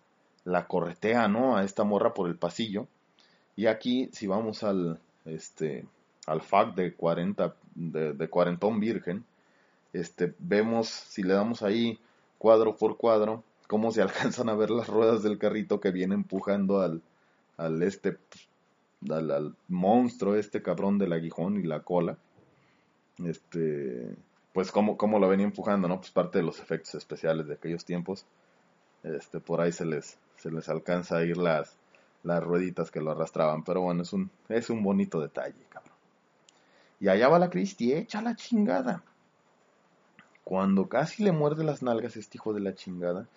la 0.45 0.67
corretea, 0.67 1.27
¿no? 1.27 1.57
A 1.57 1.63
esta 1.63 1.83
morra 1.83 2.13
por 2.13 2.29
el 2.29 2.35
pasillo. 2.35 2.87
Y 3.55 3.67
aquí, 3.67 4.09
si 4.13 4.27
vamos 4.27 4.63
al, 4.63 4.99
este, 5.25 5.85
al 6.25 6.41
FAC 6.41 6.75
de 6.75 6.93
40, 6.93 7.55
de, 7.75 8.29
cuarentón 8.29 8.79
virgen, 8.79 9.23
este, 9.93 10.33
vemos, 10.39 10.87
si 10.87 11.23
le 11.23 11.33
damos 11.33 11.61
ahí 11.61 11.99
cuadro 12.37 12.75
por 12.75 12.97
cuadro, 12.97 13.43
cómo 13.67 13.91
se 13.91 14.01
alcanzan 14.03 14.49
a 14.49 14.55
ver 14.55 14.69
las 14.69 14.87
ruedas 14.87 15.23
del 15.23 15.37
carrito 15.37 15.79
que 15.79 15.91
viene 15.91 16.15
empujando 16.15 16.81
al, 16.81 17.01
al 17.57 17.81
este, 17.83 18.17
al, 19.09 19.55
monstruo, 19.67 20.35
este 20.35 20.61
cabrón 20.61 20.97
del 20.97 21.13
aguijón 21.13 21.57
y 21.57 21.63
la 21.63 21.81
cola. 21.81 22.17
Este, 23.23 24.15
pues 24.53 24.71
cómo, 24.71 24.97
cómo 24.97 25.19
lo 25.19 25.27
venía 25.27 25.45
empujando, 25.45 25.87
¿no? 25.87 25.99
Pues 25.99 26.11
parte 26.11 26.39
de 26.39 26.45
los 26.45 26.59
efectos 26.59 26.95
especiales 26.95 27.47
de 27.47 27.55
aquellos 27.55 27.85
tiempos. 27.85 28.25
Este, 29.03 29.39
por 29.39 29.61
ahí 29.61 29.71
se 29.71 29.85
les, 29.85 30.17
se 30.37 30.51
les 30.51 30.69
alcanza 30.69 31.17
a 31.17 31.25
ir 31.25 31.37
las, 31.37 31.75
las 32.23 32.43
rueditas 32.43 32.89
que 32.91 33.01
lo 33.01 33.11
arrastraban. 33.11 33.63
Pero 33.63 33.81
bueno, 33.81 34.03
es 34.03 34.13
un, 34.13 34.31
es 34.49 34.69
un 34.69 34.81
bonito 34.83 35.19
detalle, 35.21 35.65
cabrón. 35.69 35.93
Y 36.99 37.09
allá 37.09 37.27
va 37.27 37.39
la 37.39 37.49
Cristi, 37.49 37.93
echa 37.93 38.21
la 38.21 38.35
chingada. 38.35 39.03
Cuando 40.43 40.87
casi 40.87 41.23
le 41.23 41.31
muerde 41.31 41.63
las 41.63 41.83
nalgas 41.83 42.17
este 42.17 42.37
hijo 42.37 42.53
de 42.53 42.61
la 42.61 42.75
chingada, 42.75 43.27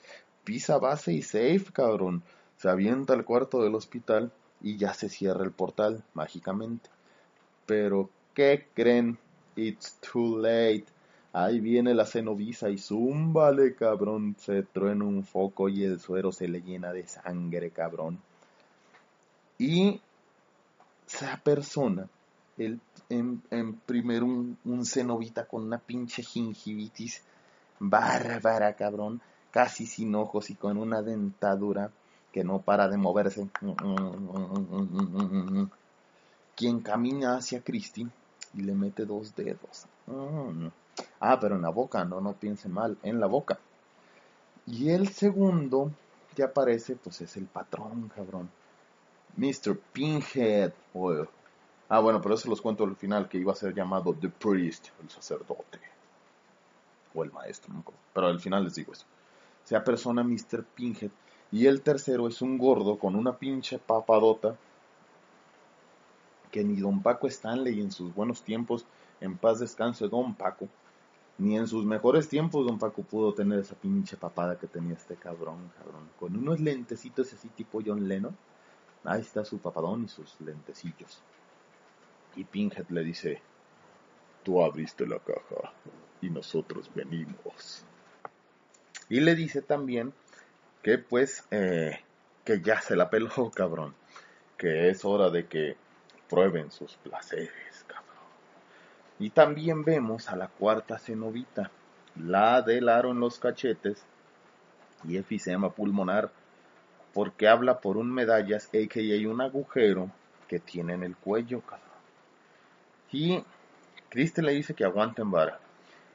pisa 0.45 0.79
base 0.79 1.13
y 1.13 1.23
safe, 1.23 1.67
cabrón. 1.73 2.23
Se 2.57 2.69
avienta 2.69 3.13
al 3.13 3.25
cuarto 3.25 3.63
del 3.63 3.75
hospital 3.75 4.33
y 4.61 4.77
ya 4.77 4.95
se 4.95 5.09
cierra 5.09 5.45
el 5.45 5.53
portal 5.53 6.03
mágicamente. 6.15 6.89
Pero, 7.67 8.11
¿qué 8.35 8.67
creen? 8.75 9.19
It's 9.57 9.99
too 10.01 10.39
late. 10.39 10.87
Ahí 11.33 11.61
viene 11.61 11.95
la 11.95 12.07
cenovisa 12.07 12.71
y 12.71 12.79
zúmbale, 12.79 13.75
cabrón. 13.75 14.37
Se 14.39 14.63
truena 14.63 15.05
un 15.05 15.25
foco 15.25 15.69
y 15.69 15.85
el 15.85 16.01
suero 16.01 16.33
se 16.33 16.49
le 16.49 16.63
llena 16.63 16.93
de 16.93 17.07
sangre, 17.07 17.71
cabrón. 17.71 18.19
Y 19.59 20.01
esa 21.07 21.41
persona 21.43 22.09
el, 22.59 22.81
en, 23.09 23.41
primero 23.87 24.27
un, 24.27 24.59
un 24.65 24.85
cenovita 24.85 25.47
con 25.47 25.65
una 25.65 25.79
pinche 25.79 26.23
gingivitis 26.23 27.23
bárbara, 27.79 28.75
cabrón, 28.75 29.21
casi 29.51 29.87
sin 29.87 30.15
ojos 30.15 30.51
y 30.51 30.55
con 30.55 30.79
una 30.79 31.03
dentadura 31.03 31.91
que 32.33 32.45
no 32.45 32.61
para 32.61 32.89
de 32.89 32.97
moverse. 32.97 33.49
Quien 36.55 36.81
camina 36.81 37.37
hacia 37.37 37.63
Christie 37.63 38.09
y 38.55 38.63
le 38.63 38.75
mete 38.75 39.05
dos 39.05 39.35
dedos. 39.35 39.87
Ah, 41.21 41.39
pero 41.41 41.57
en 41.57 41.63
la 41.63 41.71
boca, 41.71 42.05
no, 42.05 42.21
no 42.21 42.33
piense 42.35 42.69
mal, 42.69 42.97
en 43.03 43.21
la 43.21 43.27
boca. 43.27 43.59
Y 44.67 44.91
el 44.91 45.09
segundo 45.09 45.91
que 46.35 46.43
aparece, 46.43 46.97
pues 46.97 47.21
es 47.21 47.37
el 47.37 47.47
patrón, 47.47 48.11
cabrón. 48.15 48.51
Mr. 49.37 49.79
Pinhead, 49.93 50.73
Ah, 51.89 52.01
bueno, 52.01 52.21
pero 52.21 52.35
eso 52.35 52.49
los 52.49 52.61
cuento 52.61 52.85
al 52.85 52.97
final, 52.97 53.29
que 53.29 53.39
iba 53.39 53.53
a 53.53 53.57
ser 53.57 53.73
llamado 53.73 54.13
The 54.13 54.29
Priest, 54.29 54.89
el 55.03 55.09
sacerdote. 55.09 55.79
O 57.15 57.23
el 57.23 57.33
maestro, 57.33 57.73
¿no? 57.73 57.85
pero 58.13 58.27
al 58.27 58.41
final 58.41 58.65
les 58.65 58.75
digo 58.75 58.93
eso. 58.93 59.05
Sea 59.65 59.85
persona 59.85 60.25
Mr. 60.25 60.65
Pinhead. 60.75 61.11
Y 61.53 61.67
el 61.67 61.83
tercero 61.83 62.27
es 62.27 62.43
un 62.43 62.59
gordo 62.59 62.99
con 62.99 63.15
una 63.15 63.37
pinche 63.37 63.79
papadota. 63.79 64.57
Que 66.51 66.65
ni 66.65 66.81
Don 66.81 67.03
Paco 67.03 67.29
Stanley 67.29 67.81
en 67.81 67.93
sus 67.93 68.15
buenos 68.15 68.43
tiempos, 68.43 68.87
en 69.21 69.37
paz 69.37 69.61
descanse 69.61 70.09
Don 70.09 70.35
Paco, 70.35 70.69
ni 71.39 71.57
en 71.57 71.69
sus 71.69 71.85
mejores 71.85 72.29
tiempos 72.29 72.67
Don 72.67 72.79
Paco 72.79 73.03
pudo 73.03 73.35
tener 73.35 73.59
esa 73.61 73.75
pinche 73.75 74.17
papada 74.17 74.59
que 74.59 74.67
tenía 74.67 74.95
este 74.95 75.15
cabrón, 75.17 75.71
cabrón. 75.79 76.09
Con 76.19 76.37
unos 76.37 76.61
lentecitos 76.61 77.33
así 77.33 77.49
tipo 77.49 77.81
John 77.85 78.09
Lennon. 78.09 78.37
Ahí 79.07 79.21
está 79.21 79.45
su 79.45 79.59
papadón 79.59 80.05
y 80.05 80.09
sus 80.09 80.41
lentecillos. 80.41 81.23
Y 82.35 82.45
Pinhead 82.45 82.89
le 82.91 83.03
dice, 83.03 83.41
tú 84.43 84.63
abriste 84.63 85.07
la 85.07 85.19
caja 85.19 85.73
y 86.21 86.31
nosotros 86.31 86.91
venimos. 86.95 87.85
Y 89.09 89.21
le 89.21 89.35
dice 89.35 89.63
también 89.63 90.13
que 90.83 90.99
pues 90.99 91.45
eh, 91.51 92.01
que 92.45 92.61
ya 92.61 92.81
se 92.81 92.97
la 92.97 93.11
peló, 93.11 93.51
cabrón. 93.55 93.95
Que 94.57 94.89
es 94.89 95.05
hora 95.05 95.31
de 95.31 95.47
que 95.47 95.77
prueben 96.31 96.71
sus 96.71 96.97
placeres, 96.97 97.85
cabrón. 97.87 98.07
Y 99.19 99.31
también 99.31 99.85
vemos 99.85 100.29
a 100.29 100.37
la 100.37 100.49
cuarta 100.49 100.99
cenovita, 100.99 101.71
la 102.17 102.63
del 102.63 102.89
aro 102.89 103.11
en 103.11 103.21
los 103.21 103.39
cachetes 103.39 104.03
y 105.05 105.17
efisema 105.17 105.71
pulmonar, 105.71 106.31
porque 107.17 107.49
habla 107.49 107.81
por 107.81 107.97
un 107.97 108.13
medallas, 108.13 108.67
a.k.a. 108.67 109.31
un 109.31 109.41
agujero 109.41 110.11
que 110.49 110.59
tiene 110.59 110.93
en 110.93 111.03
el 111.03 111.17
cuello, 111.17 111.63
cabrón. 111.63 111.89
Y 113.11 113.43
Cristi 114.11 114.43
le 114.43 114.53
dice 114.53 114.75
que 114.75 114.85
aguanten 114.85 115.31
vara, 115.31 115.59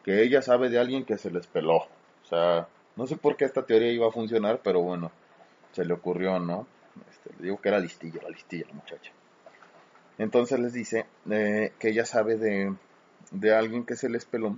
que 0.04 0.22
ella 0.22 0.44
sabe 0.44 0.70
de 0.70 0.78
alguien 0.78 1.04
que 1.04 1.18
se 1.18 1.32
les 1.32 1.48
peló. 1.48 1.78
O 1.78 2.26
sea, 2.30 2.68
no 2.96 3.08
sé 3.08 3.18
por 3.18 3.36
qué 3.36 3.46
esta 3.46 3.66
teoría 3.66 3.92
iba 3.92 4.08
a 4.08 4.12
funcionar, 4.12 4.62
pero 4.64 4.82
bueno, 4.82 5.12
se 5.72 5.86
le 5.86 5.96
ocurrió, 5.96 6.38
¿no? 6.38 6.68
Este, 7.10 7.32
le 7.38 7.46
digo 7.46 7.60
que 7.60 7.70
era 7.70 7.80
listilla, 7.80 8.22
la 8.22 8.30
listilla, 8.30 8.68
la 8.68 8.76
muchacha. 8.76 9.12
Entonces 10.20 10.60
les 10.60 10.74
dice 10.74 11.08
eh, 11.32 11.74
que 11.80 11.90
ella 11.90 12.06
sabe 12.06 12.38
de, 12.38 12.76
de, 13.32 13.56
alguien 13.56 13.88
que 13.88 13.96
se 13.96 14.08
les 14.08 14.26
peló 14.26 14.56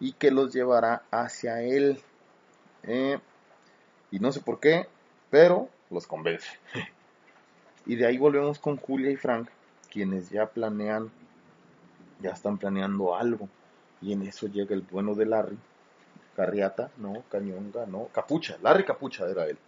y 0.00 0.14
que 0.14 0.30
los 0.30 0.54
llevará 0.54 1.02
hacia 1.10 1.60
él. 1.60 2.00
Eh, 2.84 3.18
y 4.10 4.20
no 4.20 4.32
sé 4.32 4.40
por 4.40 4.58
qué, 4.58 4.88
pero 5.36 5.68
los 5.90 6.06
convence. 6.06 6.48
y 7.84 7.94
de 7.96 8.06
ahí 8.06 8.16
volvemos 8.16 8.58
con 8.58 8.78
Julia 8.78 9.10
y 9.10 9.16
Frank, 9.16 9.50
quienes 9.92 10.30
ya 10.30 10.46
planean 10.46 11.10
ya 12.22 12.30
están 12.30 12.56
planeando 12.56 13.14
algo. 13.14 13.46
Y 14.00 14.14
en 14.14 14.22
eso 14.22 14.46
llega 14.46 14.74
el 14.74 14.80
bueno 14.80 15.14
de 15.14 15.26
Larry, 15.26 15.58
Carriata, 16.36 16.90
no, 16.96 17.22
Cañonga, 17.30 17.84
no, 17.84 18.08
Capucha, 18.14 18.56
Larry 18.62 18.86
Capucha 18.86 19.28
era 19.28 19.46
él. 19.46 19.58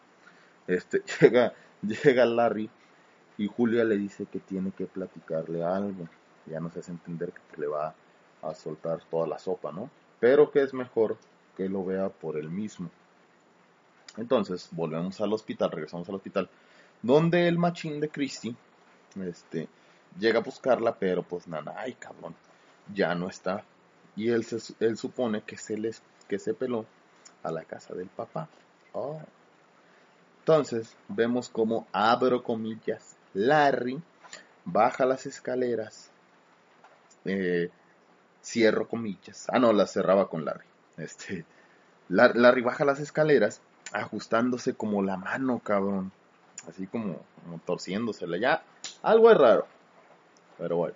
Este, 0.66 1.03
llega, 1.21 1.53
llega 1.83 2.25
Larry 2.25 2.71
y 3.37 3.47
Julia 3.47 3.85
le 3.85 3.99
dice 3.99 4.25
que 4.25 4.39
tiene 4.39 4.71
que 4.71 4.87
platicarle 4.87 5.62
algo. 5.62 6.09
Ya 6.47 6.61
nos 6.61 6.75
hace 6.79 6.93
entender 6.93 7.31
que 7.31 7.61
le 7.61 7.66
va 7.66 7.95
a 8.41 8.55
soltar 8.55 9.01
toda 9.11 9.27
la 9.27 9.39
sopa, 9.39 9.71
¿no? 9.71 9.91
Pero 10.19 10.51
que 10.51 10.62
es 10.62 10.73
mejor 10.73 11.19
que 11.59 11.69
lo 11.69 11.85
vea 11.85 12.09
por 12.09 12.39
él 12.39 12.49
mismo. 12.49 12.89
Entonces, 14.19 14.69
volvemos 14.73 15.21
al 15.21 15.33
hospital, 15.33 15.71
regresamos 15.71 16.09
al 16.09 16.16
hospital, 16.16 16.51
donde 17.03 17.47
el 17.47 17.57
machín 17.57 18.01
de 18.01 18.09
Christie, 18.09 18.55
este, 19.23 19.69
llega 20.19 20.41
a 20.41 20.43
buscarla, 20.43 20.97
pero 20.97 21.23
pues 21.23 21.47
nada, 21.47 21.75
ay 21.77 21.95
cabrón, 21.95 22.35
ya 22.93 23.14
no 23.14 23.29
está. 23.29 23.64
Y 24.16 24.31
él, 24.31 24.45
se, 24.45 24.75
él 24.85 24.97
supone 24.97 25.43
que 25.43 25.57
se, 25.57 25.79
les, 25.79 26.03
que 26.27 26.39
se 26.41 26.53
peló 26.53 26.85
a 27.45 27.53
la 27.53 27.62
casa 27.64 27.95
del 27.95 28.09
papá. 28.09 28.49
Oh. 28.93 29.21
Entonces 30.41 30.97
vemos 31.09 31.49
como 31.49 31.87
abro 31.93 32.43
comillas, 32.43 33.16
Larry 33.35 34.03
baja 34.64 35.07
las 35.07 35.27
escaleras, 35.27 36.11
eh, 37.25 37.71
cierro 38.43 38.89
comillas, 38.89 39.47
ah 39.53 39.61
no, 39.61 39.73
las 39.73 39.93
cerraba 39.93 40.29
con 40.29 40.45
Larry. 40.45 40.66
Este, 40.97 41.45
Larry 42.09 42.62
baja 42.62 42.85
las 42.85 42.99
escaleras 42.99 43.61
ajustándose 43.93 44.74
como 44.74 45.03
la 45.03 45.16
mano, 45.16 45.61
cabrón. 45.61 46.12
Así 46.68 46.86
como, 46.86 47.20
torciéndosela. 47.64 48.36
Ya, 48.39 48.62
algo 49.03 49.30
es 49.30 49.39
raro. 49.39 49.66
Pero 50.59 50.76
bueno. 50.76 50.95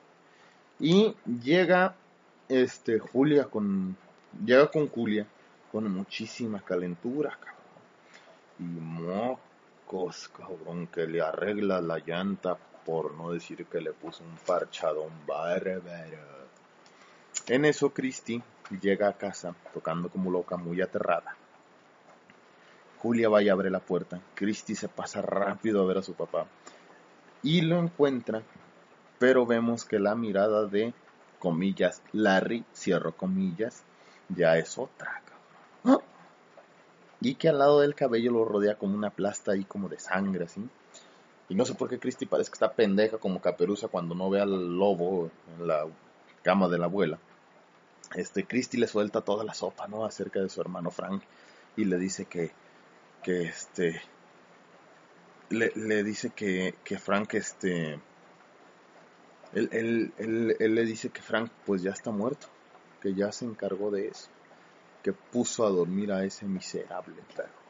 Y 0.79 1.15
llega 1.43 1.95
este 2.49 2.99
Julia 2.99 3.45
con. 3.45 3.97
Llega 4.45 4.71
con 4.71 4.89
Julia 4.89 5.27
con 5.71 5.91
muchísima 5.91 6.61
calentura, 6.61 7.31
cabrón. 7.31 7.53
Y 8.59 8.63
mocos, 8.63 10.29
cabrón, 10.29 10.87
que 10.87 11.07
le 11.07 11.23
arregla 11.23 11.81
la 11.81 11.99
llanta 11.99 12.57
por 12.85 13.15
no 13.15 13.33
decir 13.33 13.65
que 13.67 13.81
le 13.81 13.93
puso 13.93 14.25
un 14.25 14.37
parchadón 14.47 15.11
bárbaro. 15.27 15.83
En 17.47 17.65
eso 17.65 17.91
Christy 17.93 18.43
llega 18.81 19.09
a 19.09 19.17
casa 19.17 19.55
tocando 19.73 20.09
como 20.09 20.31
loca, 20.31 20.57
muy 20.57 20.81
aterrada. 20.81 21.37
Julia 23.03 23.29
va 23.29 23.43
y 23.43 23.49
abre 23.49 23.71
la 23.71 23.81
puerta. 23.81 24.21
Christy 24.35 24.75
se 24.75 24.89
pasa 24.89 25.21
rápido 25.23 25.83
a 25.83 25.87
ver 25.87 25.99
a 25.99 26.03
su 26.03 26.15
papá 26.15 26.47
y 27.43 27.61
lo 27.63 27.79
encuentra, 27.79 28.43
pero 29.19 29.47
vemos 29.47 29.85
que 29.85 29.99
la 29.99 30.15
mirada 30.15 30.67
de 30.67 30.95
comillas 31.39 32.03
Larry, 32.13 32.65
cierro 32.75 33.17
comillas, 33.17 33.83
ya 34.29 34.57
es 34.57 34.79
otra. 34.79 35.21
Y 37.25 37.37
que 37.37 37.49
al 37.49 37.59
lado 37.61 37.79
del 37.79 37.95
cabello 37.95 38.33
lo 38.33 38.45
rodea 38.45 38.77
como 38.77 38.97
una 38.97 39.11
plasta 39.11 39.53
ahí 39.53 39.63
como 39.63 39.89
de 39.89 40.01
sangre, 40.01 40.47
así. 40.47 40.69
Y 41.49 41.55
no 41.55 41.65
sé 41.65 41.75
por 41.75 41.89
qué 41.89 42.01
Christy 42.01 42.27
parece 42.27 42.51
que 42.51 42.55
está 42.55 42.73
pendeja 42.73 43.19
como 43.19 43.41
caperuza 43.41 43.87
cuando 43.87 44.17
no 44.17 44.29
ve 44.29 44.41
al 44.41 44.77
lobo 44.77 45.31
en 45.57 45.69
la 45.69 45.87
cama 46.43 46.69
de 46.69 46.79
la 46.79 46.87
abuela. 46.87 47.21
Este, 48.17 48.45
Christy 48.45 48.77
le 48.77 48.89
suelta 48.89 49.21
toda 49.21 49.45
la 49.45 49.55
sopa, 49.55 49.87
¿no? 49.87 50.05
Acerca 50.05 50.41
de 50.41 50.49
su 50.49 50.61
hermano 50.61 50.91
Frank. 50.91 51.23
Y 51.77 51.85
le 51.85 51.97
dice 51.97 52.25
que, 52.25 52.51
que 53.23 53.43
este, 53.43 54.01
le, 55.51 56.05
dice 56.05 56.31
que, 56.31 56.75
que, 56.85 56.99
Frank, 56.99 57.35
este, 57.35 57.95
él, 59.53 59.69
él, 59.71 60.13
él, 60.19 60.57
él, 60.59 60.75
le 60.75 60.85
dice 60.85 61.11
que 61.11 61.23
Frank 61.23 61.51
pues 61.65 61.83
ya 61.83 61.91
está 61.91 62.11
muerto, 62.11 62.49
que 63.01 63.15
ya 63.15 63.31
se 63.33 63.45
encargó 63.45 63.91
de 63.91 64.09
eso, 64.09 64.29
que 65.03 65.13
puso 65.13 65.67
a 65.67 65.71
dormir 65.71 66.13
a 66.13 66.25
ese 66.25 66.47
miserable 66.47 67.17
perro. 67.37 67.63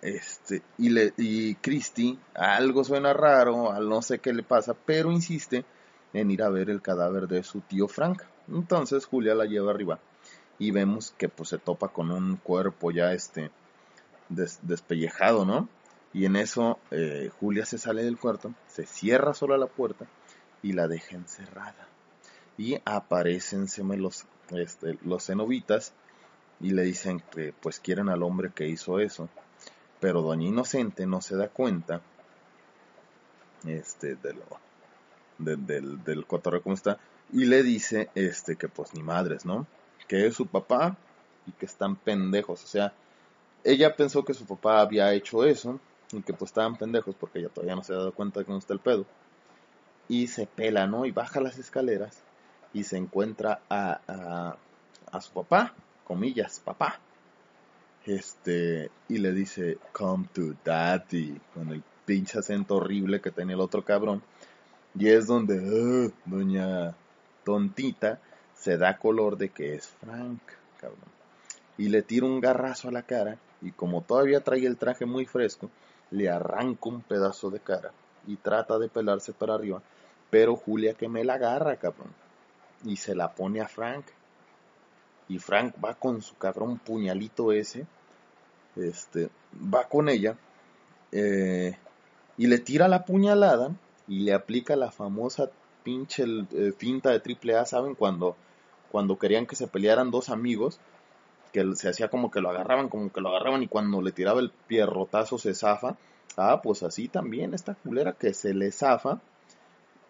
Este, 0.00 0.62
y, 0.78 0.90
le, 0.90 1.12
y 1.16 1.56
Christy, 1.56 2.18
algo 2.34 2.84
suena 2.84 3.12
raro, 3.12 3.78
no 3.80 4.02
sé 4.02 4.20
qué 4.20 4.32
le 4.32 4.44
pasa, 4.44 4.74
pero 4.74 5.10
insiste 5.10 5.64
en 6.12 6.30
ir 6.30 6.42
a 6.42 6.48
ver 6.48 6.70
el 6.70 6.80
cadáver 6.80 7.26
de 7.26 7.42
su 7.42 7.60
tío 7.60 7.88
Frank. 7.88 8.22
Entonces 8.48 9.04
Julia 9.04 9.34
la 9.34 9.44
lleva 9.44 9.72
arriba 9.72 9.98
y 10.58 10.70
vemos 10.70 11.14
que 11.18 11.28
pues 11.28 11.50
se 11.50 11.58
topa 11.58 11.88
con 11.88 12.10
un 12.10 12.36
cuerpo 12.36 12.90
ya 12.90 13.12
este 13.12 13.50
despellejado, 14.28 15.44
¿no? 15.44 15.68
Y 16.12 16.24
en 16.24 16.36
eso 16.36 16.78
eh, 16.90 17.30
Julia 17.40 17.66
se 17.66 17.78
sale 17.78 18.02
del 18.02 18.18
cuarto, 18.18 18.54
se 18.66 18.86
cierra 18.86 19.34
sola 19.34 19.58
la 19.58 19.66
puerta 19.66 20.06
y 20.62 20.72
la 20.72 20.88
deja 20.88 21.16
encerrada. 21.16 21.88
Y 22.56 22.80
aparecen 22.84 23.66
los, 23.98 24.26
este, 24.50 24.98
los 25.04 25.26
cenobitas 25.26 25.92
y 26.60 26.70
le 26.70 26.82
dicen 26.82 27.22
que 27.32 27.52
pues 27.60 27.78
quieren 27.78 28.08
al 28.08 28.22
hombre 28.22 28.50
que 28.54 28.66
hizo 28.66 28.98
eso. 29.00 29.28
Pero 30.00 30.22
Doña 30.22 30.46
Inocente 30.46 31.06
no 31.06 31.20
se 31.20 31.36
da 31.36 31.48
cuenta 31.48 32.00
este, 33.66 34.16
de 34.16 34.34
lo, 34.34 34.46
del, 35.38 36.02
del 36.04 36.26
cotorreo 36.26 36.62
como 36.62 36.74
está 36.74 36.98
y 37.32 37.44
le 37.44 37.62
dice 37.62 38.10
este 38.14 38.56
que 38.56 38.68
pues 38.68 38.94
ni 38.94 39.02
madres, 39.02 39.44
¿no? 39.44 39.66
Que 40.06 40.26
es 40.26 40.34
su 40.34 40.46
papá 40.46 40.96
y 41.46 41.52
que 41.52 41.66
están 41.66 41.96
pendejos, 41.96 42.64
o 42.64 42.66
sea, 42.66 42.92
ella 43.64 43.94
pensó 43.94 44.24
que 44.24 44.34
su 44.34 44.46
papá 44.46 44.80
había 44.80 45.12
hecho 45.12 45.44
eso 45.44 45.80
y 46.12 46.22
que 46.22 46.32
pues 46.32 46.50
estaban 46.50 46.76
pendejos 46.76 47.14
porque 47.14 47.40
ella 47.40 47.48
todavía 47.48 47.76
no 47.76 47.82
se 47.82 47.92
ha 47.92 47.96
dado 47.96 48.12
cuenta 48.12 48.40
de 48.40 48.46
no 48.46 48.58
está 48.58 48.72
el 48.72 48.80
pedo. 48.80 49.06
Y 50.08 50.28
se 50.28 50.46
pela, 50.46 50.86
¿no? 50.86 51.04
Y 51.04 51.10
baja 51.10 51.40
las 51.40 51.58
escaleras 51.58 52.22
y 52.72 52.84
se 52.84 52.96
encuentra 52.96 53.60
a, 53.68 54.00
a, 54.06 54.56
a 55.12 55.20
su 55.20 55.32
papá, 55.32 55.74
comillas, 56.04 56.60
papá. 56.60 57.00
Este, 58.06 58.90
y 59.08 59.18
le 59.18 59.32
dice, 59.32 59.78
come 59.92 60.28
to 60.32 60.54
daddy, 60.64 61.38
con 61.52 61.68
el 61.70 61.82
pinche 62.06 62.38
acento 62.38 62.76
horrible 62.76 63.20
que 63.20 63.30
tenía 63.30 63.54
el 63.54 63.60
otro 63.60 63.84
cabrón. 63.84 64.22
Y 64.98 65.08
es 65.08 65.26
donde, 65.26 65.58
uh, 65.58 66.10
doña 66.24 66.94
tontita, 67.44 68.18
se 68.54 68.78
da 68.78 68.96
color 68.96 69.36
de 69.36 69.50
que 69.50 69.74
es 69.74 69.88
Frank, 69.88 70.40
cabrón. 70.80 71.18
Y 71.76 71.88
le 71.88 72.02
tira 72.02 72.24
un 72.24 72.40
garrazo 72.40 72.88
a 72.88 72.92
la 72.92 73.02
cara 73.02 73.38
y 73.60 73.72
como 73.72 74.02
todavía 74.02 74.40
trae 74.40 74.66
el 74.66 74.76
traje 74.76 75.04
muy 75.04 75.26
fresco, 75.26 75.70
le 76.10 76.28
arranca 76.28 76.88
un 76.88 77.02
pedazo 77.02 77.50
de 77.50 77.60
cara 77.60 77.92
y 78.26 78.36
trata 78.36 78.78
de 78.78 78.88
pelarse 78.88 79.32
para 79.32 79.54
arriba, 79.54 79.82
pero 80.30 80.56
Julia 80.56 80.94
que 80.94 81.08
me 81.08 81.24
la 81.24 81.34
agarra, 81.34 81.76
cabrón. 81.76 82.12
Y 82.84 82.96
se 82.96 83.14
la 83.14 83.32
pone 83.34 83.60
a 83.60 83.68
Frank. 83.68 84.04
Y 85.28 85.38
Frank 85.38 85.74
va 85.84 85.94
con 85.94 86.22
su 86.22 86.36
cabrón 86.36 86.78
puñalito 86.78 87.52
ese, 87.52 87.86
este, 88.76 89.28
va 89.54 89.88
con 89.88 90.08
ella 90.08 90.36
eh, 91.12 91.76
y 92.36 92.46
le 92.46 92.58
tira 92.58 92.88
la 92.88 93.04
puñalada 93.04 93.72
y 94.06 94.20
le 94.20 94.32
aplica 94.32 94.76
la 94.76 94.90
famosa 94.90 95.50
pinche 95.82 96.24
eh, 96.52 96.72
finta 96.76 97.10
de 97.10 97.20
triple 97.20 97.56
A, 97.56 97.66
¿saben? 97.66 97.94
Cuando, 97.94 98.36
cuando 98.90 99.18
querían 99.18 99.46
que 99.46 99.56
se 99.56 99.66
pelearan 99.66 100.10
dos 100.10 100.28
amigos, 100.28 100.80
que 101.52 101.76
se 101.76 101.88
hacía 101.88 102.08
como 102.08 102.30
que 102.30 102.40
lo 102.40 102.50
agarraban, 102.50 102.88
como 102.88 103.12
que 103.12 103.20
lo 103.20 103.30
agarraban 103.30 103.62
y 103.62 103.68
cuando 103.68 104.00
le 104.02 104.12
tiraba 104.12 104.40
el 104.40 104.50
pierrotazo 104.50 105.38
se 105.38 105.54
zafa. 105.54 105.96
Ah, 106.36 106.60
pues 106.62 106.82
así 106.82 107.08
también 107.08 107.54
esta 107.54 107.74
culera 107.74 108.12
que 108.12 108.32
se 108.32 108.54
le 108.54 108.70
zafa 108.70 109.20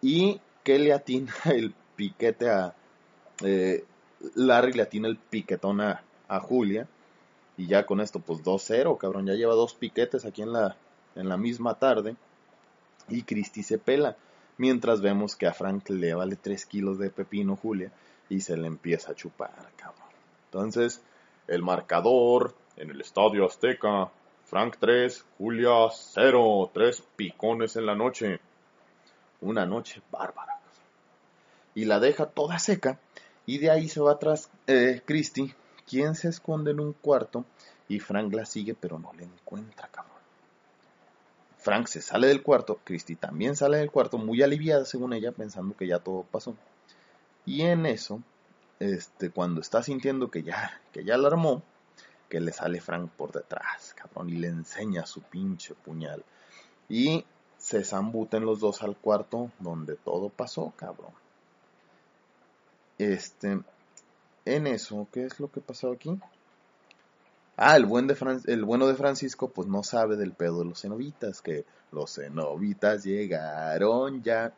y 0.01 0.39
que 0.63 0.79
le 0.79 0.93
atina 0.93 1.33
el 1.45 1.73
piquete 1.95 2.49
a... 2.49 2.73
Eh, 3.43 3.85
Larry 4.35 4.73
le 4.73 4.83
atina 4.83 5.07
el 5.07 5.17
piquetón 5.17 5.79
a, 5.79 6.03
a 6.27 6.39
Julia 6.39 6.87
y 7.57 7.67
ya 7.67 7.85
con 7.85 7.99
esto 7.99 8.19
pues 8.19 8.43
2-0, 8.43 8.97
cabrón, 8.97 9.25
ya 9.25 9.33
lleva 9.33 9.53
dos 9.53 9.73
piquetes 9.73 10.25
aquí 10.25 10.41
en 10.41 10.53
la, 10.53 10.77
en 11.15 11.29
la 11.29 11.37
misma 11.37 11.75
tarde 11.75 12.15
y 13.09 13.23
Christy 13.23 13.63
se 13.63 13.77
pela. 13.77 14.15
Mientras 14.57 15.01
vemos 15.01 15.35
que 15.35 15.47
a 15.47 15.53
Frank 15.53 15.89
le 15.89 16.13
vale 16.13 16.35
3 16.35 16.65
kilos 16.65 16.99
de 16.99 17.09
pepino 17.09 17.55
Julia 17.55 17.91
y 18.29 18.41
se 18.41 18.57
le 18.57 18.67
empieza 18.67 19.11
a 19.11 19.15
chupar, 19.15 19.71
cabrón. 19.75 20.07
Entonces, 20.45 21.01
el 21.49 21.63
marcador 21.63 22.55
en 22.77 22.91
el 22.91 23.01
Estadio 23.01 23.45
Azteca, 23.45 24.11
Frank 24.45 24.77
3, 24.79 25.25
Julia 25.37 25.89
0, 25.91 26.71
3 26.73 27.03
picones 27.15 27.75
en 27.75 27.85
la 27.85 27.95
noche. 27.95 28.39
Una 29.41 29.65
noche 29.65 30.01
bárbara. 30.11 30.59
Y 31.75 31.85
la 31.85 31.99
deja 31.99 32.27
toda 32.27 32.59
seca 32.59 32.99
y 33.45 33.57
de 33.57 33.71
ahí 33.71 33.89
se 33.89 33.99
va 33.99 34.13
atrás 34.13 34.49
eh, 34.67 35.01
Christy, 35.05 35.53
quien 35.87 36.15
se 36.15 36.29
esconde 36.29 36.71
en 36.71 36.79
un 36.79 36.93
cuarto 36.93 37.45
y 37.87 37.99
Frank 37.99 38.33
la 38.33 38.45
sigue 38.45 38.75
pero 38.75 38.99
no 38.99 39.11
le 39.13 39.23
encuentra, 39.23 39.87
cabrón. 39.87 40.17
Frank 41.57 41.87
se 41.87 42.01
sale 42.01 42.27
del 42.27 42.43
cuarto, 42.43 42.79
Christy 42.83 43.15
también 43.15 43.55
sale 43.55 43.77
del 43.77 43.91
cuarto, 43.91 44.17
muy 44.17 44.41
aliviada 44.41 44.85
según 44.85 45.13
ella, 45.13 45.31
pensando 45.31 45.75
que 45.75 45.87
ya 45.87 45.99
todo 45.99 46.23
pasó. 46.23 46.55
Y 47.45 47.61
en 47.63 47.85
eso, 47.85 48.21
este, 48.79 49.29
cuando 49.29 49.61
está 49.61 49.83
sintiendo 49.83 50.31
que 50.31 50.43
ya, 50.43 50.81
que 50.91 51.03
ya 51.03 51.17
la 51.17 51.29
que 52.29 52.39
le 52.39 52.51
sale 52.51 52.79
Frank 52.79 53.09
por 53.11 53.31
detrás, 53.31 53.93
cabrón, 53.95 54.29
y 54.29 54.33
le 54.33 54.47
enseña 54.47 55.05
su 55.05 55.21
pinche 55.21 55.73
puñal. 55.73 56.23
Y 56.87 57.25
se 57.57 57.83
zambuten 57.83 58.45
los 58.45 58.59
dos 58.59 58.81
al 58.83 58.95
cuarto 58.95 59.51
donde 59.59 59.95
todo 59.95 60.29
pasó, 60.29 60.71
cabrón. 60.77 61.11
Este, 62.97 63.59
en 64.45 64.67
eso, 64.67 65.07
¿qué 65.11 65.25
es 65.25 65.39
lo 65.39 65.51
que 65.51 65.59
pasó 65.59 65.91
aquí? 65.91 66.19
Ah, 67.57 67.75
el, 67.75 67.85
buen 67.85 68.07
de 68.07 68.15
el 68.45 68.63
bueno 68.63 68.87
de 68.87 68.95
Francisco 68.95 69.49
pues 69.49 69.67
no 69.67 69.83
sabe 69.83 70.15
del 70.15 70.31
pedo 70.31 70.59
de 70.59 70.65
los 70.65 70.81
cenobitas, 70.81 71.41
que 71.41 71.65
los 71.91 72.15
cenobitas 72.15 73.03
llegaron 73.03 74.23
ya 74.23 74.53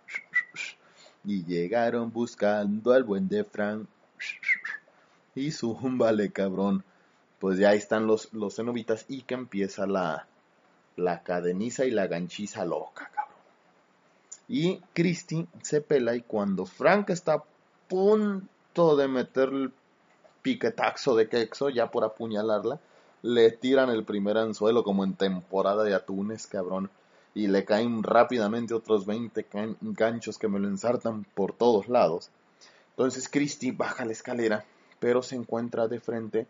y 1.23 1.43
llegaron 1.43 2.11
buscando 2.11 2.93
al 2.93 3.03
buen 3.03 3.27
de 3.27 3.43
Fran 3.43 3.87
y 5.35 5.51
zúmbale 5.51 6.31
cabrón. 6.31 6.83
Pues 7.39 7.57
ya 7.57 7.73
están 7.73 8.05
los, 8.05 8.31
los 8.33 8.55
cenobitas 8.55 9.05
y 9.07 9.23
que 9.23 9.33
empieza 9.33 9.87
la, 9.87 10.27
la 10.95 11.23
cadeniza 11.23 11.85
y 11.85 11.91
la 11.91 12.07
ganchiza 12.07 12.65
loca, 12.65 13.09
cabrón. 13.13 13.35
Y 14.47 14.79
Christy 14.93 15.47
se 15.61 15.81
pela 15.81 16.15
y 16.15 16.21
cuando 16.21 16.65
Frank 16.65 17.09
está 17.09 17.33
a 17.35 17.43
punto 17.87 18.95
de 18.95 19.07
meter 19.07 19.49
el 19.49 19.73
piquetaxo 20.41 21.15
de 21.15 21.29
quexo 21.29 21.69
ya 21.69 21.89
por 21.89 22.03
apuñalarla, 22.03 22.79
le 23.23 23.51
tiran 23.51 23.89
el 23.89 24.03
primer 24.03 24.37
anzuelo 24.37 24.83
como 24.83 25.03
en 25.03 25.13
temporada 25.13 25.83
de 25.83 25.95
atunes, 25.95 26.47
cabrón. 26.47 26.89
Y 27.33 27.47
le 27.47 27.63
caen 27.63 28.03
rápidamente 28.03 28.73
otros 28.73 29.05
20 29.05 29.47
ganchos 29.81 30.37
que 30.37 30.49
me 30.49 30.59
lo 30.59 30.67
ensartan 30.67 31.25
por 31.33 31.53
todos 31.53 31.87
lados. 31.87 32.29
Entonces 32.91 33.29
Christy 33.29 33.71
baja 33.71 34.05
la 34.05 34.11
escalera, 34.11 34.65
pero 34.99 35.23
se 35.23 35.35
encuentra 35.35 35.87
de 35.87 35.99
frente 35.99 36.47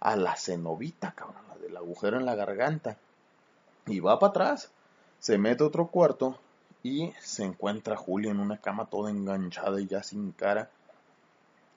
a 0.00 0.16
la 0.16 0.36
cenobita, 0.36 1.12
cabrón, 1.12 1.42
la 1.48 1.66
el 1.66 1.76
agujero 1.76 2.16
en 2.16 2.26
la 2.26 2.34
garganta. 2.34 2.96
Y 3.86 4.00
va 4.00 4.18
para 4.18 4.30
atrás. 4.30 4.70
Se 5.18 5.36
mete 5.36 5.62
a 5.62 5.66
otro 5.66 5.88
cuarto 5.88 6.38
y 6.82 7.12
se 7.20 7.44
encuentra 7.44 7.96
Julia 7.96 8.30
en 8.30 8.40
una 8.40 8.56
cama 8.58 8.86
toda 8.86 9.10
enganchada 9.10 9.80
y 9.80 9.86
ya 9.86 10.02
sin 10.02 10.32
cara 10.32 10.70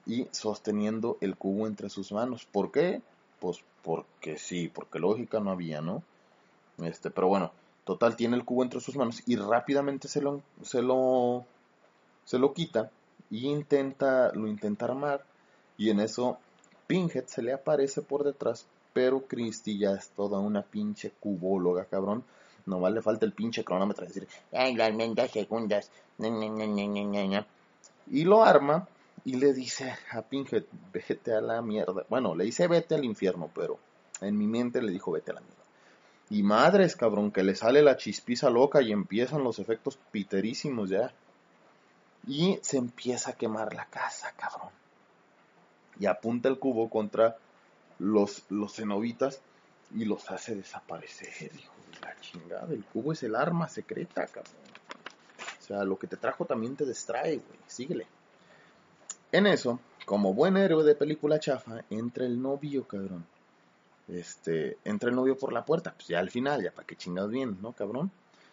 y 0.06 0.28
sosteniendo 0.30 1.18
el 1.20 1.36
cubo 1.36 1.66
entre 1.66 1.90
sus 1.90 2.12
manos. 2.12 2.46
¿Por 2.50 2.70
qué? 2.70 3.02
Pues 3.40 3.62
porque 3.82 4.38
sí, 4.38 4.70
porque 4.72 4.98
lógica 4.98 5.40
no 5.40 5.50
había, 5.50 5.80
¿no? 5.80 6.02
Este, 6.78 7.10
pero 7.10 7.28
bueno, 7.28 7.52
total 7.84 8.16
tiene 8.16 8.36
el 8.36 8.44
cubo 8.44 8.62
entre 8.62 8.80
sus 8.80 8.96
manos 8.96 9.22
y 9.26 9.36
rápidamente 9.36 10.08
se 10.08 10.20
lo 10.22 10.42
se 10.62 10.82
lo 10.82 11.44
se 12.24 12.38
lo 12.38 12.52
quita 12.54 12.90
y 13.34 13.48
intenta 13.48 14.32
lo 14.32 14.46
intenta 14.46 14.84
armar 14.84 15.24
y 15.76 15.90
en 15.90 15.98
eso 15.98 16.38
Pinhead 16.86 17.26
se 17.26 17.42
le 17.42 17.52
aparece 17.52 18.00
por 18.00 18.22
detrás, 18.22 18.64
pero 18.92 19.22
Christy 19.26 19.76
ya 19.76 19.94
es 19.94 20.10
toda 20.10 20.38
una 20.38 20.62
pinche 20.62 21.10
cubóloga, 21.18 21.84
cabrón. 21.86 22.22
No 22.66 22.78
vale 22.78 23.02
falta 23.02 23.26
el 23.26 23.32
pinche 23.32 23.64
cronómetro 23.64 24.06
decir, 24.06 24.28
ay, 24.52 24.76
las 24.76 25.30
segundas. 25.32 25.90
Y 28.06 28.24
lo 28.24 28.44
arma 28.44 28.86
y 29.24 29.34
le 29.34 29.52
dice 29.52 29.92
a 30.12 30.22
Pinhead, 30.22 30.64
vete 30.92 31.32
a 31.32 31.40
la 31.40 31.60
mierda. 31.60 32.04
Bueno, 32.08 32.36
le 32.36 32.44
dice 32.44 32.68
vete 32.68 32.94
al 32.94 33.04
infierno, 33.04 33.50
pero 33.52 33.78
en 34.20 34.38
mi 34.38 34.46
mente 34.46 34.80
le 34.80 34.92
dijo 34.92 35.10
vete 35.10 35.32
a 35.32 35.34
la 35.34 35.40
mierda. 35.40 35.64
Y 36.30 36.44
madres, 36.44 36.94
cabrón, 36.94 37.32
que 37.32 37.42
le 37.42 37.56
sale 37.56 37.82
la 37.82 37.96
chispiza 37.96 38.48
loca 38.48 38.80
y 38.80 38.92
empiezan 38.92 39.42
los 39.42 39.58
efectos 39.58 39.98
piterísimos 40.12 40.88
ya. 40.90 41.12
Y 42.26 42.58
se 42.62 42.78
empieza 42.78 43.30
a 43.30 43.34
quemar 43.34 43.74
la 43.74 43.86
casa, 43.86 44.32
cabrón. 44.36 44.70
Y 45.98 46.06
apunta 46.06 46.48
el 46.48 46.58
cubo 46.58 46.88
contra 46.88 47.36
los, 47.98 48.44
los 48.48 48.74
cenobitas 48.74 49.40
y 49.94 50.04
los 50.04 50.30
hace 50.30 50.54
desaparecer, 50.56 51.52
hijo 51.54 51.74
de 51.92 52.00
la 52.00 52.20
chingada. 52.20 52.72
El 52.72 52.84
cubo 52.84 53.12
es 53.12 53.22
el 53.22 53.36
arma 53.36 53.68
secreta, 53.68 54.26
cabrón. 54.26 54.54
O 55.60 55.66
sea, 55.66 55.84
lo 55.84 55.98
que 55.98 56.06
te 56.06 56.16
trajo 56.16 56.44
también 56.44 56.76
te 56.76 56.84
distrae, 56.84 57.36
güey. 57.36 57.58
Síguele. 57.66 58.06
En 59.32 59.46
eso, 59.46 59.80
como 60.04 60.34
buen 60.34 60.56
héroe 60.56 60.84
de 60.84 60.94
película 60.94 61.40
chafa, 61.40 61.84
entra 61.90 62.24
el 62.26 62.40
novio, 62.40 62.86
cabrón. 62.86 63.26
Este, 64.08 64.78
entra 64.84 65.08
el 65.08 65.16
novio 65.16 65.36
por 65.38 65.52
la 65.52 65.64
puerta, 65.64 65.94
pues 65.94 66.08
ya 66.08 66.18
al 66.18 66.30
final, 66.30 66.62
ya 66.62 66.72
para 66.72 66.86
que 66.86 66.96
chingas 66.96 67.28
bien, 67.30 67.58
¿no, 67.62 67.72
cabrón? 67.72 68.10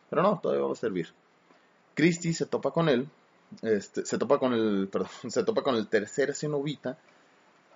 Pero 0.09 0.24
no, 0.24 0.39
todavía 0.39 0.65
va 0.65 0.72
a 0.72 0.76
servir. 0.76 1.13
Christy 1.93 2.34
se 2.34 2.45
topa 2.45 2.72
con 2.72 2.88
él, 2.88 3.09
este, 3.61 4.05
se 4.05 4.17
topa 4.17 4.39
con 4.39 4.53
el, 4.53 4.89
se 5.29 5.43
topa 5.43 5.63
con 5.63 5.75
el 5.75 5.87
tercer 5.87 6.35
cenovita 6.35 6.97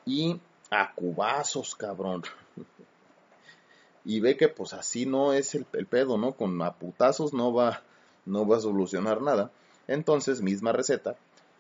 y 0.06 0.40
a 0.72 0.94
cubazos, 0.94 1.76
cabrón. 1.76 2.24
y 4.06 4.20
ve 4.20 4.38
que 4.38 4.48
pues 4.48 4.74
así 4.74 5.06
no 5.06 5.34
es 5.34 5.56
el, 5.56 5.66
pedo, 5.66 6.18
¿no? 6.18 6.34
Con 6.34 6.62
aputazos 6.62 7.34
no 7.34 7.54
va, 7.54 7.82
no 8.26 8.48
va 8.48 8.58
a 8.58 8.62
solucionar 8.62 9.22
nada. 9.22 9.52
Entonces, 9.88 10.42
misma 10.42 10.72
receta, 10.72 11.16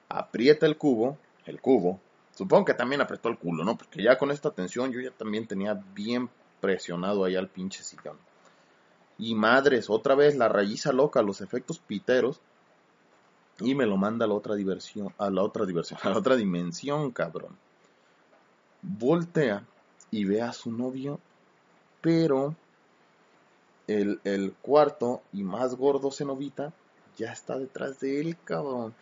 aprieta 0.09 0.66
el 0.66 0.78
cubo, 0.78 1.18
el 1.45 1.59
cubo. 1.59 1.99
Supongo 2.36 2.66
que 2.66 2.74
también 2.74 3.01
apretó 3.01 3.30
el 3.30 3.38
culo, 3.38 3.63
¿no? 3.63 3.78
Porque 3.78 4.03
ya 4.03 4.18
con 4.18 4.32
esta 4.32 4.51
tensión 4.51 4.91
yo 4.91 4.99
ya 4.99 5.11
también 5.11 5.47
tenía 5.47 5.74
bien 5.93 6.30
presionado 6.59 7.24
ahí 7.24 7.36
al 7.36 7.47
pinche 7.47 7.84
sillón. 7.84 8.18
Y 9.18 9.36
madres, 9.36 9.89
otra 9.89 10.16
vez 10.16 10.36
la 10.36 10.49
rayiza 10.49 10.91
loca, 10.91 11.22
los 11.22 11.41
efectos 11.41 11.80
piteros. 11.80 12.41
Y 13.60 13.76
me 13.76 13.86
lo 13.86 13.97
manda 13.97 14.26
a 14.26 14.28
la 14.28 14.34
otra 14.34 14.56
diversión, 14.56 15.14
a 15.18 15.30
la 15.30 15.43
otra 15.43 15.66
diversión, 15.66 15.99
a 16.03 16.10
la 16.10 16.18
otra 16.18 16.36
dimensión, 16.36 17.12
cabrón. 17.12 17.58
Voltea 18.82 19.64
y 20.12 20.26
ve 20.26 20.41
a 20.41 20.53
su 20.53 20.72
novio, 20.72 21.20
pero 22.01 22.56
el, 23.88 24.20
el 24.24 24.53
cuarto 24.62 25.22
y 25.34 25.43
más 25.43 25.76
gordo 25.76 26.12
cenovita 26.12 26.74
ya 27.18 27.32
está 27.32 27.58
detrás 27.58 27.99
de 27.99 28.20
él, 28.22 28.38
cabrón 28.43 28.93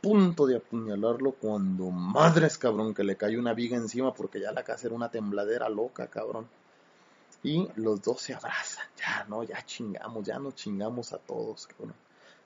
punto 0.00 0.46
de 0.46 0.56
apuñalarlo 0.56 1.32
cuando 1.32 1.90
madres 1.90 2.56
cabrón 2.56 2.94
que 2.94 3.02
le 3.02 3.16
cae 3.16 3.38
una 3.38 3.52
viga 3.52 3.76
encima 3.76 4.14
porque 4.14 4.40
ya 4.40 4.52
la 4.52 4.62
casa 4.62 4.86
era 4.86 4.96
una 4.96 5.10
tembladera 5.10 5.68
loca 5.68 6.06
cabrón 6.06 6.46
y 7.42 7.68
los 7.76 8.02
dos 8.02 8.20
se 8.20 8.34
abrazan 8.34 8.86
ya 8.96 9.26
no 9.28 9.42
ya 9.42 9.64
chingamos 9.64 10.24
ya 10.24 10.38
nos 10.38 10.54
chingamos 10.54 11.12
a 11.12 11.18
todos 11.18 11.66
cabrón 11.66 11.94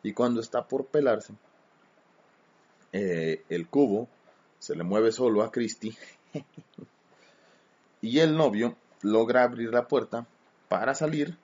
y 0.03 0.13
cuando 0.13 0.41
está 0.41 0.67
por 0.67 0.87
pelarse 0.87 1.35
eh, 2.93 3.43
el 3.49 3.69
cubo 3.69 4.09
se 4.59 4.77
le 4.77 4.85
mueve 4.85 5.13
solo 5.13 5.43
a 5.43 5.51
Christy 5.51 5.97
y 8.01 8.19
el 8.19 8.37
novio 8.37 8.77
logra 9.03 9.45
abrir 9.45 9.73
la 9.73 9.89
puerta 9.89 10.27
para 10.69 10.95
salir 10.95 11.37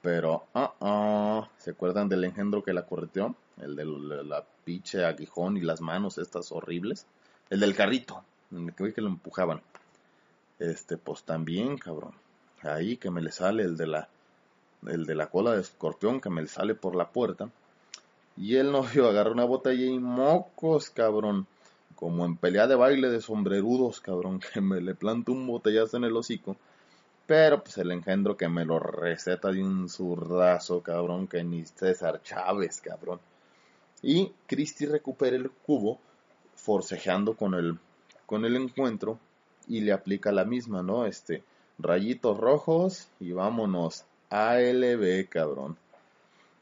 pero 0.00 0.46
uh 0.54 1.42
se 1.58 1.70
acuerdan 1.70 2.08
del 2.08 2.24
engendro 2.24 2.62
que 2.62 2.72
la 2.72 2.86
correteó 2.86 3.36
el 3.58 3.76
de 3.76 3.84
la 4.24 4.44
pinche 4.64 5.04
aguijón 5.04 5.56
y 5.56 5.60
las 5.60 5.80
manos 5.80 6.18
estas 6.18 6.52
horribles. 6.52 7.06
El 7.50 7.60
del 7.60 7.74
carrito, 7.74 8.24
que 8.76 8.92
que 8.92 9.00
lo 9.00 9.08
empujaban. 9.08 9.62
Este, 10.58 10.96
pues 10.96 11.22
también, 11.24 11.76
cabrón. 11.78 12.14
Ahí 12.62 12.96
que 12.96 13.10
me 13.10 13.22
le 13.22 13.32
sale 13.32 13.62
el 13.62 13.76
de 13.76 13.86
la 13.86 14.08
el 14.86 15.06
de 15.06 15.14
la 15.14 15.28
cola 15.28 15.52
de 15.52 15.60
escorpión 15.60 16.20
que 16.20 16.30
me 16.30 16.42
le 16.42 16.48
sale 16.48 16.74
por 16.74 16.96
la 16.96 17.10
puerta. 17.10 17.50
Y 18.36 18.56
el 18.56 18.72
novio 18.72 19.08
agarra 19.08 19.30
una 19.30 19.44
botella 19.44 19.84
y 19.84 19.98
mocos, 19.98 20.90
cabrón. 20.90 21.46
Como 21.94 22.24
en 22.24 22.36
pelea 22.36 22.66
de 22.66 22.74
baile 22.74 23.10
de 23.10 23.20
sombrerudos, 23.20 24.00
cabrón, 24.00 24.40
que 24.52 24.60
me 24.60 24.80
le 24.80 24.94
planto 24.94 25.32
un 25.32 25.46
botellazo 25.46 25.96
en 25.96 26.04
el 26.04 26.16
hocico. 26.16 26.56
Pero 27.26 27.62
pues 27.62 27.78
el 27.78 27.92
engendro 27.92 28.36
que 28.36 28.48
me 28.48 28.64
lo 28.64 28.78
receta 28.78 29.52
de 29.52 29.62
un 29.62 29.88
zurdazo, 29.88 30.82
cabrón, 30.82 31.28
que 31.28 31.44
ni 31.44 31.64
César 31.64 32.20
Chávez, 32.22 32.80
cabrón. 32.80 33.20
Y 34.02 34.32
Christie 34.46 34.88
recupera 34.88 35.36
el 35.36 35.50
cubo 35.50 36.00
forcejeando 36.56 37.34
con 37.36 37.54
el, 37.54 37.78
con 38.26 38.44
el 38.44 38.56
encuentro 38.56 39.18
y 39.68 39.80
le 39.80 39.92
aplica 39.92 40.32
la 40.32 40.44
misma, 40.44 40.82
¿no? 40.82 41.06
Este, 41.06 41.44
rayitos 41.78 42.38
rojos 42.38 43.08
y 43.20 43.32
vámonos. 43.32 44.04
ALB, 44.30 45.28
cabrón. 45.28 45.76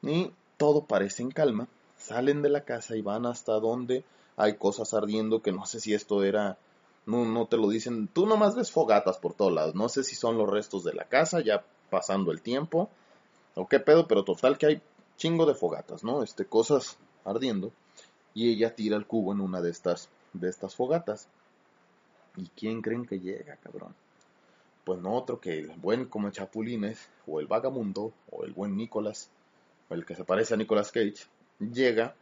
Y 0.02 0.32
todo 0.60 0.84
parece 0.84 1.22
en 1.22 1.30
calma. 1.30 1.68
Salen 1.96 2.42
de 2.42 2.50
la 2.50 2.66
casa 2.66 2.94
y 2.94 3.00
van 3.00 3.24
hasta 3.24 3.54
donde 3.54 4.04
hay 4.36 4.56
cosas 4.56 4.92
ardiendo 4.92 5.40
que 5.40 5.52
no 5.52 5.64
sé 5.64 5.80
si 5.80 5.94
esto 5.94 6.22
era... 6.22 6.58
No, 7.06 7.46
te 7.46 7.56
lo 7.56 7.70
dicen. 7.70 8.08
Tú 8.08 8.26
nomás 8.26 8.54
ves 8.54 8.70
fogatas 8.70 9.16
por 9.16 9.32
todos 9.32 9.52
lados. 9.52 9.74
No 9.74 9.88
sé 9.88 10.04
si 10.04 10.14
son 10.14 10.36
los 10.36 10.48
restos 10.48 10.84
de 10.84 10.92
la 10.92 11.04
casa 11.06 11.40
ya 11.40 11.64
pasando 11.88 12.30
el 12.30 12.42
tiempo. 12.42 12.90
O 13.54 13.66
qué 13.68 13.80
pedo, 13.80 14.06
pero 14.06 14.22
total 14.22 14.58
que 14.58 14.66
hay 14.66 14.82
chingo 15.16 15.46
de 15.46 15.54
fogatas, 15.54 16.04
¿no? 16.04 16.22
Este, 16.22 16.44
cosas 16.44 16.98
ardiendo 17.24 17.72
y 18.34 18.52
ella 18.52 18.74
tira 18.74 18.98
el 18.98 19.06
cubo 19.06 19.32
en 19.32 19.40
una 19.40 19.62
de 19.62 19.70
estas, 19.70 20.10
de 20.34 20.50
estas 20.50 20.74
fogatas. 20.76 21.26
¿Y 22.36 22.48
quién 22.48 22.82
creen 22.82 23.06
que 23.06 23.18
llega, 23.18 23.56
cabrón? 23.56 23.94
Pues 24.84 25.00
no 25.00 25.14
otro 25.14 25.40
que 25.40 25.58
el 25.58 25.70
buen 25.70 26.04
como 26.04 26.30
Chapulines, 26.30 27.08
o 27.26 27.40
el 27.40 27.46
vagamundo, 27.46 28.12
o 28.30 28.44
el 28.44 28.52
buen 28.52 28.76
Nicolás, 28.76 29.30
el 29.90 30.04
que 30.04 30.14
se 30.14 30.24
parece 30.24 30.54
a 30.54 30.56
Nicolas 30.56 30.92
Cage, 30.92 31.26
llega 31.58 32.14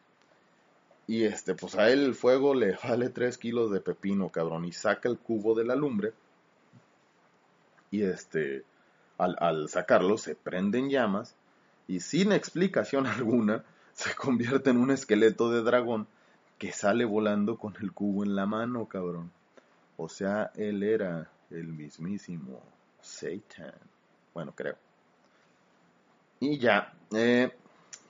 y 1.07 1.25
este, 1.25 1.55
pues 1.55 1.75
a 1.75 1.89
él 1.91 2.05
el 2.05 2.15
fuego 2.15 2.55
le 2.55 2.77
vale 2.85 3.09
3 3.09 3.37
kilos 3.39 3.71
de 3.71 3.81
pepino, 3.81 4.29
cabrón, 4.29 4.65
y 4.65 4.73
saca 4.73 5.09
el 5.09 5.19
cubo 5.19 5.55
de 5.55 5.65
la 5.65 5.75
lumbre. 5.75 6.13
Y 7.91 8.03
este, 8.03 8.65
al, 9.17 9.37
al 9.41 9.69
sacarlo 9.71 10.19
se 10.19 10.35
prenden 10.35 10.91
llamas 10.91 11.35
y 11.89 12.01
sin 12.01 12.33
explicación 12.33 13.07
alguna, 13.07 13.65
se 13.95 14.15
convierte 14.15 14.71
en 14.71 14.77
un 14.77 14.91
esqueleto 14.91 15.51
de 15.51 15.63
dragón 15.63 16.07
que 16.59 16.73
sale 16.73 17.05
volando 17.05 17.57
con 17.57 17.75
el 17.81 17.93
cubo 17.93 18.23
en 18.23 18.37
la 18.37 18.47
mano, 18.47 18.87
cabrón. 18.87 19.33
O 19.97 20.09
sea, 20.09 20.53
él 20.55 20.83
era 20.83 21.31
el 21.51 21.69
mismísimo 21.69 22.61
Satan. 23.01 23.75
Bueno, 24.35 24.53
creo. 24.55 24.77
Y 26.41 26.59
ya, 26.59 26.93
eh, 27.13 27.51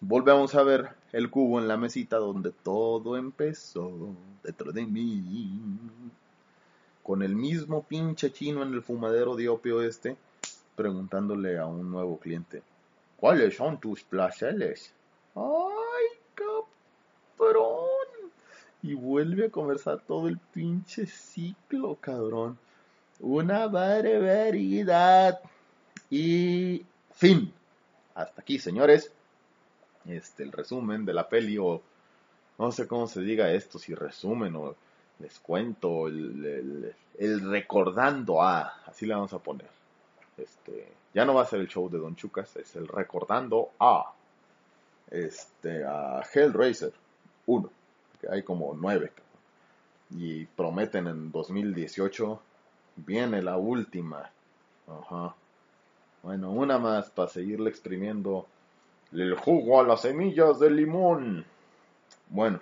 volvemos 0.01 0.55
a 0.55 0.63
ver 0.63 0.91
el 1.13 1.31
cubo 1.31 1.59
en 1.59 1.69
la 1.69 1.77
mesita 1.77 2.17
donde 2.17 2.53
todo 2.53 3.17
empezó 3.17 4.15
dentro 4.43 4.73
de 4.73 4.87
mí. 4.87 5.23
Con 7.03 7.23
el 7.23 7.35
mismo 7.35 7.83
pinche 7.83 8.31
chino 8.33 8.63
en 8.63 8.75
el 8.75 8.83
fumadero 8.83 9.35
de 9.35 9.49
opio 9.49 9.83
este, 9.83 10.17
preguntándole 10.77 11.59
a 11.59 11.67
un 11.67 11.91
nuevo 11.91 12.19
cliente, 12.19 12.63
¿cuáles 13.17 13.57
son 13.57 13.81
tus 13.81 14.03
placeres? 14.03 14.93
¡Ay, 15.35 16.19
cabrón! 16.35 17.87
Y 18.83 18.95
vuelve 18.95 19.47
a 19.47 19.51
conversar 19.51 20.01
todo 20.07 20.29
el 20.29 20.39
pinche 20.39 21.07
ciclo, 21.07 21.97
cabrón. 22.01 22.59
Una 23.21 23.67
barbaridad. 23.67 25.41
Y 26.11 26.85
fin. 27.13 27.53
Hasta 28.15 28.41
aquí, 28.41 28.59
señores. 28.59 29.13
Este, 30.07 30.43
el 30.43 30.53
resumen 30.53 31.05
de 31.05 31.15
la 31.15 31.29
peli, 31.29 31.59
o 31.59 31.83
no 32.59 32.73
sé 32.73 32.87
cómo 32.87 33.07
se 33.07 33.21
diga 33.21 33.53
esto, 33.53 33.79
si 33.79 33.95
resumen 33.95 34.57
o 34.57 34.75
les 35.19 35.39
cuento, 35.41 36.09
el, 36.09 36.95
el 37.19 37.51
recordando 37.51 38.43
a, 38.43 38.83
así 38.87 39.07
le 39.07 39.15
vamos 39.15 39.33
a 39.33 39.39
poner. 39.39 39.69
Este, 40.37 40.89
ya 41.15 41.25
no 41.25 41.35
va 41.35 41.43
a 41.43 41.47
ser 41.47 41.61
el 41.61 41.69
show 41.69 41.89
de 41.91 41.99
Don 41.99 42.17
Chucas, 42.17 42.57
es 42.57 42.77
el 42.77 42.87
recordando 42.87 43.71
a 43.81 44.13
este 45.11 45.85
a 45.85 46.23
Hellraiser 46.33 46.93
1, 47.47 47.71
que 48.21 48.29
hay 48.29 48.43
como 48.43 48.75
9 48.75 49.11
y 50.11 50.47
prometen 50.47 51.07
en 51.07 51.31
2018 51.31 52.41
viene 52.97 53.43
la 53.43 53.57
última. 53.57 54.31
Ajá. 54.87 55.35
Bueno, 56.23 56.51
una 56.51 56.79
más 56.79 57.11
para 57.11 57.29
seguirle 57.29 57.71
exprimiendo 57.71 58.47
el 59.13 59.35
jugo 59.35 59.81
a 59.81 59.85
las 59.85 60.03
semillas 60.03 60.59
de 60.59 60.71
limón. 60.71 61.45
Bueno, 62.29 62.61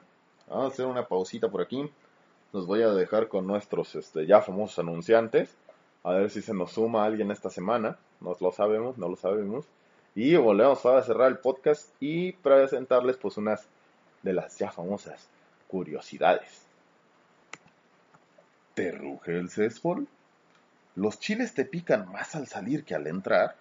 vamos 0.49 0.65
a 0.65 0.69
hacer 0.69 0.87
una 0.87 1.07
pausita 1.07 1.49
por 1.49 1.61
aquí. 1.61 1.91
Nos 2.53 2.67
voy 2.67 2.83
a 2.83 2.91
dejar 2.91 3.29
con 3.29 3.47
nuestros 3.47 3.95
este, 3.95 4.27
ya 4.27 4.41
famosos 4.41 4.79
anunciantes. 4.79 5.57
A 6.05 6.13
ver 6.13 6.31
si 6.31 6.41
se 6.41 6.55
nos 6.55 6.73
suma 6.73 7.05
alguien 7.05 7.31
esta 7.31 7.51
semana. 7.51 7.99
No 8.21 8.37
lo 8.41 8.53
sabemos, 8.53 8.97
no 8.97 9.09
lo 9.09 9.17
sabemos. 9.17 9.67
Y 10.15 10.37
volvemos 10.37 10.87
a 10.87 11.03
cerrar 11.03 11.29
el 11.29 11.39
podcast 11.39 11.91
y 12.01 12.33
presentarles 12.33 13.17
pues 13.17 13.37
unas 13.37 13.67
de 14.23 14.33
las 14.33 14.57
ya 14.57 14.71
famosas 14.71 15.29
curiosidades. 15.69 16.63
¿Te 18.75 18.93
ruge 18.93 19.37
el 19.37 19.51
céspol? 19.51 20.07
¿Los 20.95 21.19
chiles 21.19 21.55
te 21.55 21.65
pican 21.65 22.11
más 22.11 22.35
al 22.35 22.47
salir 22.47 22.85
que 22.85 22.95
al 22.95 23.07
entrar? 23.07 23.57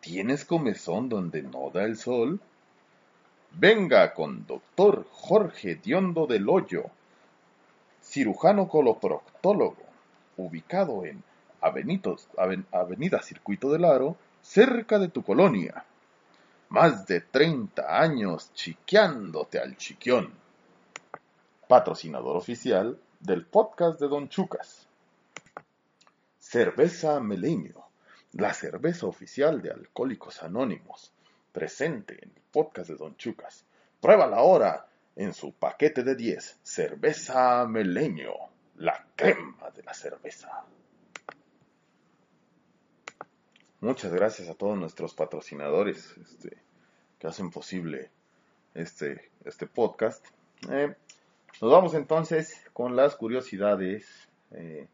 ¿Tienes 0.00 0.46
comezón 0.46 1.10
donde 1.10 1.42
no 1.42 1.70
da 1.70 1.84
el 1.84 1.98
sol? 1.98 2.40
Venga 3.52 4.14
con 4.14 4.46
doctor 4.46 5.06
Jorge 5.10 5.74
Diondo 5.74 6.26
del 6.26 6.48
Hoyo, 6.48 6.84
cirujano 8.02 8.66
coloproctólogo, 8.66 9.82
ubicado 10.38 11.04
en 11.04 11.22
Avenida 11.60 13.20
Circuito 13.20 13.70
del 13.70 13.84
Aro, 13.84 14.16
cerca 14.40 14.98
de 14.98 15.08
tu 15.08 15.22
colonia. 15.22 15.84
Más 16.70 17.06
de 17.06 17.20
30 17.20 18.00
años 18.00 18.54
chiqueándote 18.54 19.58
al 19.58 19.76
chiquión. 19.76 20.32
Patrocinador 21.68 22.38
oficial 22.38 22.98
del 23.18 23.44
podcast 23.44 24.00
de 24.00 24.08
Don 24.08 24.30
Chucas. 24.30 24.86
Cerveza 26.38 27.20
Meleño, 27.20 27.89
la 28.32 28.54
cerveza 28.54 29.06
oficial 29.06 29.60
de 29.60 29.70
Alcohólicos 29.70 30.42
Anónimos, 30.42 31.12
presente 31.52 32.14
en 32.22 32.30
el 32.30 32.42
podcast 32.52 32.90
de 32.90 32.96
Don 32.96 33.16
Chucas. 33.16 33.64
Pruébala 34.00 34.36
ahora 34.36 34.86
en 35.16 35.34
su 35.34 35.52
paquete 35.52 36.02
de 36.04 36.14
10. 36.14 36.60
Cerveza 36.62 37.66
Meleño, 37.66 38.32
la 38.76 39.06
crema 39.16 39.70
de 39.70 39.82
la 39.82 39.94
cerveza. 39.94 40.64
Muchas 43.80 44.12
gracias 44.12 44.48
a 44.48 44.54
todos 44.54 44.78
nuestros 44.78 45.14
patrocinadores 45.14 46.14
este, 46.18 46.58
que 47.18 47.26
hacen 47.26 47.50
posible 47.50 48.10
este, 48.74 49.30
este 49.44 49.66
podcast. 49.66 50.24
Eh, 50.70 50.94
nos 51.60 51.72
vamos 51.72 51.94
entonces 51.94 52.62
con 52.72 52.94
las 52.94 53.16
curiosidades. 53.16 54.06
Eh, 54.52 54.86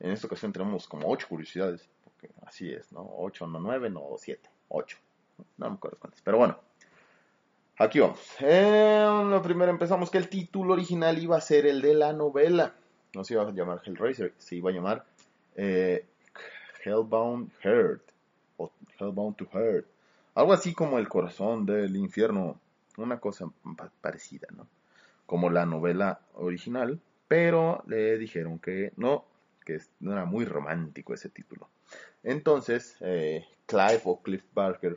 en 0.00 0.10
esta 0.10 0.26
ocasión 0.26 0.52
tenemos 0.52 0.88
como 0.88 1.08
ocho 1.08 1.28
curiosidades, 1.28 1.88
así 2.46 2.72
es, 2.72 2.92
¿no? 2.92 3.08
Ocho, 3.18 3.46
no 3.46 3.60
nueve, 3.60 3.90
no 3.90 4.02
siete, 4.18 4.48
ocho. 4.68 4.98
No 5.56 5.70
me 5.70 5.76
acuerdo 5.76 5.98
cuántas. 5.98 6.22
Pero 6.22 6.38
bueno, 6.38 6.58
aquí 7.78 8.00
vamos. 8.00 8.20
Lo 8.40 9.42
primero 9.42 9.70
empezamos 9.70 10.10
que 10.10 10.18
el 10.18 10.28
título 10.28 10.74
original 10.74 11.18
iba 11.18 11.36
a 11.36 11.40
ser 11.40 11.66
el 11.66 11.80
de 11.82 11.94
la 11.94 12.12
novela. 12.12 12.74
No 13.14 13.24
se 13.24 13.34
iba 13.34 13.42
a 13.42 13.50
llamar 13.50 13.82
Hellraiser, 13.84 14.34
se 14.38 14.56
iba 14.56 14.70
a 14.70 14.72
llamar 14.72 15.04
eh, 15.56 16.06
Hellbound 16.84 17.50
Heart 17.62 18.02
o 18.56 18.70
Hellbound 18.98 19.36
to 19.36 19.46
Heart. 19.52 19.86
Algo 20.34 20.52
así 20.52 20.72
como 20.72 20.98
el 20.98 21.08
corazón 21.08 21.66
del 21.66 21.96
infierno. 21.96 22.58
Una 22.98 23.18
cosa 23.18 23.50
parecida, 24.02 24.48
¿no? 24.54 24.66
como 25.32 25.48
la 25.48 25.64
novela 25.64 26.20
original, 26.34 27.00
pero 27.26 27.82
le 27.86 28.18
dijeron 28.18 28.58
que 28.58 28.92
no, 28.96 29.24
que 29.64 29.78
no 30.00 30.12
era 30.12 30.26
muy 30.26 30.44
romántico 30.44 31.14
ese 31.14 31.30
título. 31.30 31.70
Entonces, 32.22 32.96
eh, 33.00 33.46
Clive 33.66 34.02
o 34.04 34.20
Cliff 34.22 34.44
Barker 34.54 34.96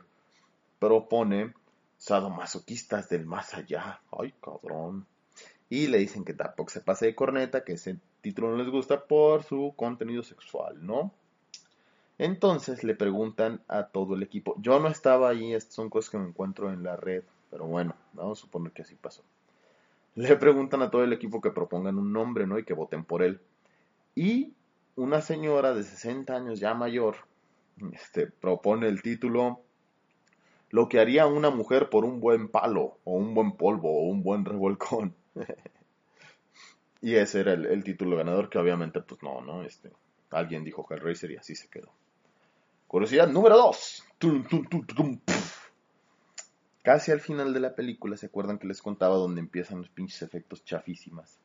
propone 0.78 1.54
sadomasoquistas 1.98 3.08
del 3.08 3.26
más 3.26 3.54
allá. 3.54 4.00
Ay, 4.18 4.34
cabrón. 4.42 5.06
Y 5.68 5.88
le 5.88 5.98
dicen 5.98 6.24
que 6.24 6.34
tampoco 6.34 6.70
se 6.70 6.80
pase 6.80 7.06
de 7.06 7.14
corneta, 7.14 7.64
que 7.64 7.72
ese 7.72 7.98
título 8.20 8.50
no 8.50 8.56
les 8.56 8.70
gusta 8.70 9.04
por 9.04 9.42
su 9.42 9.74
contenido 9.76 10.22
sexual, 10.22 10.84
¿no? 10.84 11.12
Entonces 12.18 12.84
le 12.84 12.94
preguntan 12.94 13.60
a 13.68 13.88
todo 13.88 14.14
el 14.14 14.22
equipo. 14.22 14.54
Yo 14.58 14.78
no 14.80 14.88
estaba 14.88 15.28
ahí, 15.28 15.52
estas 15.52 15.74
son 15.74 15.90
cosas 15.90 16.10
que 16.10 16.18
me 16.18 16.28
encuentro 16.28 16.72
en 16.72 16.82
la 16.82 16.96
red, 16.96 17.24
pero 17.50 17.66
bueno, 17.66 17.94
vamos 18.12 18.38
a 18.38 18.42
suponer 18.42 18.72
que 18.72 18.82
así 18.82 18.94
pasó 18.94 19.22
le 20.16 20.34
preguntan 20.36 20.82
a 20.82 20.90
todo 20.90 21.04
el 21.04 21.12
equipo 21.12 21.40
que 21.40 21.50
propongan 21.50 21.98
un 21.98 22.12
nombre, 22.12 22.46
¿no? 22.46 22.58
Y 22.58 22.64
que 22.64 22.72
voten 22.72 23.04
por 23.04 23.22
él. 23.22 23.38
Y 24.14 24.54
una 24.96 25.20
señora 25.20 25.74
de 25.74 25.82
60 25.82 26.34
años 26.34 26.58
ya 26.58 26.74
mayor, 26.74 27.16
este, 27.92 28.26
propone 28.26 28.88
el 28.88 29.02
título 29.02 29.60
Lo 30.70 30.88
que 30.88 30.98
haría 30.98 31.26
una 31.26 31.50
mujer 31.50 31.90
por 31.90 32.04
un 32.04 32.18
buen 32.18 32.48
palo, 32.48 32.98
o 33.04 33.12
un 33.12 33.34
buen 33.34 33.52
polvo, 33.52 33.90
o 33.90 34.08
un 34.08 34.22
buen 34.22 34.44
revolcón. 34.44 35.14
y 37.02 37.14
ese 37.14 37.40
era 37.40 37.52
el, 37.52 37.84
título 37.84 38.16
ganador, 38.16 38.48
que 38.48 38.58
obviamente, 38.58 39.00
pues 39.02 39.22
no, 39.22 39.42
¿no? 39.42 39.62
Este, 39.62 39.92
alguien 40.30 40.64
dijo 40.64 40.86
Hellraiser 40.88 41.30
y 41.30 41.36
así 41.36 41.54
se 41.54 41.68
quedó. 41.68 41.92
Curiosidad 42.86 43.28
número 43.28 43.56
2. 43.56 44.04
Casi 46.82 47.10
al 47.10 47.20
final 47.20 47.52
de 47.52 47.60
la 47.60 47.74
película, 47.74 48.16
¿se 48.16 48.26
acuerdan 48.26 48.58
que 48.58 48.68
les 48.68 48.80
contaba 48.80 49.16
donde 49.16 49.40
empiezan 49.40 49.78
los 49.78 49.90
pinches 49.90 50.22
efectos 50.22 50.64
chafísimas? 50.64 51.38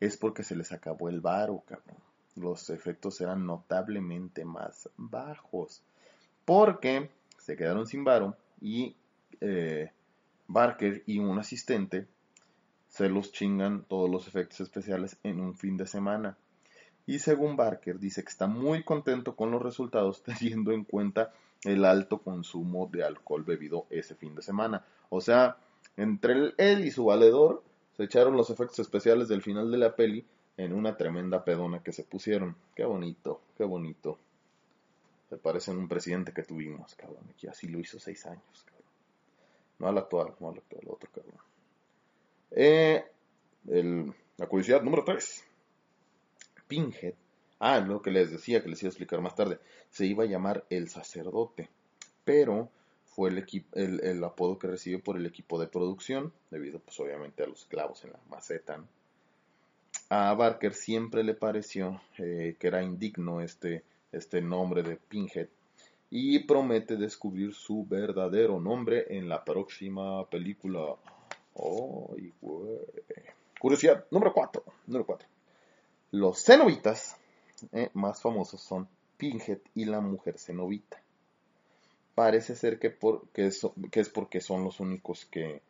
Es 0.00 0.16
porque 0.16 0.42
se 0.42 0.56
les 0.56 0.72
acabó 0.72 1.08
el 1.08 1.20
varo, 1.20 1.62
cabrón. 1.66 1.98
Los 2.36 2.70
efectos 2.70 3.20
eran 3.20 3.46
notablemente 3.46 4.44
más 4.44 4.88
bajos. 4.96 5.82
Porque 6.44 7.10
se 7.38 7.56
quedaron 7.56 7.86
sin 7.86 8.04
varo 8.04 8.36
y 8.60 8.96
eh, 9.40 9.90
Barker 10.46 11.02
y 11.06 11.18
un 11.18 11.38
asistente 11.38 12.06
se 12.88 13.08
los 13.08 13.32
chingan 13.32 13.84
todos 13.84 14.08
los 14.08 14.28
efectos 14.28 14.60
especiales 14.60 15.18
en 15.22 15.40
un 15.40 15.54
fin 15.54 15.76
de 15.76 15.86
semana. 15.86 16.36
Y 17.06 17.18
según 17.18 17.56
Barker, 17.56 17.98
dice 17.98 18.22
que 18.22 18.30
está 18.30 18.46
muy 18.46 18.82
contento 18.82 19.36
con 19.36 19.50
los 19.50 19.60
resultados 19.62 20.22
teniendo 20.24 20.72
en 20.72 20.84
cuenta 20.84 21.32
el 21.64 21.84
alto 21.84 22.18
consumo 22.18 22.88
de 22.92 23.04
alcohol 23.04 23.42
bebido 23.42 23.86
ese 23.90 24.14
fin 24.14 24.34
de 24.34 24.42
semana. 24.42 24.84
O 25.08 25.20
sea, 25.20 25.56
entre 25.96 26.54
él 26.56 26.84
y 26.84 26.90
su 26.90 27.06
valedor 27.06 27.62
se 27.96 28.04
echaron 28.04 28.36
los 28.36 28.50
efectos 28.50 28.78
especiales 28.78 29.28
del 29.28 29.42
final 29.42 29.70
de 29.70 29.78
la 29.78 29.94
peli 29.94 30.24
en 30.56 30.72
una 30.72 30.96
tremenda 30.96 31.44
pedona 31.44 31.82
que 31.82 31.92
se 31.92 32.04
pusieron. 32.04 32.56
Qué 32.74 32.84
bonito, 32.84 33.40
qué 33.56 33.64
bonito. 33.64 34.18
Se 35.28 35.36
parece 35.36 35.70
a 35.70 35.74
un 35.74 35.88
presidente 35.88 36.32
que 36.32 36.42
tuvimos, 36.42 36.94
cabrón. 36.94 37.24
Que 37.38 37.48
así 37.48 37.68
lo 37.68 37.78
hizo 37.78 37.98
seis 37.98 38.24
años, 38.26 38.64
cabrón. 38.64 38.84
No 39.78 39.88
al 39.88 39.98
actual, 39.98 40.34
no 40.40 40.50
al 40.50 40.58
actual, 40.58 40.82
otro 40.88 41.10
cabrón. 41.12 41.40
Eh, 42.52 43.04
la 44.36 44.46
curiosidad 44.46 44.82
número 44.82 45.04
3. 45.04 45.44
Pinhead 46.68 47.14
Ah, 47.58 47.80
lo 47.80 48.02
que 48.02 48.10
les 48.10 48.30
decía, 48.30 48.62
que 48.62 48.68
les 48.68 48.82
iba 48.82 48.88
a 48.88 48.90
explicar 48.90 49.20
más 49.20 49.34
tarde. 49.34 49.58
Se 49.90 50.04
iba 50.04 50.24
a 50.24 50.26
llamar 50.26 50.66
El 50.70 50.88
Sacerdote, 50.88 51.70
pero 52.24 52.68
fue 53.06 53.30
el, 53.30 54.00
el, 54.02 54.24
apodo 54.24 54.58
que 54.58 54.66
recibió 54.66 55.00
por 55.00 55.16
el 55.16 55.24
equipo 55.24 55.58
de 55.58 55.68
producción, 55.68 56.32
debido 56.50 56.80
pues 56.80 56.98
obviamente 57.00 57.42
a 57.42 57.46
los 57.46 57.64
clavos 57.64 58.04
en 58.04 58.12
la 58.12 58.20
maceta. 58.28 58.84
A 60.10 60.34
Barker 60.34 60.74
siempre 60.74 61.24
le 61.24 61.34
pareció 61.34 62.00
eh, 62.18 62.56
que 62.58 62.66
era 62.66 62.82
indigno 62.82 63.40
este, 63.40 63.84
este 64.12 64.40
nombre 64.40 64.82
de 64.82 64.96
Pinhead 64.96 65.48
y 66.10 66.38
promete 66.40 66.96
descubrir 66.96 67.54
su 67.54 67.84
verdadero 67.86 68.60
nombre 68.60 69.06
en 69.08 69.28
la 69.28 69.44
próxima 69.44 70.24
película. 70.28 70.94
Curiosidad 73.58 74.04
número 74.10 74.32
4. 74.32 74.62
Número 74.86 75.06
4. 75.06 75.28
Los 76.12 76.44
cenobitas 76.44 77.16
eh, 77.72 77.90
más 77.94 78.20
famosos 78.20 78.60
son 78.60 78.86
Pinhead 79.16 79.58
y 79.74 79.86
la 79.86 80.00
mujer 80.00 80.38
cenobita. 80.38 81.00
Parece 82.14 82.54
ser 82.54 82.78
que, 82.78 82.90
por, 82.90 83.26
que, 83.30 83.46
es 83.46 84.08
porque 84.08 84.40
son 84.40 84.62
los 84.62 84.78
únicos 84.78 85.24
que, 85.24 85.62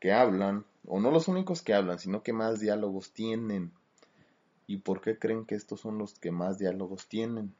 que 0.00 0.12
hablan, 0.12 0.64
o 0.86 1.00
no 1.00 1.10
los 1.10 1.28
únicos 1.28 1.62
que 1.62 1.74
hablan, 1.74 1.98
sino 1.98 2.22
que 2.22 2.32
más 2.32 2.60
diálogos 2.60 3.12
tienen. 3.12 3.72
¿Y 4.66 4.78
por 4.78 5.00
qué 5.00 5.18
creen 5.18 5.44
que 5.44 5.54
estos 5.54 5.80
son 5.80 5.98
los 5.98 6.14
que 6.18 6.30
más 6.30 6.58
diálogos 6.58 7.06
tienen? 7.08 7.54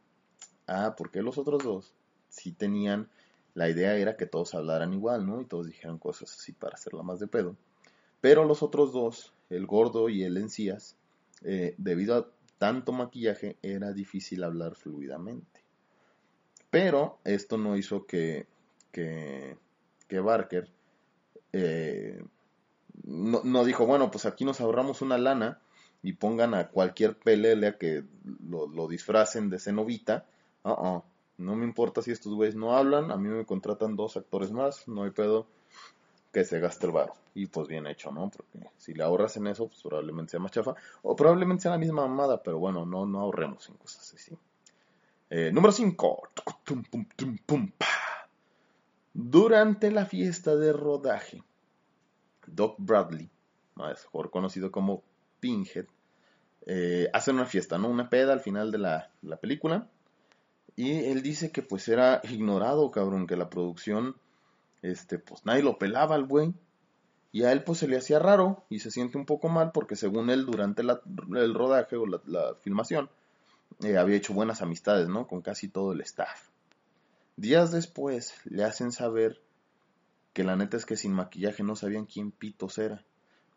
Ah, 0.67 0.95
porque 0.97 1.23
los 1.23 1.39
otros 1.39 1.63
dos 1.63 1.95
sí 2.29 2.53
tenían, 2.53 3.09
la 3.55 3.69
idea 3.69 3.97
era 3.97 4.17
que 4.17 4.27
todos 4.27 4.55
hablaran 4.55 4.93
igual, 4.93 5.27
¿no? 5.27 5.41
Y 5.41 5.45
todos 5.45 5.67
dijeran 5.67 5.99
cosas 5.99 6.35
así 6.39 6.53
para 6.53 6.75
hacerla 6.75 7.03
más 7.03 7.21
de 7.21 7.27
pedo. 7.27 7.57
Pero 8.21 8.45
los 8.45 8.63
otros 8.63 8.93
dos, 8.93 9.33
el 9.51 9.67
gordo 9.67 10.09
y 10.09 10.23
el 10.23 10.37
encías, 10.37 10.97
eh, 11.43 11.75
debido 11.77 12.17
a 12.17 12.29
tanto 12.59 12.93
maquillaje 12.93 13.57
era 13.63 13.93
difícil 13.93 14.45
hablar 14.45 14.75
fluidamente. 14.75 15.61
Pero 16.71 17.19
esto 17.25 17.59
no 17.59 17.77
hizo 17.77 18.07
que, 18.07 18.47
que, 18.93 19.59
que 20.09 20.21
Barker 20.21 20.71
eh, 21.53 22.25
no, 23.05 23.43
no, 23.45 23.65
dijo, 23.65 23.87
bueno, 23.87 24.11
pues 24.11 24.27
aquí 24.27 24.45
nos 24.45 24.61
ahorramos 24.61 25.03
una 25.03 25.19
lana 25.19 25.61
y 26.03 26.15
pongan 26.15 26.55
a 26.55 26.69
cualquier 26.69 27.17
pelele 27.19 27.77
que 27.79 28.05
lo, 28.49 28.89
disfracen 28.89 29.51
de 29.51 29.59
cenovita. 29.59 30.27
Uh 30.65 31.03
No 31.39 31.57
me 31.57 31.65
importa 31.65 32.03
si 32.03 32.11
estos 32.11 32.35
güeyes 32.35 32.55
no 32.55 32.77
hablan, 32.77 33.11
a 33.11 33.17
mí 33.17 33.29
me 33.29 33.45
contratan 33.47 33.97
dos 33.97 34.17
actores 34.17 34.53
más, 34.53 34.87
no 34.87 35.05
hay 35.05 35.11
pedo 35.11 35.47
que 36.33 36.45
se 36.45 36.61
gaste 36.61 36.87
el 36.87 36.93
varo. 36.93 37.15
Y 37.35 37.47
pues 37.47 37.69
bien 37.69 37.87
hecho, 37.87 38.11
¿no? 38.11 38.31
Porque 38.31 38.71
si 38.79 38.95
le 38.95 39.03
ahorras 39.03 39.37
en 39.37 39.47
eso, 39.47 39.67
pues 39.67 39.83
probablemente 39.83 40.33
sea 40.33 40.41
más 40.41 40.53
chafa. 40.53 40.75
O 41.03 41.15
probablemente 41.17 41.63
sea 41.63 41.73
la 41.73 41.79
misma 41.79 42.07
mamada, 42.07 42.43
pero 42.43 42.59
bueno, 42.59 42.85
no, 42.87 43.07
no 43.07 43.21
ahorremos 43.21 43.69
en 43.69 43.77
cosas 43.77 44.15
así. 44.15 44.37
Eh, 45.31 45.51
número 45.53 45.73
5. 45.73 46.29
Durante 49.15 49.91
la 49.91 50.07
fiesta 50.07 50.57
de 50.57 50.73
rodaje, 50.73 51.43
Doc 52.47 52.77
Bradley, 52.79 53.31
mejor 53.77 54.31
conocido 54.31 54.71
como 54.71 55.03
Pinhead, 55.41 55.87
eh, 56.67 57.09
hace 57.13 57.33
una 57.33 57.47
fiesta, 57.47 57.79
¿no? 57.79 57.89
Una 57.89 58.09
peda 58.09 58.33
al 58.33 58.41
final 58.41 58.71
de 58.71 58.79
la, 58.79 59.11
la, 59.23 59.37
película. 59.37 59.89
Y 60.77 60.93
él 60.93 61.23
dice 61.23 61.51
que 61.51 61.63
pues 61.63 61.89
era 61.89 62.21
ignorado, 62.25 62.91
cabrón, 62.91 63.27
que 63.27 63.37
la 63.37 63.51
producción, 63.51 64.17
este, 64.81 65.19
pues 65.19 65.45
nadie 65.45 65.63
lo 65.63 65.79
pelaba 65.79 66.15
al 66.15 66.25
güey. 66.25 66.55
Y 67.33 67.45
a 67.45 67.53
él 67.53 67.65
pues 67.65 67.79
se 67.79 67.89
le 67.89 67.97
hacía 67.97 68.19
raro 68.19 68.65
y 68.69 68.81
se 68.81 68.91
siente 68.91 69.17
un 69.17 69.25
poco 69.25 69.49
mal 69.49 69.73
porque 69.73 69.97
según 69.97 70.29
él 70.31 70.45
durante 70.45 70.83
el 70.83 71.55
rodaje 71.55 71.97
o 71.97 72.07
la, 72.07 72.55
filmación 72.61 73.09
eh, 73.83 73.97
había 73.97 74.17
hecho 74.17 74.35
buenas 74.35 74.61
amistades, 74.61 75.09
¿no? 75.09 75.27
Con 75.27 75.41
casi 75.41 75.69
todo 75.69 75.93
el 75.93 76.03
staff. 76.03 76.51
Días 77.37 77.73
después 77.73 78.35
le 78.45 78.65
hacen 78.65 78.93
saber 78.93 79.42
que 80.33 80.45
la 80.45 80.57
neta 80.57 80.77
es 80.77 80.87
que 80.87 80.97
sin 80.97 81.13
maquillaje 81.13 81.63
no 81.63 81.77
sabían 81.77 82.07
quién 82.07 82.31
pitos 82.31 82.79
era. 82.79 83.05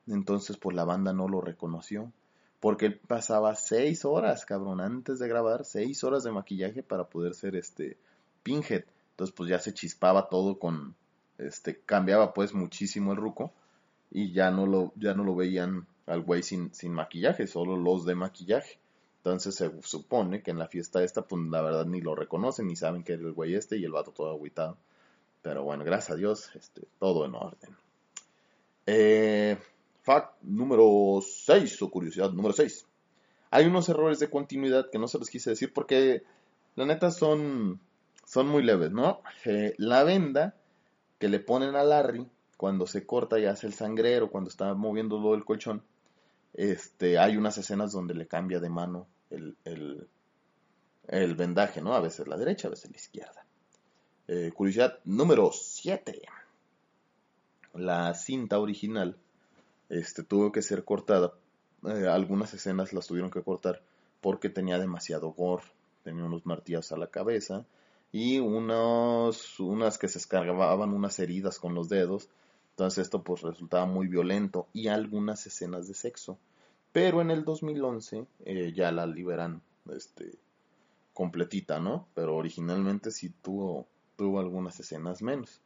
Entonces 0.07 0.57
pues 0.57 0.75
la 0.75 0.85
banda 0.85 1.13
no 1.13 1.27
lo 1.27 1.41
reconoció. 1.41 2.11
Porque 2.59 2.87
él 2.87 2.99
pasaba 2.99 3.55
seis 3.55 4.05
horas, 4.05 4.45
cabrón, 4.45 4.81
antes 4.81 5.19
de 5.19 5.27
grabar, 5.27 5.65
seis 5.65 6.03
horas 6.03 6.23
de 6.23 6.31
maquillaje 6.31 6.83
para 6.83 7.05
poder 7.05 7.35
ser 7.35 7.55
este 7.55 7.97
Pinhead. 8.43 8.85
Entonces 9.11 9.35
pues 9.35 9.49
ya 9.49 9.59
se 9.59 9.73
chispaba 9.73 10.29
todo 10.29 10.57
con, 10.57 10.95
este, 11.37 11.79
cambiaba 11.81 12.33
pues 12.33 12.53
muchísimo 12.53 13.11
el 13.11 13.17
ruco 13.17 13.51
y 14.11 14.31
ya 14.31 14.51
no 14.51 14.65
lo, 14.65 14.93
ya 14.95 15.13
no 15.13 15.23
lo 15.23 15.35
veían 15.35 15.85
al 16.05 16.21
güey 16.21 16.43
sin, 16.43 16.73
sin 16.73 16.93
maquillaje, 16.93 17.47
solo 17.47 17.77
los 17.77 18.05
de 18.05 18.15
maquillaje. 18.15 18.79
Entonces 19.17 19.55
se 19.55 19.71
supone 19.81 20.43
que 20.43 20.51
en 20.51 20.59
la 20.59 20.67
fiesta 20.67 21.03
esta, 21.03 21.23
pues 21.23 21.41
la 21.49 21.61
verdad 21.61 21.85
ni 21.85 21.99
lo 21.99 22.13
reconocen, 22.15 22.67
ni 22.67 22.75
saben 22.75 23.03
que 23.03 23.13
era 23.13 23.23
el 23.23 23.33
güey 23.33 23.55
este 23.55 23.77
y 23.77 23.83
el 23.83 23.91
vato 23.91 24.11
todo 24.11 24.29
agüitado. 24.29 24.77
Pero 25.45 25.63
bueno, 25.63 25.83
gracias 25.83 26.09
a 26.09 26.15
Dios, 26.15 26.49
este, 26.55 26.87
todo 26.97 27.23
en 27.23 27.35
orden. 27.35 27.77
Eh, 28.87 29.55
fact 30.01 30.41
número 30.41 31.19
6, 31.21 31.83
o 31.83 31.91
curiosidad 31.91 32.31
número 32.31 32.51
6. 32.51 32.87
Hay 33.51 33.67
unos 33.67 33.87
errores 33.87 34.17
de 34.17 34.31
continuidad 34.31 34.89
que 34.89 34.97
no 34.97 35.07
se 35.07 35.19
los 35.19 35.29
quise 35.29 35.51
decir 35.51 35.71
porque 35.71 36.23
la 36.75 36.87
neta 36.87 37.11
son, 37.11 37.79
son 38.25 38.47
muy 38.47 38.63
leves, 38.63 38.89
¿no? 38.89 39.21
Eh, 39.45 39.75
la 39.77 40.03
venda 40.03 40.55
que 41.19 41.29
le 41.29 41.39
ponen 41.39 41.75
a 41.75 41.83
Larry 41.83 42.27
cuando 42.57 42.87
se 42.87 43.05
corta 43.05 43.37
y 43.37 43.45
hace 43.45 43.67
el 43.67 43.75
sangrero, 43.75 44.31
cuando 44.31 44.49
está 44.49 44.73
moviendo 44.73 45.35
el 45.35 45.45
colchón, 45.45 45.83
este, 46.55 47.19
hay 47.19 47.37
unas 47.37 47.55
escenas 47.59 47.91
donde 47.91 48.15
le 48.15 48.25
cambia 48.25 48.59
de 48.59 48.69
mano 48.69 49.05
el, 49.29 49.55
el, 49.63 51.35
vendaje, 51.35 51.83
¿no? 51.83 51.93
A 51.93 51.99
veces 51.99 52.27
la 52.27 52.35
derecha, 52.35 52.67
a 52.67 52.71
veces 52.71 52.89
la 52.89 52.97
izquierda. 52.97 53.44
Eh, 54.27 54.51
curiosidad 54.55 54.99
número 55.05 55.51
7. 55.51 56.21
La 57.75 58.13
cinta 58.13 58.59
original 58.59 59.15
este, 59.89 60.23
tuvo 60.23 60.51
que 60.51 60.61
ser 60.61 60.83
cortada. 60.83 61.33
Eh, 61.87 62.07
algunas 62.07 62.53
escenas 62.53 62.93
las 62.93 63.07
tuvieron 63.07 63.29
que 63.29 63.43
cortar 63.43 63.81
porque 64.21 64.49
tenía 64.49 64.79
demasiado 64.79 65.31
gore. 65.31 65.63
Tenía 66.03 66.23
unos 66.23 66.45
martillos 66.45 66.91
a 66.91 66.97
la 66.97 67.07
cabeza 67.07 67.65
y 68.11 68.39
unos, 68.39 69.59
unas 69.59 69.97
que 69.97 70.07
se 70.07 70.19
escargaban 70.19 70.93
unas 70.93 71.19
heridas 71.19 71.59
con 71.59 71.75
los 71.75 71.89
dedos. 71.89 72.29
Entonces 72.71 73.03
esto 73.03 73.23
pues 73.23 73.41
resultaba 73.41 73.85
muy 73.85 74.07
violento 74.07 74.67
y 74.73 74.87
algunas 74.87 75.45
escenas 75.45 75.87
de 75.87 75.93
sexo. 75.93 76.37
Pero 76.91 77.21
en 77.21 77.29
el 77.29 77.43
2011 77.43 78.25
eh, 78.45 78.73
ya 78.73 78.91
la 78.91 79.05
liberan 79.05 79.61
este, 79.93 80.37
completita, 81.13 81.79
¿no? 81.79 82.07
Pero 82.15 82.35
originalmente 82.35 83.11
sí 83.11 83.29
tuvo, 83.41 83.85
tuvo 84.15 84.39
algunas 84.39 84.79
escenas 84.79 85.21
menos. 85.21 85.61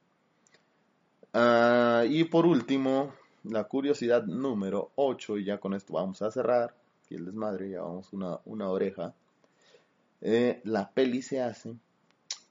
Ah, 1.34 2.04
y 2.08 2.24
por 2.26 2.46
último, 2.46 3.14
la 3.44 3.66
curiosidad 3.66 4.24
número 4.26 4.92
8, 4.96 5.38
y 5.38 5.46
ya 5.46 5.60
con 5.60 5.74
esto 5.74 5.94
vamos 5.94 6.22
a 6.22 6.32
cerrar. 6.32 6.76
Y 7.10 7.16
el 7.16 7.26
desmadre, 7.26 7.72
ya 7.72 7.82
vamos 7.82 8.14
una, 8.14 8.40
una 8.46 8.70
oreja. 8.70 9.14
Eh, 10.22 10.62
la 10.66 10.90
peli 10.90 11.22
se 11.22 11.42
hace 11.42 11.76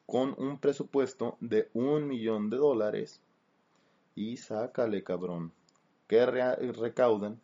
con 0.07 0.35
un 0.39 0.59
presupuesto 0.59 1.37
de 1.41 1.69
un 1.75 2.09
millón 2.09 2.49
de 2.49 2.57
dólares 2.57 3.21
y 4.15 4.39
sácale 4.39 5.05
cabrón 5.05 5.53
que 6.07 6.25
recaudan 6.25 7.39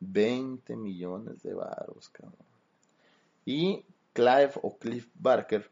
20 0.00 0.76
millones 0.76 1.42
de 1.42 1.54
varos 1.54 2.10
cabrón 2.10 2.46
y 3.46 3.82
Clive 4.12 4.52
o 4.62 4.76
Cliff 4.76 5.08
Barker 5.14 5.70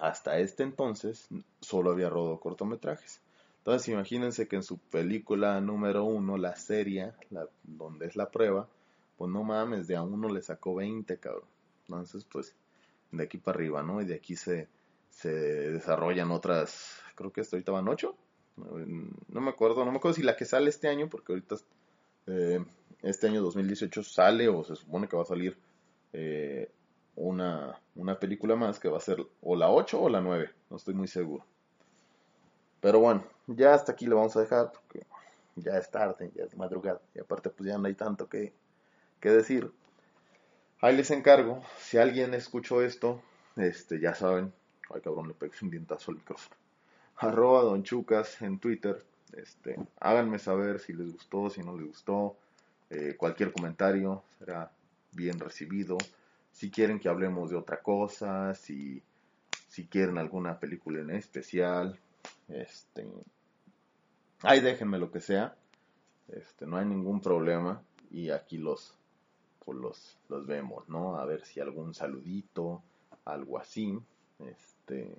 hasta 0.00 0.38
este 0.38 0.62
entonces 0.62 1.28
solo 1.60 1.90
había 1.90 2.10
rodado 2.10 2.40
cortometrajes. 2.40 3.20
Entonces 3.58 3.88
imagínense 3.88 4.46
que 4.46 4.56
en 4.56 4.62
su 4.62 4.78
película 4.78 5.60
número 5.60 6.04
uno 6.04 6.36
la 6.36 6.56
serie 6.56 7.12
la, 7.30 7.46
donde 7.64 8.06
es 8.06 8.16
la 8.16 8.30
prueba 8.30 8.68
pues 9.18 9.30
no 9.30 9.42
mames 9.42 9.86
de 9.86 9.96
a 9.96 10.02
uno 10.02 10.28
le 10.28 10.42
sacó 10.42 10.74
20 10.74 11.18
cabrón. 11.18 11.48
Entonces 11.88 12.24
pues 12.24 12.54
de 13.10 13.24
aquí 13.24 13.38
para 13.38 13.56
arriba 13.56 13.82
no 13.82 14.00
y 14.00 14.04
de 14.04 14.14
aquí 14.14 14.36
se 14.36 14.68
se 15.16 15.30
desarrollan 15.30 16.30
otras, 16.30 17.00
creo 17.14 17.32
que 17.32 17.40
hasta 17.40 17.56
ahorita 17.56 17.72
van 17.72 17.88
ocho, 17.88 18.14
no 18.56 19.40
me 19.40 19.50
acuerdo, 19.50 19.84
no 19.84 19.90
me 19.90 19.96
acuerdo 19.96 20.14
si 20.14 20.22
la 20.22 20.36
que 20.36 20.44
sale 20.44 20.68
este 20.68 20.88
año, 20.88 21.08
porque 21.08 21.32
ahorita 21.32 21.56
eh, 22.26 22.62
este 23.02 23.26
año 23.26 23.42
2018 23.42 24.02
sale 24.02 24.48
o 24.48 24.62
se 24.62 24.76
supone 24.76 25.08
que 25.08 25.16
va 25.16 25.22
a 25.22 25.26
salir 25.26 25.56
eh, 26.12 26.70
una, 27.16 27.80
una 27.94 28.18
película 28.18 28.56
más 28.56 28.78
que 28.78 28.88
va 28.88 28.98
a 28.98 29.00
ser 29.00 29.18
o 29.42 29.56
la 29.56 29.70
8 29.70 30.00
o 30.00 30.08
la 30.08 30.20
9, 30.20 30.50
no 30.70 30.76
estoy 30.76 30.94
muy 30.94 31.08
seguro. 31.08 31.44
Pero 32.80 33.00
bueno, 33.00 33.24
ya 33.46 33.74
hasta 33.74 33.92
aquí 33.92 34.06
le 34.06 34.14
vamos 34.14 34.36
a 34.36 34.40
dejar 34.40 34.70
porque 34.72 35.06
ya 35.56 35.76
es 35.78 35.90
tarde, 35.90 36.30
ya 36.34 36.44
es 36.44 36.56
madrugada 36.56 37.00
y 37.14 37.18
aparte 37.18 37.50
pues 37.50 37.68
ya 37.68 37.78
no 37.78 37.86
hay 37.86 37.94
tanto 37.94 38.28
que, 38.28 38.52
que 39.20 39.30
decir. 39.30 39.72
Ahí 40.80 40.94
les 40.94 41.10
encargo, 41.10 41.62
si 41.78 41.98
alguien 41.98 42.34
escuchó 42.34 42.82
esto, 42.82 43.22
este, 43.56 43.98
ya 43.98 44.14
saben, 44.14 44.52
Ay, 44.94 45.00
cabrón, 45.00 45.28
le 45.28 45.34
pegué 45.34 45.54
un 45.62 45.70
dientazo 45.70 46.10
al 46.10 46.18
micrófono. 46.18 46.56
Arroba 47.16 47.62
Don 47.62 47.82
Chucas 47.82 48.40
en 48.42 48.58
Twitter. 48.58 49.04
Este, 49.32 49.76
háganme 50.00 50.38
saber 50.38 50.78
si 50.78 50.92
les 50.92 51.12
gustó, 51.12 51.50
si 51.50 51.62
no 51.62 51.76
les 51.76 51.86
gustó. 51.86 52.36
Eh, 52.90 53.14
cualquier 53.16 53.52
comentario 53.52 54.22
será 54.38 54.70
bien 55.12 55.40
recibido. 55.40 55.98
Si 56.56 56.70
quieren 56.70 56.98
que 56.98 57.10
hablemos 57.10 57.50
de 57.50 57.56
otra 57.56 57.82
cosa, 57.82 58.54
si, 58.54 59.02
si 59.68 59.86
quieren 59.88 60.16
alguna 60.16 60.58
película 60.58 61.00
en 61.00 61.10
especial, 61.10 62.00
este, 62.48 63.06
ahí 64.40 64.62
déjenme 64.62 64.98
lo 64.98 65.10
que 65.10 65.20
sea. 65.20 65.54
Este, 66.28 66.64
no 66.64 66.78
hay 66.78 66.86
ningún 66.86 67.20
problema 67.20 67.82
y 68.10 68.30
aquí 68.30 68.56
los, 68.56 68.96
pues 69.66 69.76
los, 69.76 70.18
los 70.30 70.46
vemos, 70.46 70.88
¿no? 70.88 71.18
A 71.18 71.26
ver 71.26 71.44
si 71.44 71.60
algún 71.60 71.92
saludito, 71.92 72.82
algo 73.26 73.58
así. 73.58 73.98
Este, 74.38 75.14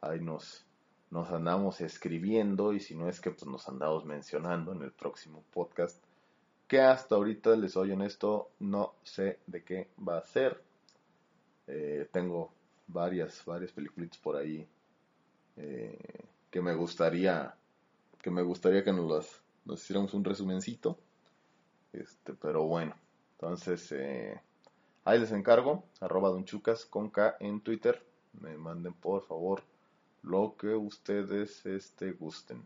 ahí 0.00 0.18
nos, 0.18 0.66
nos 1.12 1.30
andamos 1.30 1.80
escribiendo 1.80 2.72
y 2.72 2.80
si 2.80 2.96
no 2.96 3.08
es 3.08 3.20
que 3.20 3.30
pues 3.30 3.46
nos 3.46 3.68
andamos 3.68 4.04
mencionando 4.04 4.72
en 4.72 4.82
el 4.82 4.90
próximo 4.90 5.44
podcast 5.52 6.02
que 6.70 6.80
hasta 6.80 7.16
ahorita 7.16 7.56
les 7.56 7.72
soy 7.72 7.90
honesto 7.90 8.52
no 8.60 8.94
sé 9.02 9.40
de 9.48 9.64
qué 9.64 9.88
va 10.08 10.18
a 10.18 10.24
ser 10.24 10.62
eh, 11.66 12.08
tengo 12.12 12.52
varias 12.86 13.44
varias 13.44 13.72
películas 13.72 14.16
por 14.18 14.36
ahí 14.36 14.64
eh, 15.56 15.98
que 16.48 16.62
me 16.62 16.72
gustaría 16.74 17.52
que 18.22 18.30
me 18.30 18.42
gustaría 18.42 18.84
que 18.84 18.92
nos 18.92 19.10
las 19.10 19.42
nos 19.64 19.82
hiciéramos 19.82 20.14
un 20.14 20.24
resumencito 20.24 20.96
este 21.92 22.34
pero 22.34 22.62
bueno 22.68 22.94
entonces 23.32 23.90
eh, 23.90 24.40
ahí 25.04 25.18
les 25.18 25.32
encargo 25.32 25.82
arroba 26.00 26.28
donchucas 26.28 26.86
con 26.86 27.10
K 27.10 27.36
en 27.40 27.62
Twitter 27.62 28.00
me 28.40 28.56
manden 28.56 28.94
por 28.94 29.26
favor 29.26 29.64
lo 30.22 30.54
que 30.56 30.68
ustedes 30.68 31.64
este, 31.66 32.12
gusten. 32.12 32.64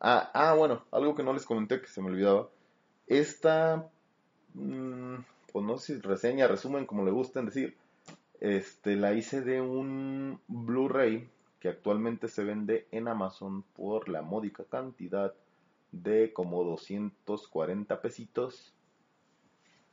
Ah, 0.00 0.30
ah, 0.34 0.54
bueno, 0.54 0.84
algo 0.92 1.14
que 1.14 1.22
no 1.22 1.32
les 1.32 1.46
comenté 1.46 1.80
que 1.80 1.88
se 1.88 2.02
me 2.02 2.08
olvidaba. 2.08 2.48
Esta, 3.06 3.88
mm, 4.54 5.16
pues 5.52 5.64
no 5.64 5.78
sé 5.78 5.96
si 5.96 6.00
reseña, 6.00 6.48
resumen, 6.48 6.86
como 6.86 7.04
le 7.04 7.10
gusten 7.10 7.46
decir. 7.46 7.76
este, 8.40 8.96
la 8.96 9.14
hice 9.14 9.40
de 9.40 9.60
un 9.60 10.38
Blu-ray 10.48 11.28
que 11.60 11.68
actualmente 11.70 12.28
se 12.28 12.44
vende 12.44 12.86
en 12.90 13.08
Amazon 13.08 13.62
por 13.74 14.10
la 14.10 14.20
módica 14.20 14.64
cantidad 14.64 15.32
de 15.92 16.32
como 16.32 16.62
240 16.64 18.02
pesitos 18.02 18.74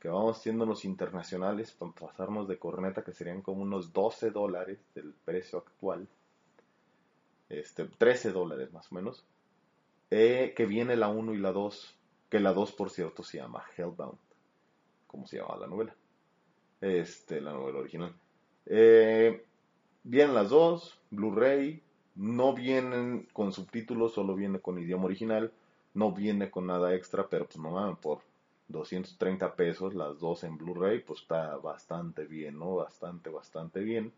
que 0.00 0.08
vamos 0.08 0.36
haciéndonos 0.36 0.84
internacionales 0.84 1.70
para 1.72 1.92
pasarnos 1.92 2.46
de 2.46 2.58
corneta 2.58 3.02
que 3.02 3.12
serían 3.12 3.40
como 3.40 3.62
unos 3.62 3.92
12 3.92 4.32
dólares 4.32 4.84
del 4.94 5.14
precio 5.24 5.60
actual 5.60 6.08
este 7.48 7.86
13 7.86 8.32
dólares 8.32 8.72
más 8.72 8.90
o 8.92 8.96
menos 8.96 9.24
eh, 10.10 10.52
que 10.56 10.66
viene 10.66 10.96
la 10.96 11.08
1 11.08 11.32
y 11.32 11.38
la 11.38 11.52
2 11.52 11.94
que 12.32 12.40
la 12.40 12.54
2 12.54 12.72
por 12.72 12.88
cierto 12.88 13.22
se 13.22 13.36
llama 13.36 13.62
Hellbound 13.76 14.18
como 15.06 15.26
se 15.26 15.36
llama 15.36 15.56
la 15.56 15.66
novela 15.66 15.94
este 16.80 17.42
la 17.42 17.52
novela 17.52 17.80
original 17.80 18.14
eh, 18.64 19.44
vienen 20.02 20.34
las 20.34 20.48
dos 20.48 20.98
Blu-ray 21.10 21.82
no 22.14 22.54
vienen 22.54 23.28
con 23.34 23.52
subtítulos 23.52 24.14
solo 24.14 24.34
viene 24.34 24.60
con 24.60 24.78
idioma 24.78 25.04
original 25.04 25.52
no 25.92 26.12
viene 26.12 26.50
con 26.50 26.66
nada 26.66 26.94
extra 26.94 27.28
pero 27.28 27.46
pues 27.46 27.58
no 27.58 27.98
por 28.00 28.22
230 28.72 29.54
pesos, 29.54 29.94
las 29.94 30.18
dos 30.18 30.44
en 30.44 30.56
Blu-ray, 30.56 31.00
pues 31.00 31.20
está 31.20 31.56
bastante 31.56 32.24
bien, 32.24 32.58
¿no? 32.58 32.76
Bastante, 32.76 33.28
bastante 33.30 33.80
bien. 33.80 34.12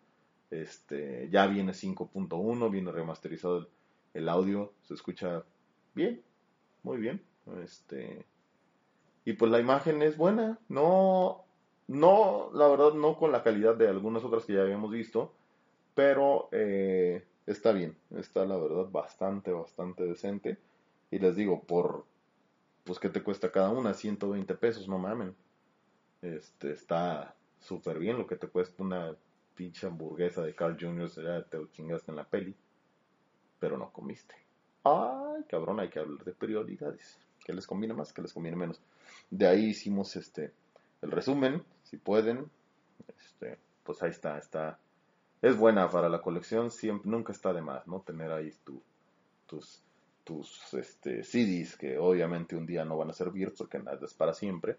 Este, 0.50 1.28
ya 1.30 1.46
viene 1.46 1.72
5.1, 1.72 2.70
viene 2.70 2.92
remasterizado 2.92 3.68
el, 4.14 4.28
audio, 4.28 4.72
se 4.82 4.94
escucha 4.94 5.44
bien, 5.94 6.22
muy 6.82 6.98
bien. 6.98 7.20
Este, 7.62 8.24
y 9.24 9.34
pues 9.34 9.50
la 9.50 9.60
imagen 9.60 10.02
es 10.02 10.16
buena, 10.16 10.58
no, 10.68 11.44
no, 11.88 12.50
la 12.54 12.68
verdad, 12.68 12.94
no 12.94 13.16
con 13.16 13.32
la 13.32 13.42
calidad 13.42 13.76
de 13.76 13.88
algunas 13.88 14.24
otras 14.24 14.44
que 14.44 14.54
ya 14.54 14.62
habíamos 14.62 14.90
visto, 14.90 15.32
pero 15.94 16.48
eh, 16.52 17.24
está 17.46 17.72
bien, 17.72 17.96
está 18.16 18.44
la 18.46 18.56
verdad 18.56 18.88
bastante, 18.90 19.52
bastante 19.52 20.04
decente. 20.04 20.58
Y 21.10 21.18
les 21.18 21.36
digo, 21.36 21.62
por 21.62 22.06
pues 22.84 22.98
¿qué 22.98 23.08
te 23.08 23.22
cuesta 23.22 23.50
cada 23.50 23.70
una? 23.70 23.94
120 23.94 24.54
pesos, 24.54 24.88
no 24.88 24.98
mamen. 24.98 25.34
Este, 26.22 26.72
está 26.72 27.34
súper 27.60 27.98
bien 27.98 28.18
lo 28.18 28.26
que 28.26 28.36
te 28.36 28.48
cuesta 28.48 28.82
una 28.82 29.16
pinche 29.54 29.86
hamburguesa 29.86 30.42
de 30.42 30.54
Carl 30.54 30.76
Jr. 30.78 31.08
Ya 31.22 31.42
te 31.44 31.58
lo 31.58 31.66
chingaste 31.68 32.10
en 32.10 32.16
la 32.16 32.24
peli, 32.24 32.54
pero 33.58 33.78
no 33.78 33.90
comiste. 33.90 34.34
Ay, 34.84 35.44
cabrón, 35.48 35.80
hay 35.80 35.88
que 35.88 35.98
hablar 35.98 36.24
de 36.24 36.32
prioridades. 36.32 37.18
¿Qué 37.44 37.52
les 37.52 37.66
conviene 37.66 37.94
más? 37.94 38.12
¿Qué 38.12 38.22
les 38.22 38.32
conviene 38.32 38.56
menos? 38.56 38.80
De 39.30 39.46
ahí 39.46 39.66
hicimos 39.66 40.16
este 40.16 40.52
el 41.02 41.10
resumen, 41.10 41.62
si 41.84 41.98
pueden. 41.98 42.50
Este, 43.18 43.58
pues 43.84 44.02
ahí 44.02 44.10
está, 44.10 44.38
está. 44.38 44.78
Es 45.42 45.56
buena 45.56 45.90
para 45.90 46.08
la 46.08 46.22
colección, 46.22 46.70
siempre, 46.70 47.10
nunca 47.10 47.32
está 47.32 47.52
de 47.52 47.60
más, 47.60 47.86
¿no? 47.86 48.00
Tener 48.00 48.32
ahí 48.32 48.50
tu, 48.64 48.82
tus 49.46 49.84
tus 50.24 50.72
este, 50.72 51.22
CDs, 51.22 51.76
que 51.76 51.98
obviamente 51.98 52.56
un 52.56 52.66
día 52.66 52.84
no 52.84 52.96
van 52.96 53.10
a 53.10 53.12
servir 53.12 53.54
porque 53.56 53.78
nada 53.78 54.00
es 54.02 54.14
para 54.14 54.32
siempre. 54.32 54.78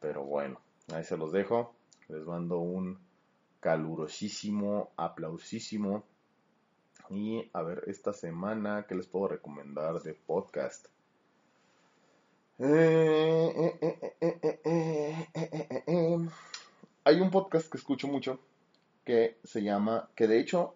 Pero 0.00 0.24
bueno, 0.24 0.60
ahí 0.92 1.04
se 1.04 1.16
los 1.16 1.30
dejo. 1.30 1.74
Les 2.08 2.24
mando 2.24 2.58
un 2.58 2.98
calurosísimo, 3.60 4.90
aplausísimo. 4.96 6.04
Y 7.10 7.48
a 7.52 7.62
ver, 7.62 7.84
esta 7.86 8.12
semana, 8.12 8.86
¿qué 8.88 8.94
les 8.94 9.06
puedo 9.06 9.28
recomendar 9.28 10.00
de 10.02 10.14
podcast? 10.14 10.86
Hay 12.60 12.80
un 17.20 17.30
podcast 17.30 17.70
que 17.70 17.78
escucho 17.78 18.08
mucho 18.08 18.40
que 19.04 19.38
se 19.44 19.62
llama, 19.62 20.10
que 20.16 20.26
de 20.26 20.40
hecho 20.40 20.74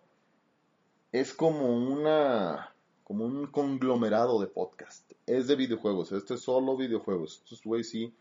es 1.10 1.34
como 1.34 1.76
una 1.76 2.72
como 3.02 3.24
un 3.24 3.48
conglomerado 3.48 4.40
de 4.40 4.46
podcast. 4.46 5.10
Es 5.26 5.48
de 5.48 5.56
videojuegos, 5.56 6.12
este 6.12 6.34
es 6.34 6.42
solo 6.42 6.76
videojuegos. 6.76 7.38
Estos 7.42 7.64
güey 7.64 7.82
sí, 7.82 8.14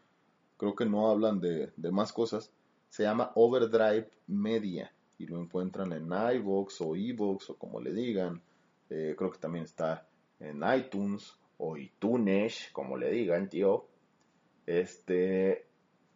creo 0.58 0.74
que 0.76 0.88
no 0.88 1.12
hablan 1.12 1.40
de, 1.40 1.72
más 1.92 2.12
cosas. 2.12 2.50
Se 2.90 3.04
llama 3.04 3.32
Overdrive 3.36 4.10
Media 4.26 4.92
y 5.20 5.28
lo 5.28 5.40
encuentran 5.40 5.94
en 5.94 6.08
iVoox 6.08 6.82
o 6.82 6.96
iVoox 6.96 7.52
o 7.52 7.56
como 7.58 7.80
le 7.80 7.94
digan. 7.94 8.42
Eh, 8.90 9.14
creo 9.16 9.30
que 9.30 9.38
también 9.38 9.66
está 9.66 10.08
en 10.40 10.64
iTunes 10.76 11.36
o 11.64 11.78
iTunes, 11.78 12.70
como 12.74 12.98
le 12.98 13.12
digan, 13.12 13.50
tío. 13.50 13.86
Este 14.66 15.66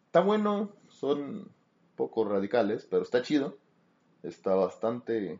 está 0.06 0.20
bueno, 0.20 0.72
son 0.88 1.50
poco 1.94 2.24
radicales, 2.24 2.86
pero 2.90 3.02
está 3.02 3.22
chido. 3.22 3.56
Está 4.22 4.54
bastante 4.54 5.38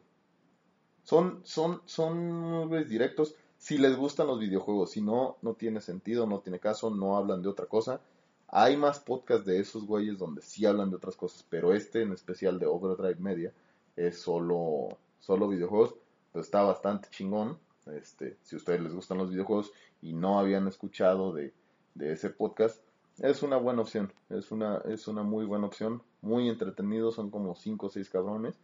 son, 1.06 1.40
son, 1.44 1.82
son 1.84 2.68
directos 2.88 3.36
si 3.58 3.78
les 3.78 3.96
gustan 3.96 4.26
los 4.26 4.40
videojuegos. 4.40 4.90
Si 4.90 5.00
no, 5.00 5.36
no 5.40 5.54
tiene 5.54 5.80
sentido, 5.80 6.26
no 6.26 6.40
tiene 6.40 6.58
caso, 6.58 6.90
no 6.90 7.16
hablan 7.16 7.42
de 7.42 7.48
otra 7.48 7.66
cosa. 7.66 8.00
Hay 8.48 8.76
más 8.76 8.98
podcasts 8.98 9.46
de 9.46 9.60
esos 9.60 9.86
güeyes 9.86 10.18
donde 10.18 10.42
sí 10.42 10.66
hablan 10.66 10.90
de 10.90 10.96
otras 10.96 11.16
cosas, 11.16 11.44
pero 11.48 11.72
este 11.72 12.02
en 12.02 12.12
especial 12.12 12.58
de 12.58 12.66
Overdrive 12.66 13.20
Media 13.20 13.52
es 13.94 14.18
solo, 14.18 14.98
solo 15.20 15.48
videojuegos. 15.48 15.94
Pues 16.32 16.46
está 16.46 16.62
bastante 16.62 17.08
chingón. 17.10 17.58
Este, 17.86 18.36
si 18.42 18.56
a 18.56 18.58
ustedes 18.58 18.80
les 18.80 18.92
gustan 18.92 19.18
los 19.18 19.30
videojuegos 19.30 19.70
y 20.02 20.12
no 20.12 20.38
habían 20.38 20.68
escuchado 20.68 21.32
de, 21.32 21.52
de 21.94 22.12
ese 22.12 22.30
podcast, 22.30 22.80
es 23.18 23.42
una 23.42 23.56
buena 23.56 23.82
opción. 23.82 24.12
Es 24.28 24.52
una, 24.52 24.78
es 24.84 25.08
una 25.08 25.22
muy 25.22 25.44
buena 25.46 25.66
opción. 25.66 26.02
Muy 26.20 26.48
entretenido, 26.48 27.12
son 27.12 27.30
como 27.30 27.54
5 27.54 27.86
o 27.86 27.90
6 27.90 28.10
cabrones. 28.10 28.58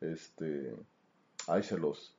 Este, 0.00 0.74
ahí 1.46 1.62
se 1.62 1.78
los, 1.78 2.16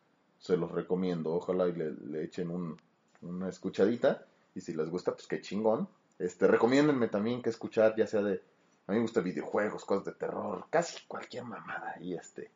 recomiendo. 0.71 1.33
Ojalá 1.33 1.67
y 1.67 1.73
le, 1.73 2.23
echen 2.23 2.51
un, 2.51 2.77
una 3.21 3.49
escuchadita. 3.49 4.25
Y 4.53 4.61
si 4.61 4.73
les 4.73 4.89
gusta, 4.89 5.13
pues 5.13 5.27
qué 5.27 5.41
chingón. 5.41 5.87
Este, 6.19 6.47
recomiéndenme 6.47 7.07
también 7.07 7.41
que 7.41 7.49
escuchar, 7.49 7.95
ya 7.95 8.05
sea 8.05 8.21
de. 8.21 8.43
A 8.87 8.91
mí 8.91 8.97
me 8.97 9.03
gusta 9.03 9.21
videojuegos, 9.21 9.85
cosas 9.85 10.05
de 10.05 10.13
terror, 10.13 10.65
casi 10.69 10.99
cualquier 11.07 11.45
mamada. 11.45 11.95
Y 11.99 12.13
este. 12.13 12.51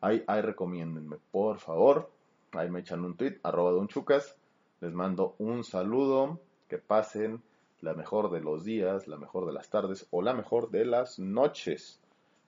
Ahí, 0.00 0.24
ahí 0.26 0.40
recomiéndenme, 0.40 1.18
por 1.30 1.58
favor. 1.58 2.10
Ahí 2.52 2.70
me 2.70 2.80
echan 2.80 3.04
un 3.04 3.16
tweet, 3.16 3.38
arroba 3.42 3.72
don 3.72 3.88
chucas. 3.88 4.36
Les 4.80 4.92
mando 4.92 5.34
un 5.38 5.64
saludo. 5.64 6.38
Que 6.68 6.78
pasen 6.78 7.42
la 7.80 7.94
mejor 7.94 8.30
de 8.30 8.40
los 8.40 8.64
días, 8.64 9.08
la 9.08 9.16
mejor 9.16 9.46
de 9.46 9.52
las 9.52 9.68
tardes 9.70 10.06
o 10.10 10.22
la 10.22 10.34
mejor 10.34 10.70
de 10.70 10.84
las 10.84 11.18
noches. 11.18 11.98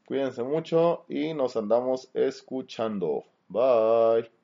Cuídense 0.07 0.43
mucho 0.43 1.05
y 1.09 1.35
nos 1.35 1.57
andamos 1.57 2.09
escuchando. 2.15 3.25
Bye. 3.49 4.42